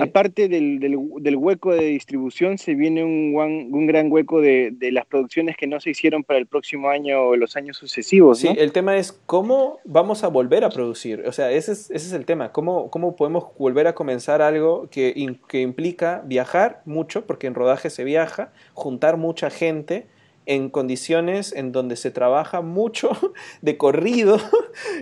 [0.00, 5.06] Aparte del, del, hueco de distribución, se viene un, un gran hueco de, de, las
[5.06, 8.38] producciones que no se hicieron para el próximo año o los años sucesivos.
[8.38, 11.24] Sí, el tema es cómo vamos a volver a producir.
[11.26, 12.52] O sea, ese es, ese es el tema.
[12.52, 17.90] ¿Cómo, ¿Cómo podemos volver a comenzar algo que, que implica viajar mucho, porque en rodaje
[17.90, 20.06] se viaja, juntar mucha gente
[20.46, 23.10] en condiciones en donde se trabaja mucho
[23.62, 24.38] de corrido.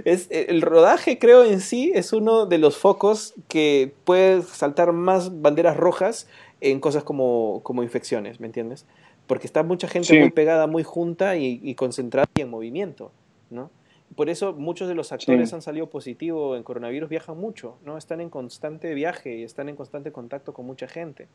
[0.05, 5.43] Es, el rodaje, creo, en sí es uno de los focos que puede saltar más
[5.43, 6.27] banderas rojas
[6.61, 8.87] en cosas como, como infecciones, ¿me entiendes?
[9.27, 13.13] Porque está mucha gente muy pegada, muy junta y, concentrada y en movimiento,
[13.49, 13.71] ¿no?
[14.17, 17.97] Por eso muchos de los actores han salido positivos en coronavirus, viajan mucho, ¿no?
[17.97, 21.29] Están en constante viaje y están en constante contacto con mucha gente.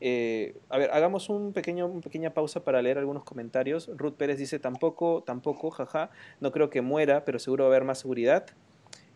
[0.00, 3.90] Eh, a ver, hagamos un pequeño, una pequeña pausa para leer algunos comentarios.
[3.96, 6.10] Ruth Pérez dice, tampoco, tampoco, jaja,
[6.40, 8.46] no creo que muera, pero seguro va a haber más seguridad.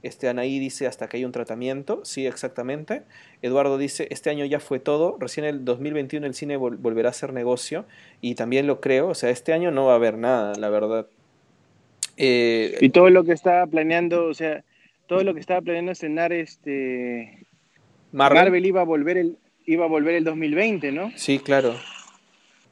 [0.02, 2.04] Este Anaí dice, hasta que hay un tratamiento.
[2.04, 3.02] Sí, exactamente.
[3.42, 5.16] Eduardo dice, este año ya fue todo.
[5.18, 7.84] Recién el 2021 el cine volverá a ser negocio.
[8.20, 9.08] Y también lo creo.
[9.08, 11.08] O sea, este año no va a haber nada, la verdad.
[12.16, 14.64] Eh, y todo lo que estaba planeando, o sea,
[15.08, 17.46] todo lo que estaba planeando estrenar este...
[18.12, 19.36] Marvel iba a volver el,
[19.68, 21.12] iba a volver el 2020, ¿no?
[21.16, 21.74] Sí, claro.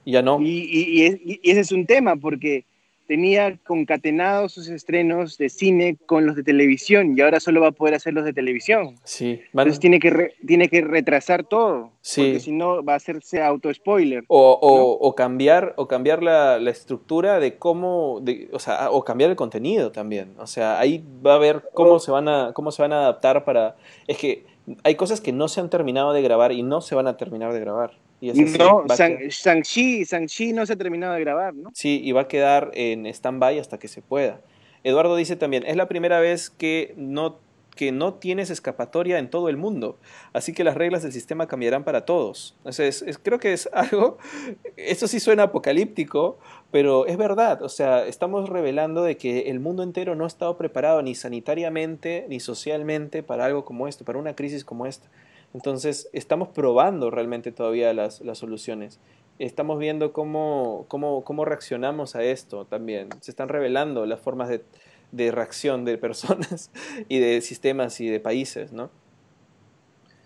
[0.05, 0.41] Ya no.
[0.41, 2.65] y ese es un tema, porque
[3.07, 7.73] tenía concatenados sus estrenos de cine con los de televisión y ahora solo va a
[7.73, 8.97] poder hacer los de televisión.
[9.05, 9.41] Sí.
[9.53, 11.93] Entonces tiene que, tiene que retrasar todo.
[12.01, 12.23] Sí.
[12.23, 14.25] Porque si no va a hacerse auto-spoiler.
[14.29, 19.31] O, o, cambiar, o cambiar la, la, estructura de cómo, de, o sea, o cambiar
[19.31, 20.35] el contenido también.
[20.39, 23.45] O sea, ahí va a ver cómo se van a, cómo se van a adaptar
[23.45, 23.77] para...
[24.07, 24.45] Es que
[24.83, 27.53] hay cosas que no se han terminado de grabar y no se van a terminar
[27.53, 31.71] de grabar no, Shang-Chi no se ha terminado de grabar, ¿no?
[31.75, 34.41] Sí, y va a quedar en stand-by hasta que se pueda.
[34.85, 37.39] Eduardo dice también, es la primera vez que no
[37.77, 39.99] que no tienes escapatoria en todo el mundo.
[40.33, 42.57] Así que las reglas del sistema cambiarán para todos.
[42.59, 44.19] Entonces, creo que es algo,
[44.77, 46.39] esto sí suena apocalíptico,
[46.73, 47.63] pero es verdad.
[47.63, 52.27] O sea, estamos revelando de que el mundo entero no ha estado preparado ni sanitariamente
[52.29, 55.09] ni socialmente para algo como esto, para una crisis como esta.
[55.55, 59.01] Entonces, estamos probando realmente todavía las, soluciones.
[59.39, 63.11] Estamos viendo cómo, cómo, cómo, reaccionamos a esto también.
[63.21, 64.65] Se están revelando las formas de,
[65.13, 66.71] reacción de personas
[67.09, 68.91] y de sistemas y de países, ¿no?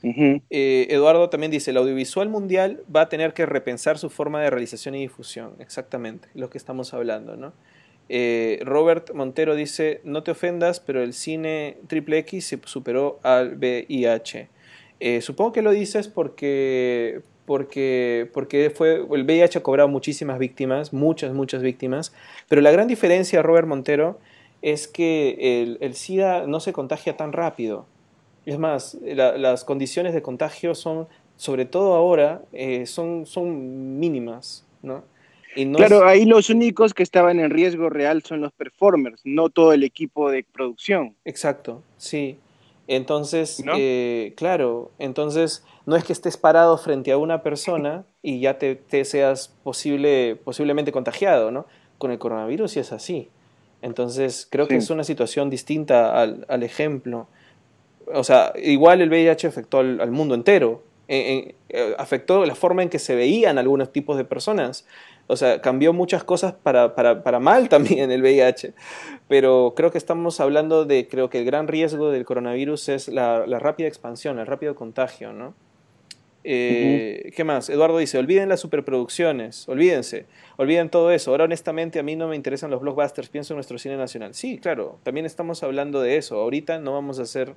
[0.02, 4.48] Eh, Eduardo también dice, el audiovisual mundial va a tener que repensar su forma de
[4.48, 7.52] realización y difusión, exactamente, lo que estamos hablando, ¿no?
[8.08, 13.56] Eh, Robert Montero dice, no te ofendas, pero el cine triple X se superó al
[13.56, 14.48] VIH.
[14.98, 20.92] Eh, supongo que lo dices porque, porque, porque fue, el VIH ha cobrado muchísimas víctimas,
[20.92, 22.12] muchas, muchas víctimas,
[22.48, 24.18] pero la gran diferencia, Robert Montero,
[24.62, 27.86] es que el, SIDA no se contagia tan rápido.
[28.46, 35.04] Es más, las condiciones de contagio son, sobre todo ahora, eh, son, son mínimas, ¿no?
[35.74, 39.82] claro, ahí los únicos que estaban en riesgo real son los performers, no todo el
[39.82, 41.16] equipo de producción.
[41.24, 42.38] Exacto, sí.
[42.86, 48.58] Entonces, eh, claro, entonces no es que estés parado frente a una persona y ya
[48.58, 51.66] te, seas posible, posiblemente contagiado, ¿no?
[51.98, 53.28] Con el coronavirus sí es así.
[53.82, 57.28] Entonces, creo que es una situación distinta al, al, ejemplo.
[58.12, 60.82] O sea, igual el VIH afectó al, mundo entero.
[61.08, 61.56] Eh,
[61.98, 64.86] afectó la forma en que se veían algunos tipos de personas.
[65.26, 68.74] O sea, cambió muchas cosas para, para, para, mal también el VIH.
[69.28, 73.46] Pero creo que estamos hablando de, creo que el gran riesgo del coronavirus es la,
[73.46, 75.54] la rápida expansión, el rápido contagio, ¿no?
[76.42, 77.68] Eh, ¿Qué más?
[77.68, 80.26] Eduardo dice, olviden las superproducciones, olvídense,
[80.56, 81.30] olviden todo eso.
[81.30, 84.34] Ahora honestamente a mí no me interesan los blockbusters, pienso en nuestro cine nacional.
[84.34, 86.36] Sí, claro, también estamos hablando de eso.
[86.40, 87.54] Ahorita no vamos a hacer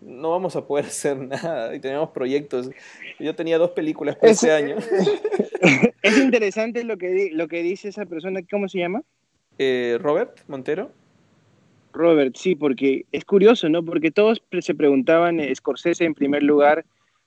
[0.00, 2.70] no vamos a poder hacer nada y tenemos proyectos.
[3.18, 4.76] Yo tenía dos películas por ese año.
[6.02, 9.02] Es interesante lo que, lo que dice esa persona, ¿cómo se llama?
[9.58, 10.92] Eh, Robert Montero.
[11.92, 13.82] Robert, sí, porque es curioso, ¿no?
[13.84, 16.84] Porque todos se preguntaban, eh, Scorsese en primer lugar,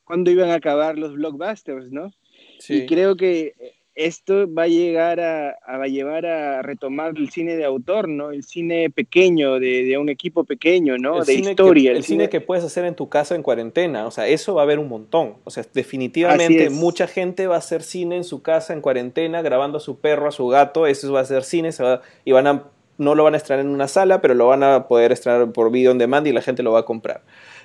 [0.09, 2.11] cuándo iban a acabar los blockbusters, ¿no?
[2.57, 2.77] Sí.
[2.77, 3.53] Y creo que
[3.93, 8.31] esto va a llegar a, va a llevar a retomar el cine de autor, ¿no?
[8.31, 11.23] El cine pequeño, de, un equipo pequeño, ¿no?
[11.23, 11.91] de historia.
[11.91, 12.27] el, cine...
[12.27, 14.89] que puedes hacer en tu casa en cuarentena, o sea, eso va a haber un
[14.89, 15.35] montón.
[15.43, 19.77] O sea, definitivamente mucha gente va a hacer cine en su casa en cuarentena, grabando
[19.77, 22.47] a su perro, a su gato, eso va a ser cine, se va, y van
[22.47, 22.63] a,
[22.97, 25.69] no lo van a estrenar en una sala, pero lo van a poder estrenar por
[25.69, 27.21] video on demand y la gente lo va a comprar.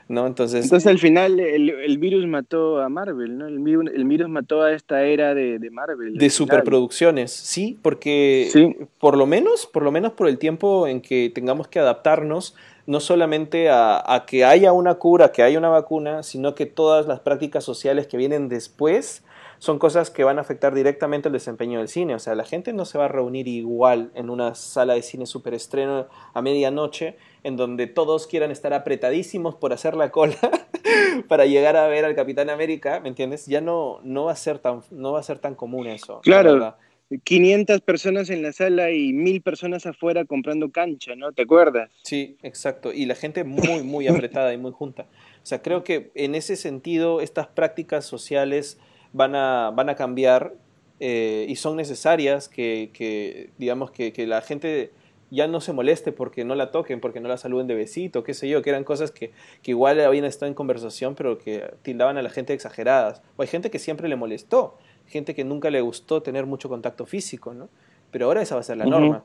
[0.09, 0.27] ¿No?
[0.27, 3.47] Entonces, Entonces al final el, virus mató a Marvel, ¿no?
[3.47, 6.17] El virus, mató a esta era de, Marvel.
[6.17, 11.31] De superproducciones, sí, porque por lo menos, por lo menos por el tiempo en que
[11.35, 12.55] tengamos que adaptarnos,
[12.87, 17.07] no solamente a, a, que haya una cura, que haya una vacuna, sino que todas
[17.07, 19.23] las prácticas sociales que vienen después
[19.65, 22.15] son cosas que van a afectar directamente el desempeño del cine.
[22.15, 25.25] O sea, la gente no se va a reunir igual en una sala de cine
[25.25, 30.37] superestreno a medianoche en donde todos quieran estar apretadísimos por hacer la cola
[31.29, 33.47] para llegar a ver al Capitán América, ¿me entiendes?
[33.47, 36.21] Ya no, no, va, a ser tan, no va a ser tan común eso.
[36.23, 36.75] Claro,
[37.23, 41.33] 500 personas en la sala y 1000 personas afuera comprando cancha, ¿no?
[41.33, 41.91] ¿Te acuerdas?
[42.03, 42.93] Sí, exacto.
[42.93, 45.03] Y la gente muy, muy apretada y muy junta.
[45.03, 48.79] O sea, creo que en ese sentido estas prácticas sociales
[49.13, 50.55] van a, van a cambiar
[50.99, 54.91] eh, y son necesarias que, que digamos, que, que la gente
[55.35, 58.35] ya no se moleste porque no la toquen, porque no la saluden de besito, qué
[58.35, 59.33] sé yo, que eran cosas que,
[59.63, 63.23] que igual habían estado en conversación, pero que tildaban a la gente exageradas.
[63.37, 67.07] O hay gente que siempre le molestó, gente que nunca le gustó tener mucho contacto
[67.07, 67.69] físico, ¿no?
[68.11, 69.25] Pero ahora esa va a ser la norma.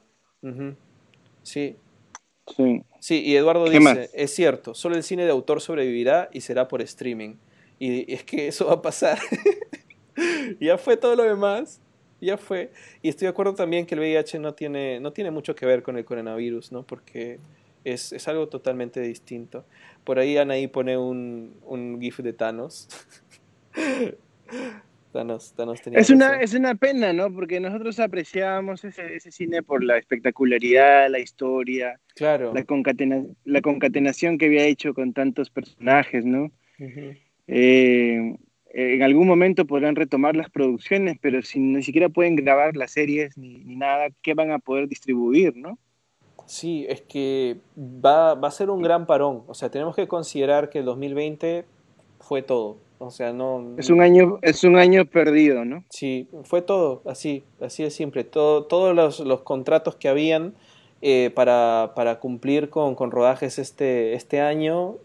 [1.44, 1.76] Sí.
[2.56, 2.84] Sí.
[3.00, 6.82] Sí, y Eduardo dice, es cierto, solo el cine de autor sobrevivirá y será por
[6.82, 7.36] streaming.
[7.78, 9.20] Y es que eso va a pasar.
[10.60, 11.80] ya fue todo lo demás
[12.26, 12.72] ya fue.
[13.02, 15.84] Y estoy de acuerdo también que el VIH no tiene, no tiene mucho que ver
[15.84, 16.84] con el coronavirus, ¿no?
[16.84, 17.40] Porque
[17.84, 19.66] es, es algo totalmente distinto.
[20.04, 22.88] Por ahí Anaí pone un, un GIF de Thanos.
[25.94, 27.34] es, una, es una pena, ¿no?
[27.34, 32.54] Porque nosotros apreciábamos ese, ese, cine por la espectacularidad, la historia, claro.
[32.54, 36.52] la, concatena, la concatenación que había hecho con tantos personajes, ¿no?
[37.48, 38.36] Eh,
[38.72, 43.38] en algún momento podrán retomar las producciones, pero si ni siquiera pueden grabar las series
[43.38, 45.78] ni, ni nada, ¿qué van a poder distribuir, no?
[46.46, 49.44] Sí, es que va, va a ser un gran parón.
[49.48, 51.66] O sea, tenemos que considerar que el 2020
[52.20, 53.76] fue todo o sea, no...
[53.78, 55.86] Es un año, es un año perdido, ¿no?
[55.90, 58.26] Sí, fue todo, así, así de simple.
[58.26, 60.54] Todo, todos los, los contratos que habían
[61.02, 64.98] eh, para, para, cumplir con, con, rodajes este, este año,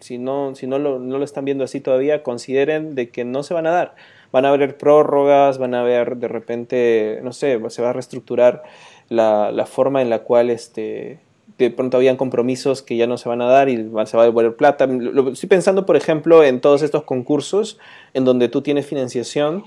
[0.00, 3.42] si, no, si no, lo, no lo están viendo así todavía, consideren de que no
[3.42, 3.94] se van a dar.
[4.32, 8.62] Van a haber prórrogas, van a haber de repente, no sé, se va a reestructurar
[9.08, 11.20] la, la forma en la cual este,
[11.58, 14.26] de pronto habían compromisos que ya no se van a dar y se va a
[14.26, 14.86] devolver plata.
[15.32, 17.78] estoy pensando, por ejemplo, en todos estos concursos
[18.14, 19.64] en donde tú tienes financiación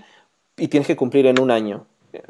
[0.58, 1.86] y tienes que cumplir en un año.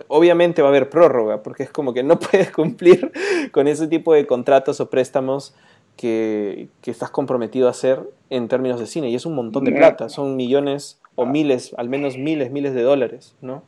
[0.07, 3.11] Obviamente va a haber prórroga, porque es como que no puedes cumplir
[3.51, 5.55] con ese tipo de contratos o préstamos
[5.99, 7.99] que, que estás comprometido a hacer
[8.29, 9.09] en términos de cine.
[9.09, 12.83] Y es un montón de plata, son millones o miles, al menos miles, miles de
[12.83, 13.65] dólares, ¿no?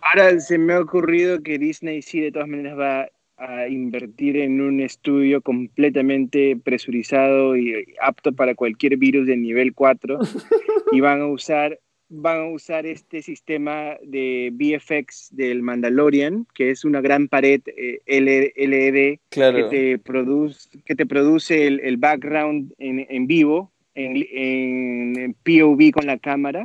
[0.00, 3.08] Ahora se me ha ocurrido que Disney sí de todas maneras va
[3.38, 10.18] a invertir en un estudio completamente presurizado y apto para cualquier virus de nivel 4
[10.92, 16.84] y van a usar van a usar este sistema de VFX del Mandalorian, que es
[16.84, 23.26] una gran pared eh, LED que, te produce, que te produce el, background en, en
[23.26, 26.64] vivo, en, en, POV con la cámara.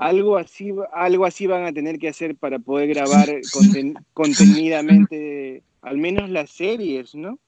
[0.00, 3.28] Algo, así, algo así van a tener que hacer para poder grabar
[4.12, 7.38] contenidamente al menos las series, ¿no?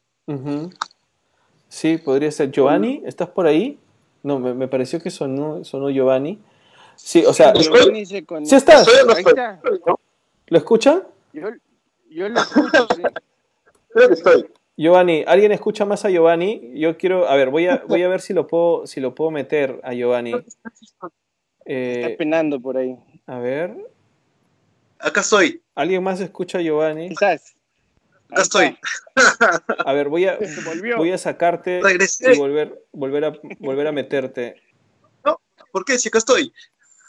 [1.68, 2.50] Sí, podría ser.
[2.50, 3.78] Giovanni, ¿estás por ahí?
[4.22, 6.38] No, me, pareció que sonó, sonó Giovanni.
[7.02, 8.86] Sí, o sea, ¿sí estás?
[10.46, 11.02] ¿Lo escucha?
[11.32, 11.48] Yo,
[12.10, 13.02] yo lo escucho, sí.
[13.92, 14.50] Creo que estoy.
[14.76, 16.72] Giovanni, ¿alguien escucha más a Giovanni?
[16.74, 19.30] Yo quiero, a ver, voy a, voy a ver si lo puedo, si lo puedo
[19.30, 20.34] meter a Giovanni.
[21.66, 22.96] Eh, Está penando por ahí.
[23.26, 23.76] A ver.
[24.98, 25.62] Acá estoy.
[25.74, 27.08] ¿Alguien más escucha a Giovanni?
[27.08, 27.54] Quizás.
[28.30, 28.78] Acá estoy.
[29.84, 30.38] A ver, voy a,
[30.96, 34.62] voy a sacarte y volver, volver, a, volver a meterte.
[35.24, 35.40] No,
[35.72, 35.98] ¿por qué?
[35.98, 36.52] Si acá estoy.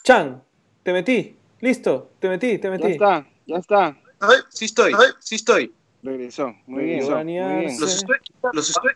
[0.02, 0.42] Chan,
[0.82, 1.36] te metí.
[1.60, 2.82] Listo, te metí, te metí.
[2.82, 3.96] Ya está, ya está.
[4.18, 5.72] A ver, sí estoy, a ver, sí estoy.
[6.02, 7.08] Regresó, muy bien.
[7.08, 8.16] Los estoy,
[8.52, 8.90] los estoy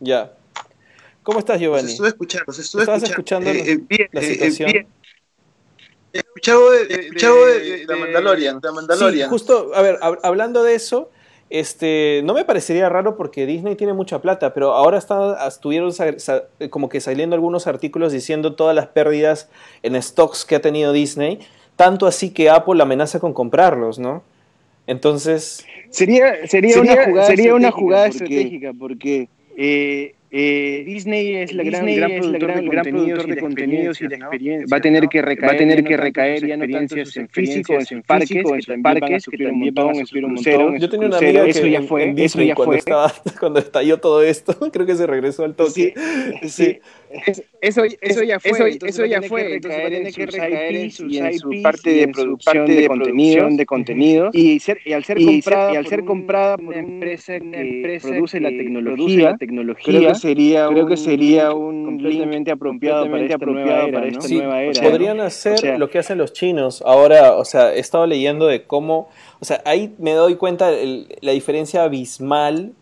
[0.00, 0.32] Ya.
[1.22, 1.82] ¿Cómo estás, Giovanni?
[1.82, 3.06] Los estuve escuchando, los estuve escuchando.
[3.06, 4.72] escuchando eh, bien, la eh, situación?
[4.72, 4.86] bien.
[6.14, 9.28] He escuchado de, de, de, de, Mandalorian, de Mandalorian.
[9.28, 11.10] Sí, justo, a ver, hablando de eso,
[11.50, 14.98] este, no me parecería raro porque Disney tiene mucha plata, pero ahora
[15.46, 15.92] estuvieron
[16.70, 19.48] como que saliendo algunos artículos diciendo todas las pérdidas
[19.82, 21.40] en stocks que ha tenido Disney,
[21.76, 24.22] tanto así que Apple amenaza con comprarlos, ¿no?
[24.86, 25.64] Entonces...
[25.90, 31.86] Sería, sería, una jugada sería una jugada estratégica porque eh, eh, Disney es la gran,
[31.86, 34.72] gran, productor, de, gran productor de contenidos y de experiencias.
[34.72, 37.74] Va a tener que recaer, va a tener que recaer ya no experiencias en físico,
[37.88, 40.80] en parques, en parques, que también van a subir un montón.
[40.80, 42.78] Yo tenía una amiga que eso ya fue, en Disney, eso ya cuando, fue.
[42.78, 45.94] Estaba, cuando estalló todo esto, creo que se regresó al toque.
[46.42, 46.78] Sí, sí.
[47.60, 49.60] Eso, eso ya fue, eso, eso ya fue.
[49.60, 54.34] Tiene que recaer en sus y en su parte de producción de, contenidos, de contenidos
[54.34, 58.40] y, ser, y al ser comprada, y al ser comprada por una empresa que produce
[58.40, 59.46] la tecnología, que
[60.28, 64.82] sería creo que sería un completamente apropiado para esta nueva era, para sí, nueva era.
[64.82, 66.82] podrían hacer lo que hacen los chinos.
[66.84, 69.08] Ahora o sea he estado leyendo de cómo
[69.40, 72.72] o sea ahí me doy cuenta el, la diferencia abismal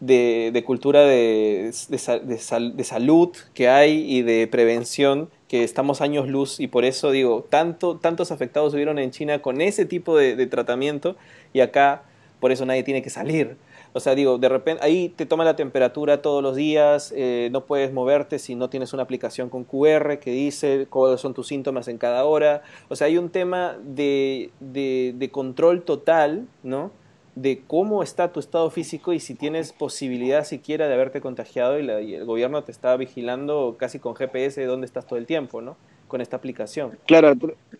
[0.00, 6.28] de, de cultura de, de, de, salud que hay y de prevención que estamos años
[6.28, 6.58] luz.
[6.58, 11.14] Y por eso digo, tanto, tantos afectados hubieron en China con ese tipo de, tratamiento.
[11.52, 12.02] Y acá
[12.40, 13.56] por eso nadie tiene que salir.
[13.92, 17.66] O sea, digo, de repente ahí te toma la temperatura todos los días, eh, no
[17.66, 21.88] puedes moverte si no tienes una aplicación con QR que dice cuáles son tus síntomas
[21.88, 22.62] en cada hora.
[22.88, 26.90] O sea, hay un tema de, de, de control total, ¿no?
[27.34, 32.14] de cómo está tu estado físico y si tienes posibilidad siquiera de haberte contagiado y,
[32.14, 35.76] el gobierno te está vigilando casi con GPS de dónde estás todo el tiempo, ¿no?
[36.08, 36.98] Con esta aplicación.
[37.06, 37.32] Claro,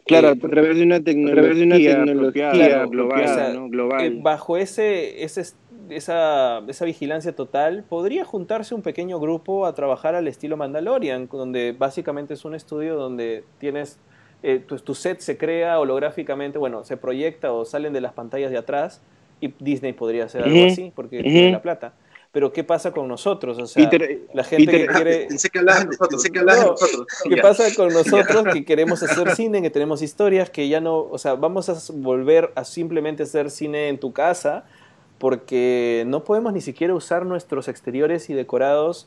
[0.07, 4.05] claro, a través de una tecnología, global, global.
[4.07, 5.45] Eh, bajo ese, ese
[5.97, 11.73] esa, esa, vigilancia total, podría juntarse un pequeño grupo a trabajar al estilo Mandalorian, donde
[11.73, 13.99] básicamente es un estudio donde tienes
[14.43, 18.51] eh, tu, tu, set se crea holográficamente, bueno, se proyecta o salen de las pantallas
[18.51, 19.01] de atrás
[19.41, 21.93] y Disney podría hacer algo así porque tiene la plata.
[22.31, 23.59] pero ¿qué pasa con nosotros?
[23.59, 23.91] O sea,
[24.33, 25.27] la gente que quiere...
[25.29, 27.07] Pensé que hablabas nosotros, que nosotros.
[27.29, 30.99] ¿Qué pasa con nosotros que queremos hacer cine, que tenemos historias, que ya no...
[30.99, 34.65] O sea, vamos a volver a simplemente hacer cine en tu casa
[35.23, 39.07] porque no podemos ni siquiera usar nuestros exteriores y decorados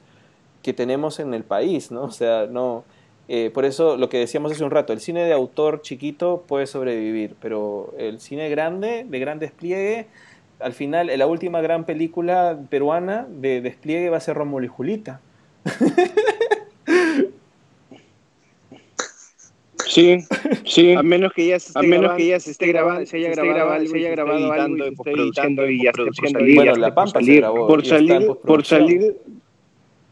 [0.64, 2.04] que tenemos en el país, ¿no?
[2.04, 2.86] O sea, no...
[3.28, 6.68] Eh, por eso lo que decíamos hace un rato, el cine de autor chiquito puede
[6.68, 10.08] sobrevivir, pero el cine grande, de gran despliegue,
[10.62, 15.20] al final, la última gran película peruana de despliegue va a ser Rómulo y Julita.
[19.96, 20.18] Sí,
[20.66, 20.92] sí.
[20.92, 23.16] A menos que ya se esté, a menos grabando, que ya se esté grabando, se
[23.16, 26.56] haya grabado, se haya grabado algo, y editando y ya esté por salir.
[26.56, 27.66] Bueno, La Pampa se grabó.
[27.66, 29.16] Por salir, por salir,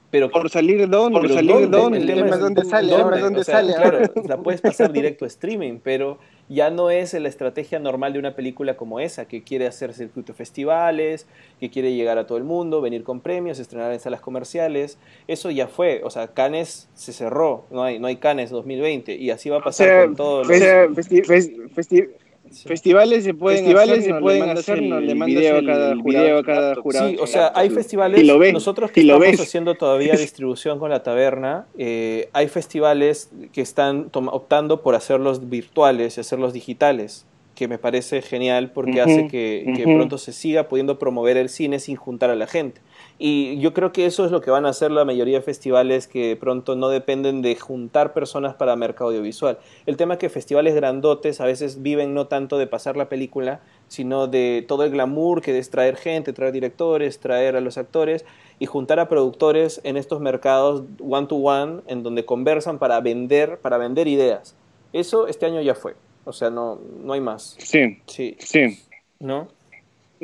[0.10, 3.44] pero por salir de dónde, por salir de dónde, el tema es dónde sale, dónde
[3.44, 3.74] sale.
[3.74, 6.18] Claro, la puedes pasar directo a streaming, pero
[6.50, 10.34] ya no es la estrategia normal de una película como esa, que quiere hacer circuito
[10.34, 11.26] festivales,
[11.60, 14.98] que quiere llegar a todo el mundo, venir con premios, estrenar en salas comerciales.
[15.28, 19.32] Eso ya fue, o sea, Cannes se cerró, no hay, no hay Cannes 2020, y
[19.32, 20.48] así va a pasar con todos
[22.66, 26.44] Festivales se pueden festivales hacer, se pueden hacer, no le mandas video cada jurado, a
[26.44, 27.10] cada jurado.
[27.10, 29.40] Sí, o sea, hay festivales, lo ves, nosotros que estamos ves.
[29.40, 36.18] haciendo todavía distribución con la taberna, eh, hay festivales que están optando por hacerlos virtuales
[36.18, 37.26] y hacerlos digitales,
[37.56, 39.76] que me parece genial porque uh -huh, hace que, uh -huh.
[39.76, 42.82] que pronto se siga pudiendo promover el cine sin juntar a la gente.
[43.20, 46.08] Y yo creo que eso es lo que van a hacer la mayoría de festivales
[46.08, 49.60] que de pronto no dependen de juntar personas para mercado audiovisual.
[49.86, 53.62] El tema es que festivales grandotes a veces viven no tanto de pasar la película,
[53.88, 58.26] sino de todo el glamour que es traer gente, traer directores, traer a los actores
[58.60, 63.60] y juntar a productores en estos mercados one to one en donde conversan para vender,
[63.60, 64.56] para vender ideas.
[64.92, 65.96] Eso este año ya fue.
[66.26, 67.56] O sea, no, no hay más.
[67.60, 68.00] Sí.
[68.08, 68.36] Sí.
[68.40, 68.80] Sí.
[69.20, 69.48] ¿No?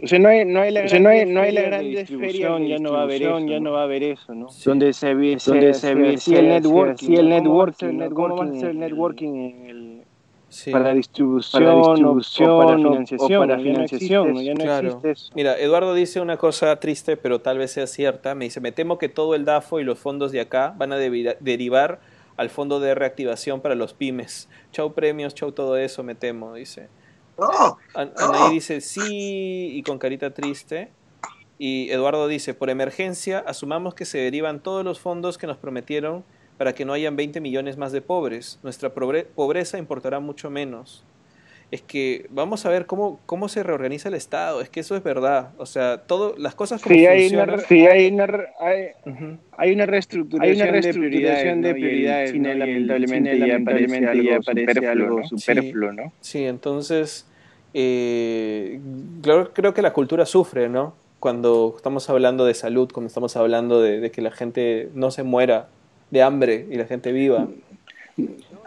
[0.03, 1.81] O sea, no hay, no hay la, o sea, no hay, no hay la gran
[1.81, 4.49] distribución, ya no va a haber eso, ya no va a haber eso, ¿no?
[4.49, 4.63] Sí.
[4.65, 8.53] Donde se ve, donde se ve, si el networking, si el networking, ¿cómo va a
[8.53, 10.01] ser el networking en el,
[10.49, 10.71] sí.
[10.71, 14.88] para distribución, para distribución o, para financiación, o para financiación, ya no, claro.
[14.88, 15.31] existe eso.
[15.35, 18.35] Mira, Eduardo dice una cosa triste, pero tal vez sea cierta.
[18.35, 20.97] Me dice, me temo que todo el DAFO y los fondos de acá van a
[20.97, 21.99] derivar
[22.38, 24.49] al fondo de reactivación para los pymes.
[24.71, 26.88] Chau premios, chau todo eso, me temo, dice.
[27.40, 30.91] No, Anaí dice sí y con carita triste.
[31.57, 36.24] Y Eduardo dice, por emergencia, asumamos que se derivan todos los fondos que nos prometieron
[36.57, 38.60] para que no hayan 20 millones más de pobres.
[38.64, 41.03] Nuestra pobreza importará mucho menos.
[41.72, 44.62] Es que vamos a ver cómo, cómo se reorganiza el Estado.
[44.62, 45.52] Es que eso es verdad.
[45.58, 47.50] O sea, todo, las cosas como sí, funcionan...
[47.50, 48.24] Hay una, sí, hay una,
[48.60, 49.38] hay, uh -huh.
[49.56, 52.34] hay una reestructuración, hay una reestructuración de prioridades.
[52.34, 52.66] De prioridades ¿no?
[52.66, 56.14] lamentablemente, cine, lamentablemente ya parece algo superfluo, ¿no?
[56.22, 57.28] Sí, entonces
[57.74, 58.80] eh,
[59.22, 60.96] creo, creo, que la cultura sufre, ¿no?
[61.20, 65.22] Cuando estamos hablando de salud, cuando estamos hablando de, de, que la gente no se
[65.22, 65.68] muera
[66.10, 67.48] de hambre y la gente viva.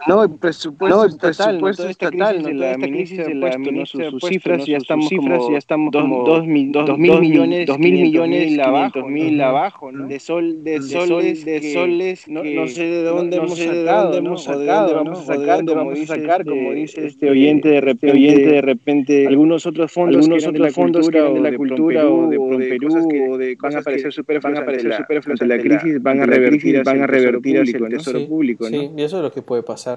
[0.07, 2.49] No, el presupuesto, no, el presupuesto estatal, ¿no?
[2.49, 6.71] la ministra de la ministra sus cifras ya estamos cifras ya estamos como dos, mil,
[6.71, 12.27] dos mil millones dos mil millones abajo mil abajo de sol de soles de soles
[12.27, 16.71] no, no sé de dónde hemos sacado hemos vamos a sacar vamos a sacar como
[16.73, 21.17] dice este oyente de repente oyente de repente algunos otros fondos algunos otros fondos que
[21.17, 22.37] eran de la cultura o de
[22.69, 22.89] Perú
[23.31, 26.25] o de van a aparecer superfluos van a aparecer superfluos de la crisis van a
[26.25, 29.92] revertir van a revertir al tesoro público sí y eso es lo que puede pasar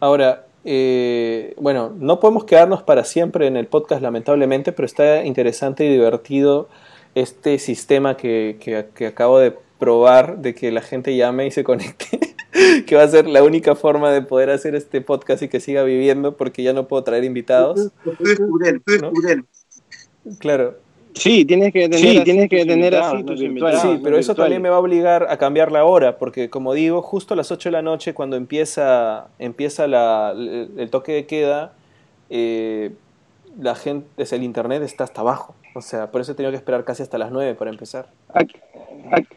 [0.00, 5.84] Ahora, eh, bueno, no podemos quedarnos para siempre en el podcast, lamentablemente, pero está interesante
[5.84, 6.68] y divertido
[7.14, 11.64] este sistema que, que, que acabo de probar de que la gente llame y se
[11.64, 12.36] conecte,
[12.86, 15.82] que va a ser la única forma de poder hacer este podcast y que siga
[15.82, 17.90] viviendo porque ya no puedo traer invitados.
[18.04, 19.10] ¿no?
[20.38, 20.76] Claro.
[21.14, 23.82] Sí, tienes que tener, sí, así, tienes que tener así tus invitados.
[23.82, 27.02] Sí, pero eso también me va a obligar a cambiar la hora, porque como digo,
[27.02, 31.26] justo a las 8 de la noche, cuando empieza, empieza la, el, el, toque de
[31.26, 31.74] queda,
[32.30, 32.92] eh,
[33.60, 35.54] la gente, es el internet está hasta abajo.
[35.74, 38.08] O sea, por eso he tenido que esperar casi hasta las 9 para empezar.
[38.32, 38.56] Aquí,
[39.10, 39.36] aquí.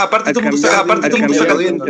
[0.00, 1.86] Aparte, mundo está, aparte todo mundo está aplaudiendo,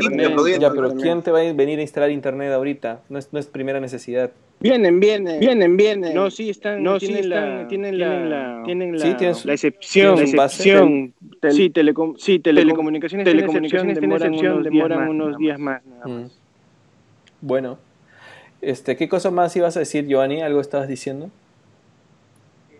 [0.58, 3.00] Ya, pero ¿quién te va a venir a instalar internet ahorita?
[3.08, 4.30] No es, no es primera necesidad.
[4.58, 6.14] Vienen, vienen, vienen, vienen.
[6.14, 9.52] No, sí están, no, tienen, sí están, la, tienen la, tienen la, sí, tienen la
[9.52, 11.14] excepción, la excepción.
[11.40, 15.84] Tel, sí, telecom, sí, telecomunicaciones, telecomunicaciones tienen excepción, demoran unos días más.
[15.84, 16.32] Nada más.
[16.32, 16.34] Mm.
[17.42, 17.78] Bueno,
[18.62, 20.40] este, ¿qué cosa más ibas a decir, Giovanni?
[20.40, 21.30] ¿Algo estabas diciendo?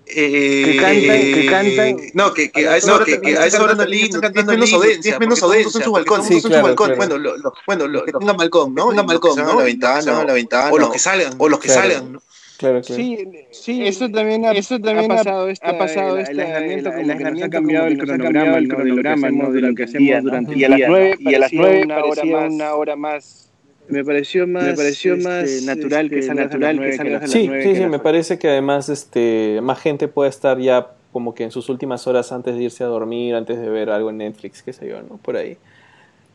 [0.09, 1.97] Eh, que cantan, que cantan.
[2.15, 5.19] No, que, que a esa hora, que, que a esa hora están cantando menos audiencia,
[5.19, 6.95] menos audiencia en su balcón, sí, claro, su balcón.
[6.95, 6.97] Claro.
[6.97, 8.89] Bueno, lo, bueno, los que tengan balcón, ¿no?
[8.91, 9.59] Tengan balcón, ¿no?
[9.59, 11.83] La ventana, la ventana, o los que salgan, o los que claro.
[11.83, 12.23] salgan, ¿no?
[12.57, 13.19] Claro, Sí,
[13.51, 17.01] sí, eso también ha, eso también ha pasado, esta, ha pasado el, el, aislamiento, el,
[17.01, 19.53] el aislamiento ha cambiado el cronograma, el cronograma, ¿no?
[19.53, 20.69] De lo que hacemos durante el día.
[20.69, 23.46] Y a las nueve, y a las nueve una hora más, una hora más
[23.89, 27.21] me pareció más, me pareció este, más natural que este, salgas natural que salgas a
[27.23, 31.35] las sí, sí, sí, me parece que además este más gente puede estar ya como
[31.35, 34.19] que en sus últimas horas antes de irse a dormir, antes de ver algo en
[34.19, 35.17] Netflix, qué sé yo, ¿no?
[35.17, 35.57] Por ahí.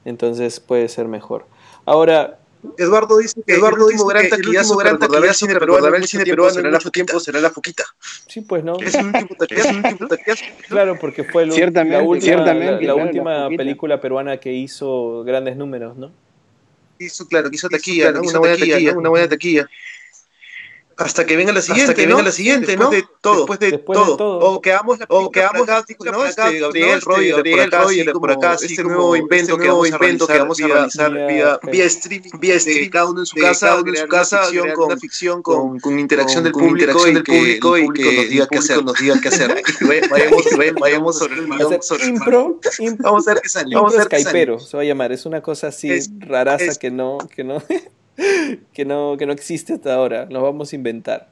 [0.06, 1.46] Entonces puede ser mejor.
[1.86, 2.40] Ahora,
[2.78, 6.72] Eduardo dice que Eduardo dice gran taquillazo gran taquillazo cine peruano, el cine peruano será
[6.72, 7.84] la tiempo será la foquita.
[8.28, 8.78] Sí, pues no.
[8.80, 13.50] Es un último taquillazo, Claro, porque fue el, ciertamente, la última, ciertamente, la, la última
[13.50, 16.12] película peruana que hizo grandes números, ¿no?
[17.06, 18.22] Hizo, claro, que hizo taquilla, ¿no?
[18.22, 19.70] una buena taquilla, una buena taquilla.
[21.04, 22.90] Hasta que venga la siguiente, que venga la siguiente, ¿no?
[22.90, 24.12] De todo, después de, después todo.
[24.12, 24.40] de todo.
[24.40, 26.26] O quedamos la o quedamos acá, ¿no?
[26.26, 29.92] Este, Gabriel Roy, Gabriel Roy, por acá, este nuevo invento que vamos
[30.62, 33.98] a realizar vía vía streaming, vía streaming, cada uno en su casa, cada uno en
[33.98, 34.42] su casa,
[34.76, 37.08] con ficción con con interacción del público
[37.78, 39.62] y que nos diga qué hacer, nos diga qué hacer.
[40.80, 42.60] Vayamos sobre el impro,
[43.00, 43.76] vamos a ver qué sale.
[43.76, 44.60] Vamos a ver qué sale.
[44.60, 47.62] se va a llamar, es una cosa así raraza que no que no
[48.74, 51.28] que, no, que no existe hasta ahora, lo vamos a inventar.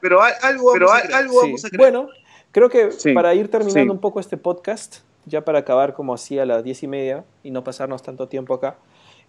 [0.00, 1.78] Pero algo, Pero vamos, a algo vamos a crear.
[1.92, 2.08] Bueno,
[2.52, 6.44] creo que para ir terminando un poco este podcast, ya para acabar como así a
[6.44, 8.76] las diez y media y no pasarnos tanto tiempo acá,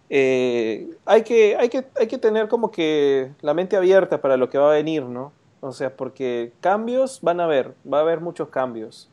[0.09, 4.49] eh, hay, que, hay, que, hay que tener como que la mente abierta para lo
[4.49, 5.31] que va a venir, ¿no?
[5.61, 9.09] O sea, porque cambios van a haber, va a haber muchos cambios.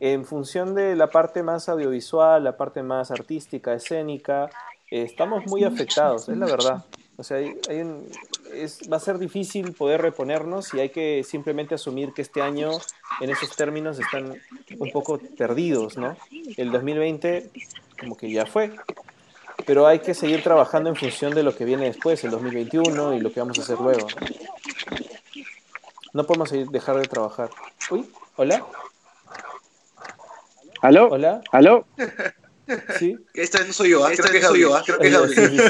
[0.00, 4.50] En función de la parte más audiovisual, la parte más artística, escénica,
[4.90, 6.84] eh, estamos muy afectados, es la verdad.
[7.22, 7.54] O sea, hay,
[8.52, 12.72] es, va a ser difícil poder reponernos y hay que simplemente asumir que este año
[13.20, 14.34] en esos términos están
[14.76, 16.16] un poco perdidos, ¿no?
[16.56, 17.48] El 2020
[18.00, 18.72] como que ya fue,
[19.64, 23.20] pero hay que seguir trabajando en función de lo que viene después, el 2021 y
[23.20, 24.08] lo que vamos a hacer luego.
[26.12, 27.50] No podemos dejar de trabajar.
[27.88, 28.66] Uy, hola.
[30.80, 31.08] ¿Aló?
[31.08, 31.40] Hola.
[31.52, 31.86] ¿Aló?
[32.98, 33.16] Sí.
[33.34, 34.12] Esta vez no soy yo, ¿ah?
[34.16, 34.82] creo que soy yo, ¿ah?
[34.84, 35.60] creo que es Gabriel.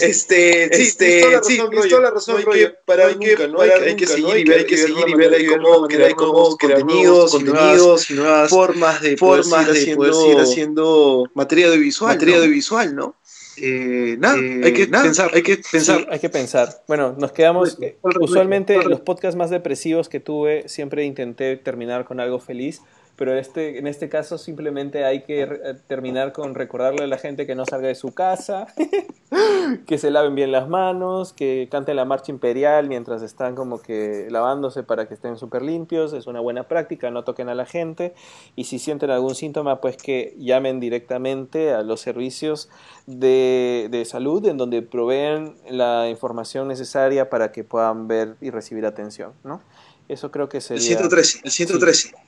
[0.00, 2.80] este, este, sí, tienes toda la razón, Roger.
[2.84, 3.60] Para hay que, ¿no?
[3.60, 8.10] hay, que seguir y ver, hay que seguir y ver cómo crear cómo contenidos, contenidos
[8.10, 13.16] y nuevas formas de formas de poder seguir haciendo materia audiovisual, materia audiovisual, ¿no?
[13.56, 16.00] Eh, nada, eh, hay que nada, pensar, hay que pensar.
[16.00, 16.82] Sí, hay que pensar.
[16.88, 17.78] Bueno, nos quedamos.
[18.20, 22.80] Usualmente los podcasts más depresivos que tuve siempre intenté terminar con algo feliz
[23.16, 27.46] pero este, en este caso simplemente hay que eh, terminar con recordarle a la gente
[27.46, 28.66] que no salga de su casa,
[29.86, 34.26] que se laven bien las manos, que canten la marcha imperial mientras están como que
[34.30, 38.14] lavándose para que estén súper limpios, es una buena práctica, no toquen a la gente
[38.56, 42.68] y si sienten algún síntoma pues que llamen directamente a los servicios
[43.06, 48.86] de, de salud en donde proveen la información necesaria para que puedan ver y recibir
[48.86, 49.60] atención, ¿no?
[50.08, 50.82] Eso creo que sería...
[50.82, 52.23] El 113, el 113.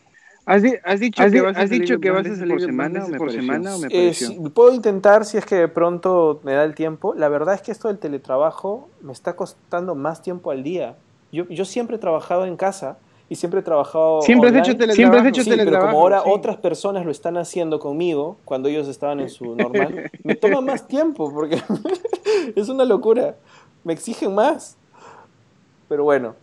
[0.47, 3.09] ¿Has, has, dicho, ¿Has, que vas, has dicho que vas a salir por semana o
[3.09, 4.15] me por semana o me eh,
[4.55, 7.15] puedo intentar si es que de pronto me da el tiempo.
[7.15, 10.97] La verdad es que esto del teletrabajo me está costando más tiempo al día.
[11.33, 12.97] Yo, yo siempre he trabajado en casa
[13.29, 14.95] y siempre he trabajado Siempre has hecho teletrabajo.
[14.95, 16.31] Siempre has hecho sí, teletrabajo, pero como ahora sí.
[16.33, 20.87] otras personas lo están haciendo conmigo cuando ellos estaban en su normal, me toma más
[20.87, 21.61] tiempo porque
[22.55, 23.35] es una locura.
[23.83, 24.77] Me exigen más.
[25.89, 26.37] Pero bueno.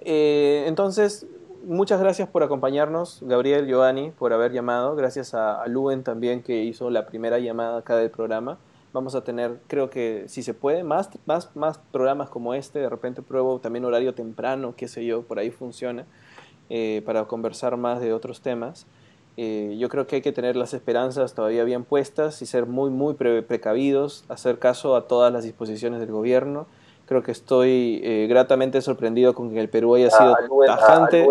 [0.00, 1.26] Eh, entonces,
[1.66, 4.96] muchas gracias por acompañarnos, Gabriel, Giovanni, por haber llamado.
[4.96, 8.58] Gracias a, a, Luen también que hizo la primera llamada acá del programa.
[8.92, 12.78] Vamos a tener, creo que si se puede, más, más, más programas como este.
[12.78, 16.06] De repente pruebo también horario temprano, qué sé yo, por ahí funciona,
[16.70, 18.86] eh, para conversar más de otros temas.
[19.36, 22.90] Eh, yo creo que hay que tener las esperanzas todavía bien puestas y ser muy,
[22.90, 26.66] muy pre precavidos, hacer caso a todas las disposiciones del gobierno
[27.06, 31.26] Creo que estoy eh, gratamente sorprendido con que el Perú haya sido ah, tajante.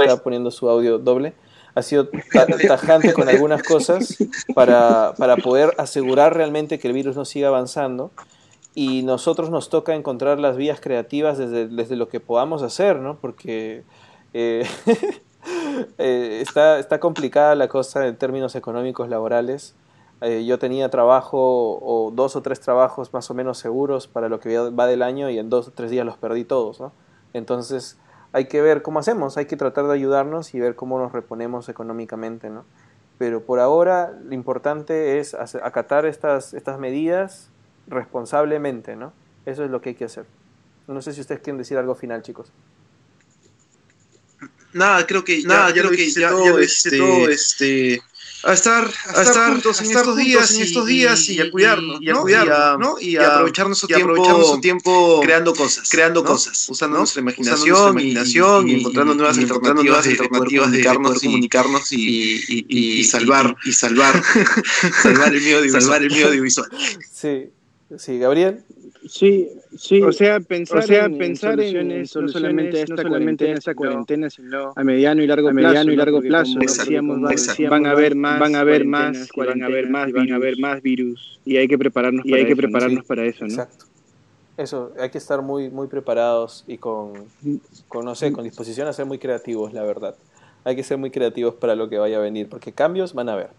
[0.00, 1.34] está poniendo su audio doble.
[1.74, 2.08] Ha sido
[2.66, 4.16] tajante con algunas cosas
[4.54, 8.10] para, para poder asegurar realmente que el virus no siga avanzando
[8.74, 13.16] y nosotros nos toca encontrar las vías creativas desde, desde lo que podamos hacer, ¿no?
[13.16, 13.84] Porque
[14.32, 14.66] eh,
[15.98, 19.74] eh, está, está complicada la cosa en términos económicos laborales.
[20.20, 21.38] Eh, yo tenía trabajo
[21.82, 25.28] o dos o tres trabajos más o menos seguros para lo que va del año
[25.28, 26.92] y en dos o tres días los perdí todos, ¿no?
[27.32, 27.98] Entonces
[28.32, 31.68] hay que ver cómo hacemos, hay que tratar de ayudarnos y ver cómo nos reponemos
[31.68, 32.64] económicamente, ¿no?
[33.18, 37.50] Pero por ahora lo importante es acatar estas, estas medidas
[37.86, 39.12] responsablemente, ¿no?
[39.46, 40.26] Eso es lo que hay que hacer.
[40.86, 42.50] No sé si ustedes quieren decir algo final, chicos.
[44.72, 48.02] Nada, creo que nada, ya, creo que ya, todo, ya este, todo, este
[48.44, 52.10] a estar, a, estar, juntos en estos días, en estos días y, a cuidarnos, y
[52.10, 53.00] a cuidarnos, ¿no?
[53.00, 57.98] Y a, aprovechar nuestro tiempo, aprovechar nuestro tiempo creando cosas, creando cosas, usando nuestra imaginación,
[57.98, 64.22] imaginación y, encontrando nuevas alternativas, alternativas de, comunicarnos, comunicarnos y, salvar y salvar
[65.02, 65.82] salvar el miedo audiovisual.
[65.82, 66.68] Salvar el miedo audiovisual.
[67.10, 67.50] Sí,
[67.96, 68.62] sí, Gabriel.
[69.06, 70.02] Sí, sí.
[70.02, 73.74] O sea, pensar, o sea, en, pensar en, soluciones, no solamente esta, no solamente esta
[73.74, 76.58] cuarentena, sino a mediano y largo, a mediano y largo plazo.
[76.58, 77.20] Decíamos,
[77.68, 80.58] van, a haber más, van a haber más, van a haber más, van a haber
[80.58, 83.06] más virus y hay que prepararnos, y para, hay que eso, prepararnos ¿no?
[83.06, 83.50] para eso, ¿no?
[83.50, 83.84] Exacto.
[84.56, 87.12] Eso, hay que estar muy, muy preparados y con,
[87.88, 90.14] con, no sé, con disposición a ser muy creativos, la verdad.
[90.64, 93.34] Hay que ser muy creativos para lo que vaya a venir, porque cambios van a
[93.34, 93.50] haber.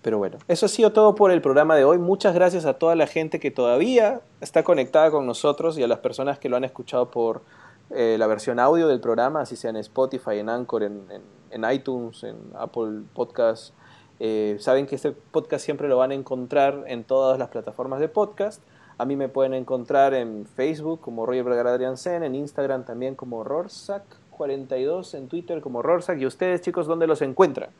[0.00, 1.98] Pero bueno, eso ha sido todo por el programa de hoy.
[1.98, 5.98] Muchas gracias a toda la gente que todavía está conectada con nosotros y a las
[5.98, 7.42] personas que lo han escuchado por
[7.90, 11.02] eh, la versión audio del programa, así sea en Spotify, en Anchor, en,
[11.50, 13.74] en, iTunes, en Apple Podcasts.
[14.20, 18.08] Eh, saben que este podcast siempre lo van a encontrar en todas las plataformas de
[18.08, 18.62] podcast.
[18.98, 23.42] A mí me pueden encontrar en Facebook como Roger Vergara Adriansen, en Instagram también como
[23.42, 26.18] Rorsac 42 en Twitter como Rorsac.
[26.18, 27.70] ¿Y ustedes, chicos, dónde los encuentran?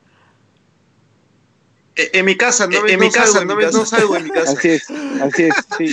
[1.96, 4.52] Eh, en mi casa, no, en mi casa, no, no salgo en mi casa.
[4.52, 4.88] Así es,
[5.20, 5.88] así es, sí,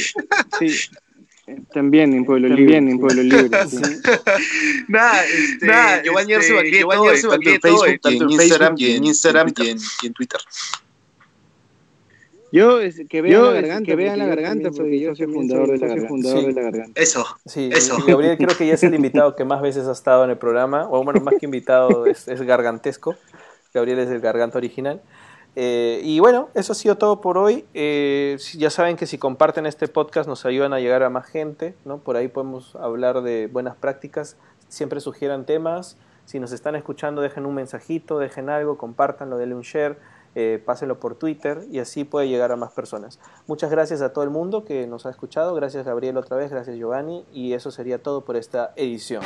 [0.59, 0.89] sí.
[1.73, 2.75] También en Pueblo Libre.
[2.75, 3.49] También en Pueblo Libre.
[3.67, 3.81] Sí.
[4.87, 9.53] Nada, este, Nada, Giovanni Arce Baqueto, tanto en Facebook, tanto en Instagram, y en, Instagram
[9.57, 10.39] y, en, y en Twitter.
[12.51, 15.77] Yo, es, que vean la garganta, que vean la garganta, porque yo soy fundador, de
[15.77, 16.07] la, garganta.
[16.07, 16.45] fundador sí.
[16.47, 17.01] de la garganta.
[17.01, 17.97] Eso, sí, eso.
[18.05, 20.87] Gabriel creo que ya es el invitado que más veces ha estado en el programa,
[20.89, 23.15] o bueno, más que invitado, es, es gargantesco.
[23.73, 25.01] Gabriel es el garganta original.
[25.55, 27.65] Eh, y bueno, eso ha sido todo por hoy.
[27.73, 31.75] Eh, ya saben que si comparten este podcast nos ayudan a llegar a más gente,
[31.85, 31.97] ¿no?
[31.97, 34.37] Por ahí podemos hablar de buenas prácticas.
[34.67, 35.97] Siempre sugieran temas.
[36.25, 39.97] Si nos están escuchando, dejen un mensajito, dejen algo, compártanlo, denle un share
[40.35, 43.19] eh, pásenlo por Twitter y así puede llegar a más personas.
[43.47, 46.77] Muchas gracias a todo el mundo que nos ha escuchado, gracias Gabriel otra vez, gracias
[46.77, 49.23] Giovanni y eso sería todo por esta edición.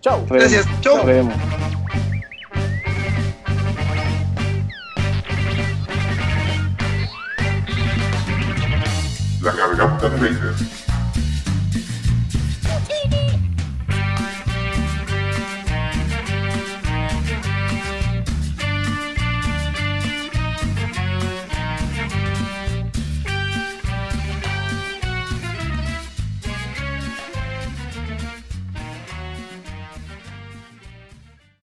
[0.00, 0.24] Chao.
[0.28, 1.04] Gracias, chao.
[9.42, 10.10] La garganta.